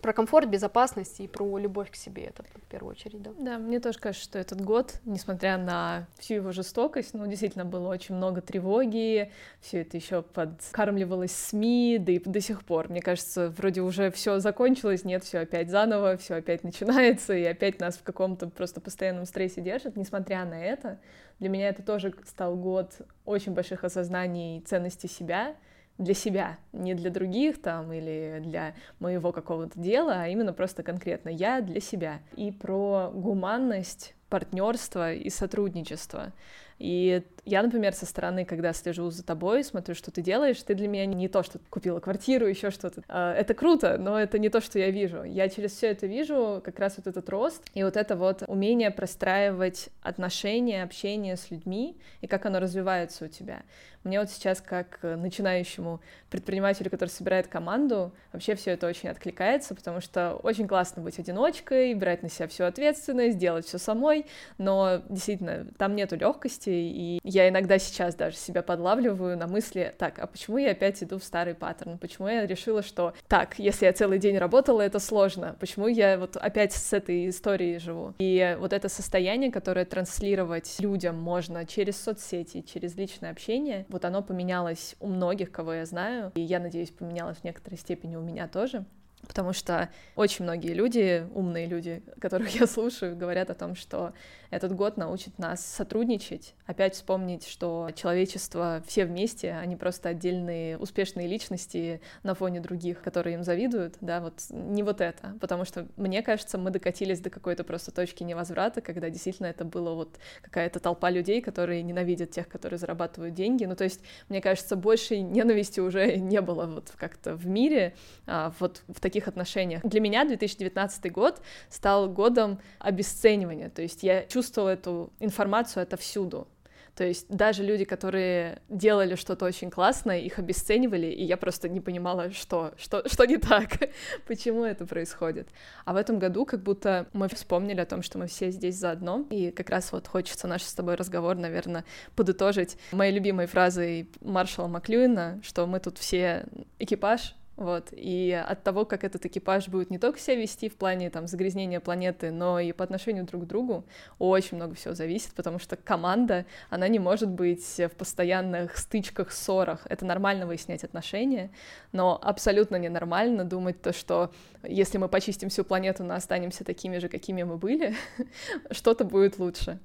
про 0.00 0.12
комфорт, 0.12 0.48
безопасность 0.48 1.20
и 1.20 1.28
про 1.28 1.58
любовь 1.58 1.90
к 1.90 1.96
себе, 1.96 2.24
это 2.24 2.42
в 2.42 2.68
первую 2.68 2.92
очередь, 2.92 3.22
да. 3.22 3.30
Да, 3.38 3.58
мне 3.58 3.80
тоже 3.80 3.98
кажется, 3.98 4.24
что 4.24 4.38
этот 4.38 4.60
год, 4.60 5.00
несмотря 5.04 5.58
на 5.58 6.06
всю 6.18 6.34
его 6.34 6.52
жестокость, 6.52 7.14
ну, 7.14 7.26
действительно 7.26 7.64
было 7.64 7.88
очень 7.88 8.14
много 8.14 8.40
тревоги, 8.40 9.30
все 9.60 9.82
это 9.82 9.96
еще 9.96 10.22
подкармливалось 10.22 11.32
СМИ, 11.32 11.98
да 12.00 12.12
и 12.12 12.18
до 12.18 12.40
сих 12.40 12.64
пор. 12.64 12.88
Мне 12.88 13.02
кажется, 13.02 13.50
вроде 13.50 13.82
уже 13.82 14.10
все 14.10 14.38
закончилось, 14.38 15.04
нет, 15.04 15.24
все 15.24 15.40
опять 15.40 15.70
заново, 15.70 16.16
все 16.16 16.34
опять 16.36 16.64
начинается, 16.64 17.34
и 17.34 17.44
опять 17.44 17.80
нас 17.80 17.96
в 17.96 18.02
каком-то 18.02 18.48
просто 18.48 18.80
постоянном 18.80 19.26
стрессе 19.26 19.60
держит. 19.60 19.96
Несмотря 19.96 20.44
на 20.44 20.62
это, 20.62 20.98
для 21.38 21.48
меня 21.48 21.68
это 21.68 21.82
тоже 21.82 22.14
стал 22.26 22.56
год 22.56 22.92
очень 23.24 23.52
больших 23.52 23.84
осознаний 23.84 24.60
ценности 24.60 25.06
себя, 25.06 25.56
для 26.00 26.14
себя, 26.14 26.58
не 26.72 26.94
для 26.94 27.10
других 27.10 27.60
там 27.60 27.92
или 27.92 28.40
для 28.42 28.74
моего 28.98 29.32
какого-то 29.32 29.78
дела, 29.78 30.22
а 30.22 30.28
именно 30.28 30.52
просто 30.52 30.82
конкретно 30.82 31.28
я 31.28 31.60
для 31.60 31.80
себя. 31.80 32.20
И 32.36 32.50
про 32.50 33.10
гуманность, 33.14 34.14
партнерство 34.30 35.12
и 35.12 35.28
сотрудничество. 35.28 36.32
И 36.78 37.22
я, 37.44 37.62
например, 37.62 37.92
со 37.94 38.06
стороны, 38.06 38.44
когда 38.44 38.72
слежу 38.72 39.10
за 39.10 39.24
тобой, 39.24 39.64
смотрю, 39.64 39.94
что 39.94 40.10
ты 40.10 40.22
делаешь, 40.22 40.62
ты 40.62 40.74
для 40.74 40.88
меня 40.88 41.06
не 41.06 41.28
то, 41.28 41.42
что 41.42 41.58
купила 41.70 42.00
квартиру, 42.00 42.46
еще 42.46 42.70
что-то. 42.70 43.02
А, 43.08 43.34
это 43.34 43.54
круто, 43.54 43.96
но 43.98 44.18
это 44.18 44.38
не 44.38 44.48
то, 44.48 44.60
что 44.60 44.78
я 44.78 44.90
вижу. 44.90 45.22
Я 45.22 45.48
через 45.48 45.72
все 45.72 45.88
это 45.88 46.06
вижу 46.06 46.60
как 46.64 46.78
раз 46.78 46.96
вот 46.96 47.06
этот 47.06 47.28
рост 47.28 47.62
и 47.74 47.82
вот 47.82 47.96
это 47.96 48.16
вот 48.16 48.42
умение 48.46 48.90
простраивать 48.90 49.88
отношения, 50.02 50.82
общение 50.82 51.36
с 51.36 51.50
людьми 51.50 51.96
и 52.20 52.26
как 52.26 52.46
оно 52.46 52.60
развивается 52.60 53.24
у 53.24 53.28
тебя. 53.28 53.62
Мне 54.02 54.18
вот 54.18 54.30
сейчас, 54.30 54.62
как 54.62 55.00
начинающему 55.02 56.00
предпринимателю, 56.30 56.88
который 56.88 57.10
собирает 57.10 57.48
команду, 57.48 58.12
вообще 58.32 58.54
все 58.54 58.70
это 58.70 58.86
очень 58.86 59.10
откликается, 59.10 59.74
потому 59.74 60.00
что 60.00 60.36
очень 60.42 60.66
классно 60.66 61.02
быть 61.02 61.18
одиночкой, 61.18 61.92
брать 61.94 62.22
на 62.22 62.30
себя 62.30 62.48
всю 62.48 62.64
ответственность, 62.64 63.36
делать 63.36 63.66
все 63.66 63.76
самой, 63.76 64.24
но 64.56 65.02
действительно, 65.10 65.66
там 65.76 65.94
нету 65.96 66.16
легкости, 66.16 66.70
и 66.70 67.20
я 67.30 67.48
иногда 67.48 67.78
сейчас 67.78 68.14
даже 68.14 68.36
себя 68.36 68.62
подлавливаю 68.62 69.36
на 69.36 69.46
мысли, 69.46 69.94
так, 69.98 70.18
а 70.18 70.26
почему 70.26 70.58
я 70.58 70.72
опять 70.72 71.02
иду 71.02 71.18
в 71.18 71.24
старый 71.24 71.54
паттерн? 71.54 71.98
Почему 71.98 72.28
я 72.28 72.46
решила, 72.46 72.82
что 72.82 73.14
так, 73.28 73.58
если 73.58 73.86
я 73.86 73.92
целый 73.92 74.18
день 74.18 74.36
работала, 74.36 74.80
это 74.82 74.98
сложно? 74.98 75.56
Почему 75.60 75.86
я 75.86 76.18
вот 76.18 76.36
опять 76.36 76.72
с 76.72 76.92
этой 76.92 77.28
историей 77.28 77.78
живу? 77.78 78.14
И 78.18 78.56
вот 78.58 78.72
это 78.72 78.88
состояние, 78.88 79.52
которое 79.52 79.84
транслировать 79.84 80.76
людям 80.80 81.16
можно 81.16 81.64
через 81.66 82.02
соцсети, 82.02 82.62
через 82.62 82.96
личное 82.96 83.30
общение, 83.30 83.86
вот 83.88 84.04
оно 84.04 84.22
поменялось 84.22 84.96
у 85.00 85.06
многих, 85.06 85.52
кого 85.52 85.74
я 85.74 85.86
знаю, 85.86 86.32
и 86.34 86.40
я 86.40 86.58
надеюсь, 86.58 86.90
поменялось 86.90 87.38
в 87.38 87.44
некоторой 87.44 87.78
степени 87.78 88.16
у 88.16 88.22
меня 88.22 88.48
тоже. 88.48 88.84
Потому 89.26 89.52
что 89.52 89.90
очень 90.16 90.44
многие 90.44 90.72
люди, 90.72 91.26
умные 91.34 91.66
люди, 91.66 92.02
которых 92.20 92.48
я 92.60 92.66
слушаю, 92.66 93.16
говорят 93.16 93.50
о 93.50 93.54
том, 93.54 93.74
что 93.74 94.12
этот 94.50 94.74
год 94.74 94.96
научит 94.96 95.38
нас 95.38 95.64
сотрудничать, 95.64 96.54
опять 96.70 96.94
вспомнить, 96.94 97.48
что 97.48 97.90
человечество 97.96 98.80
все 98.86 99.04
вместе, 99.04 99.50
а 99.60 99.66
не 99.66 99.74
просто 99.74 100.10
отдельные 100.10 100.78
успешные 100.78 101.26
личности 101.26 102.00
на 102.22 102.34
фоне 102.34 102.60
других, 102.60 103.02
которые 103.02 103.34
им 103.34 103.42
завидуют, 103.42 103.96
да, 104.00 104.20
вот 104.20 104.34
не 104.50 104.84
вот 104.84 105.00
это, 105.00 105.34
потому 105.40 105.64
что, 105.64 105.88
мне 105.96 106.22
кажется, 106.22 106.58
мы 106.58 106.70
докатились 106.70 107.18
до 107.18 107.28
какой-то 107.28 107.64
просто 107.64 107.90
точки 107.90 108.22
невозврата, 108.22 108.80
когда 108.80 109.10
действительно 109.10 109.48
это 109.48 109.64
было 109.64 109.94
вот 109.94 110.18
какая-то 110.42 110.78
толпа 110.78 111.10
людей, 111.10 111.42
которые 111.42 111.82
ненавидят 111.82 112.30
тех, 112.30 112.48
которые 112.48 112.78
зарабатывают 112.78 113.34
деньги, 113.34 113.64
ну, 113.64 113.74
то 113.74 113.84
есть, 113.84 114.00
мне 114.28 114.40
кажется, 114.40 114.76
большей 114.76 115.22
ненависти 115.22 115.80
уже 115.80 116.16
не 116.18 116.40
было 116.40 116.66
вот 116.66 116.92
как-то 116.96 117.34
в 117.34 117.48
мире, 117.48 117.94
а, 118.26 118.54
вот 118.60 118.82
в 118.86 119.00
таких 119.00 119.26
отношениях. 119.26 119.82
Для 119.84 120.00
меня 120.00 120.24
2019 120.24 121.10
год 121.10 121.42
стал 121.68 122.08
годом 122.08 122.60
обесценивания, 122.78 123.70
то 123.70 123.82
есть 123.82 124.04
я 124.04 124.22
чувствовала 124.22 124.70
эту 124.70 125.12
информацию 125.18 125.82
отовсюду. 125.82 126.46
То 126.94 127.04
есть 127.04 127.28
даже 127.28 127.62
люди, 127.62 127.84
которые 127.84 128.60
делали 128.68 129.14
что-то 129.14 129.44
очень 129.44 129.70
классное, 129.70 130.18
их 130.18 130.38
обесценивали, 130.38 131.06
и 131.06 131.24
я 131.24 131.36
просто 131.36 131.68
не 131.68 131.80
понимала, 131.80 132.30
что, 132.30 132.72
что, 132.76 133.08
что 133.08 133.24
не 133.24 133.36
так, 133.36 133.90
почему 134.26 134.64
это 134.64 134.86
происходит. 134.86 135.48
А 135.84 135.92
в 135.92 135.96
этом 135.96 136.18
году 136.18 136.44
как 136.44 136.62
будто 136.62 137.06
мы 137.12 137.28
вспомнили 137.28 137.80
о 137.80 137.86
том, 137.86 138.02
что 138.02 138.18
мы 138.18 138.26
все 138.26 138.50
здесь 138.50 138.76
заодно, 138.76 139.26
и 139.30 139.50
как 139.50 139.70
раз 139.70 139.92
вот 139.92 140.06
хочется 140.06 140.46
наш 140.46 140.62
с 140.62 140.74
тобой 140.74 140.94
разговор, 140.94 141.36
наверное, 141.36 141.84
подытожить 142.16 142.76
моей 142.92 143.12
любимой 143.12 143.46
фразой 143.46 144.08
Маршала 144.20 144.68
Маклюина, 144.68 145.40
что 145.42 145.66
мы 145.66 145.80
тут 145.80 145.98
все 145.98 146.46
экипаж, 146.78 147.34
вот, 147.60 147.90
и 147.92 148.32
от 148.32 148.62
того, 148.62 148.86
как 148.86 149.04
этот 149.04 149.26
экипаж 149.26 149.68
будет 149.68 149.90
не 149.90 149.98
только 149.98 150.18
себя 150.18 150.36
вести 150.36 150.70
в 150.70 150.76
плане 150.76 151.10
там 151.10 151.26
загрязнения 151.26 151.78
планеты, 151.78 152.30
но 152.30 152.58
и 152.58 152.72
по 152.72 152.82
отношению 152.82 153.26
друг 153.26 153.44
к 153.44 153.46
другу, 153.46 153.84
очень 154.18 154.56
много 154.56 154.74
всего 154.74 154.94
зависит, 154.94 155.34
потому 155.34 155.58
что 155.58 155.76
команда, 155.76 156.46
она 156.70 156.88
не 156.88 156.98
может 156.98 157.28
быть 157.28 157.76
в 157.78 157.90
постоянных 157.90 158.78
стычках, 158.78 159.30
ссорах. 159.30 159.86
Это 159.90 160.06
нормально 160.06 160.46
выяснять 160.46 160.84
отношения, 160.84 161.50
но 161.92 162.18
абсолютно 162.22 162.76
ненормально 162.76 163.44
думать 163.44 163.82
то, 163.82 163.92
что 163.92 164.32
если 164.62 164.96
мы 164.96 165.08
почистим 165.08 165.50
всю 165.50 165.62
планету, 165.62 166.02
но 166.02 166.14
останемся 166.14 166.64
такими 166.64 166.96
же, 166.96 167.10
какими 167.10 167.42
мы 167.42 167.58
были, 167.58 167.94
что-то 168.70 169.04
будет 169.04 169.38
лучше. 169.38 169.78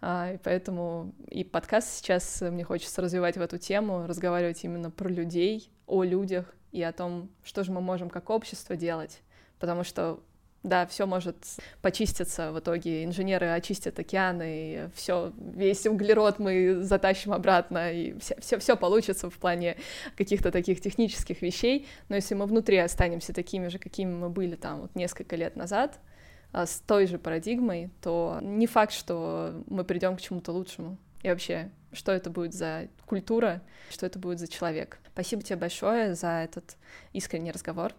А, 0.00 0.32
и 0.32 0.38
поэтому 0.38 1.14
и 1.28 1.44
подкаст 1.44 1.98
сейчас 1.98 2.40
мне 2.40 2.64
хочется 2.64 3.00
развивать 3.00 3.36
в 3.36 3.40
эту 3.40 3.58
тему, 3.58 4.08
разговаривать 4.08 4.64
именно 4.64 4.90
про 4.90 5.08
людей, 5.08 5.70
о 5.86 6.02
людях 6.02 6.52
и 6.72 6.82
о 6.82 6.92
том, 6.92 7.28
что 7.44 7.64
же 7.64 7.72
мы 7.72 7.80
можем 7.80 8.10
как 8.10 8.30
общество 8.30 8.76
делать. 8.76 9.20
Потому 9.58 9.84
что 9.84 10.20
да, 10.62 10.86
все 10.86 11.06
может 11.06 11.36
почиститься 11.80 12.52
в 12.52 12.60
итоге. 12.60 13.04
Инженеры 13.04 13.48
очистят 13.48 13.98
океаны, 13.98 14.44
и 14.46 14.88
все, 14.94 15.32
весь 15.36 15.86
углерод 15.86 16.38
мы 16.38 16.82
затащим 16.82 17.32
обратно, 17.32 17.92
и 17.92 18.18
все, 18.20 18.36
все, 18.40 18.58
все 18.58 18.76
получится 18.76 19.28
в 19.28 19.36
плане 19.38 19.76
каких-то 20.16 20.52
таких 20.52 20.80
технических 20.80 21.42
вещей. 21.42 21.88
Но 22.08 22.16
если 22.16 22.34
мы 22.34 22.46
внутри 22.46 22.78
останемся 22.78 23.32
такими 23.32 23.68
же, 23.68 23.78
какими 23.78 24.12
мы 24.12 24.30
были 24.30 24.54
там 24.54 24.82
вот 24.82 24.94
несколько 24.94 25.34
лет 25.34 25.56
назад, 25.56 25.98
а, 26.52 26.66
с 26.66 26.80
той 26.80 27.06
же 27.06 27.18
парадигмой, 27.18 27.90
то 28.00 28.38
не 28.40 28.66
факт, 28.66 28.92
что 28.92 29.64
мы 29.66 29.84
придем 29.84 30.16
к 30.16 30.20
чему-то 30.20 30.52
лучшему. 30.52 30.96
И 31.22 31.28
вообще, 31.28 31.70
что 31.92 32.12
это 32.12 32.30
будет 32.30 32.54
за 32.54 32.88
культура, 33.06 33.62
что 33.90 34.06
это 34.06 34.18
будет 34.18 34.38
за 34.38 34.46
человек. 34.46 34.98
Спасибо 35.12 35.42
тебе 35.42 35.56
большое 35.56 36.14
за 36.14 36.28
этот 36.44 36.76
искренний 37.12 37.52
разговор. 37.52 37.92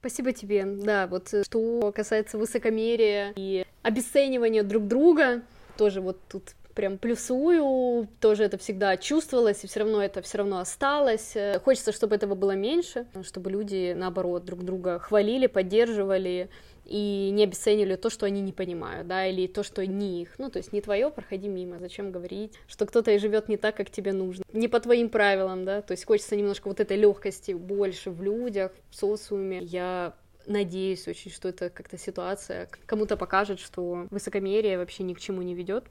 Спасибо 0.00 0.32
тебе. 0.32 0.64
Да, 0.64 1.06
вот 1.06 1.32
э, 1.32 1.42
что 1.44 1.92
касается 1.92 2.38
высокомерия 2.38 3.32
и 3.34 3.64
обесценивания 3.82 4.62
друг 4.62 4.86
друга, 4.86 5.42
тоже 5.76 6.00
вот 6.00 6.20
тут 6.28 6.54
прям 6.74 6.98
плюсую, 6.98 8.06
тоже 8.20 8.44
это 8.44 8.58
всегда 8.58 8.98
чувствовалось, 8.98 9.64
и 9.64 9.66
все 9.66 9.80
равно 9.80 10.02
это 10.02 10.20
все 10.20 10.38
равно 10.38 10.58
осталось. 10.58 11.34
Хочется, 11.64 11.90
чтобы 11.90 12.14
этого 12.14 12.34
было 12.34 12.52
меньше, 12.52 13.06
чтобы 13.22 13.50
люди, 13.50 13.94
наоборот, 13.96 14.44
друг 14.44 14.62
друга 14.62 14.98
хвалили, 14.98 15.46
поддерживали, 15.46 16.50
и 16.86 17.30
не 17.32 17.44
обесценивали 17.44 17.96
то, 17.96 18.10
что 18.10 18.26
они 18.26 18.40
не 18.40 18.52
понимают, 18.52 19.08
да, 19.08 19.26
или 19.26 19.46
то, 19.46 19.62
что 19.62 19.84
не 19.84 20.22
их. 20.22 20.38
Ну, 20.38 20.50
то 20.50 20.58
есть 20.58 20.72
не 20.72 20.80
твое, 20.80 21.10
проходи 21.10 21.48
мимо. 21.48 21.78
Зачем 21.78 22.12
говорить, 22.12 22.54
что 22.68 22.86
кто-то 22.86 23.10
и 23.10 23.18
живет 23.18 23.48
не 23.48 23.56
так, 23.56 23.76
как 23.76 23.90
тебе 23.90 24.12
нужно, 24.12 24.44
не 24.52 24.68
по 24.68 24.78
твоим 24.80 25.10
правилам, 25.10 25.64
да. 25.64 25.82
То 25.82 25.92
есть 25.92 26.04
хочется 26.04 26.36
немножко 26.36 26.68
вот 26.68 26.80
этой 26.80 26.96
легкости 26.96 27.52
больше 27.52 28.10
в 28.10 28.22
людях, 28.22 28.72
в 28.90 28.96
социуме. 28.96 29.58
Я 29.62 30.14
надеюсь 30.46 31.08
очень, 31.08 31.30
что 31.30 31.48
это 31.48 31.70
как-то 31.70 31.98
ситуация 31.98 32.68
кому-то 32.86 33.16
покажет, 33.16 33.58
что 33.58 34.06
высокомерие 34.10 34.78
вообще 34.78 35.02
ни 35.02 35.14
к 35.14 35.20
чему 35.20 35.42
не 35.42 35.54
ведет. 35.54 35.84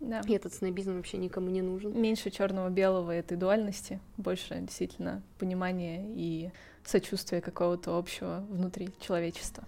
Да. 0.00 0.22
И 0.26 0.32
этот 0.32 0.54
снобизм 0.54 0.96
вообще 0.96 1.18
никому 1.18 1.50
не 1.50 1.62
нужен. 1.62 2.00
Меньше 2.00 2.30
черного-белого 2.30 3.12
этой 3.12 3.36
дуальности, 3.36 4.00
больше 4.16 4.56
действительно 4.60 5.22
понимания 5.38 6.06
и 6.16 6.50
сочувствия 6.84 7.40
какого-то 7.40 7.96
общего 7.96 8.44
внутри 8.48 8.88
человечества. 8.98 9.64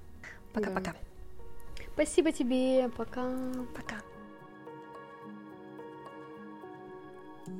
Пока-пока. 0.52 0.92
Да. 0.92 1.84
Спасибо 1.94 2.32
тебе. 2.32 2.88
Пока. 2.90 3.28
Пока. 3.74 3.96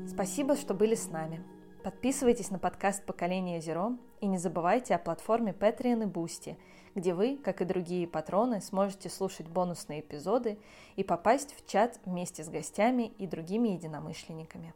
Спасибо, 0.09 0.57
что 0.57 0.75
были 0.75 0.95
с 0.95 1.09
нами. 1.09 1.43
Подписывайтесь 1.83 2.51
на 2.51 2.59
подкаст 2.59 3.05
«Поколение 3.05 3.61
Зеро» 3.61 3.97
и 4.21 4.27
не 4.27 4.39
забывайте 4.39 4.95
о 4.95 4.99
платформе 4.99 5.53
Patreon 5.53 6.05
и 6.05 6.07
Boosty, 6.07 6.57
где 6.95 7.13
вы, 7.13 7.37
как 7.37 7.61
и 7.61 7.65
другие 7.65 8.07
патроны, 8.07 8.61
сможете 8.61 9.09
слушать 9.09 9.49
бонусные 9.49 10.01
эпизоды 10.01 10.59
и 10.95 11.03
попасть 11.03 11.57
в 11.57 11.67
чат 11.67 11.99
вместе 12.05 12.45
с 12.45 12.49
гостями 12.49 13.13
и 13.19 13.27
другими 13.27 13.71
единомышленниками. 13.71 14.75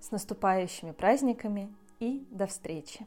С 0.00 0.12
наступающими 0.12 0.92
праздниками 0.92 1.70
и 1.98 2.26
до 2.30 2.46
встречи! 2.46 3.06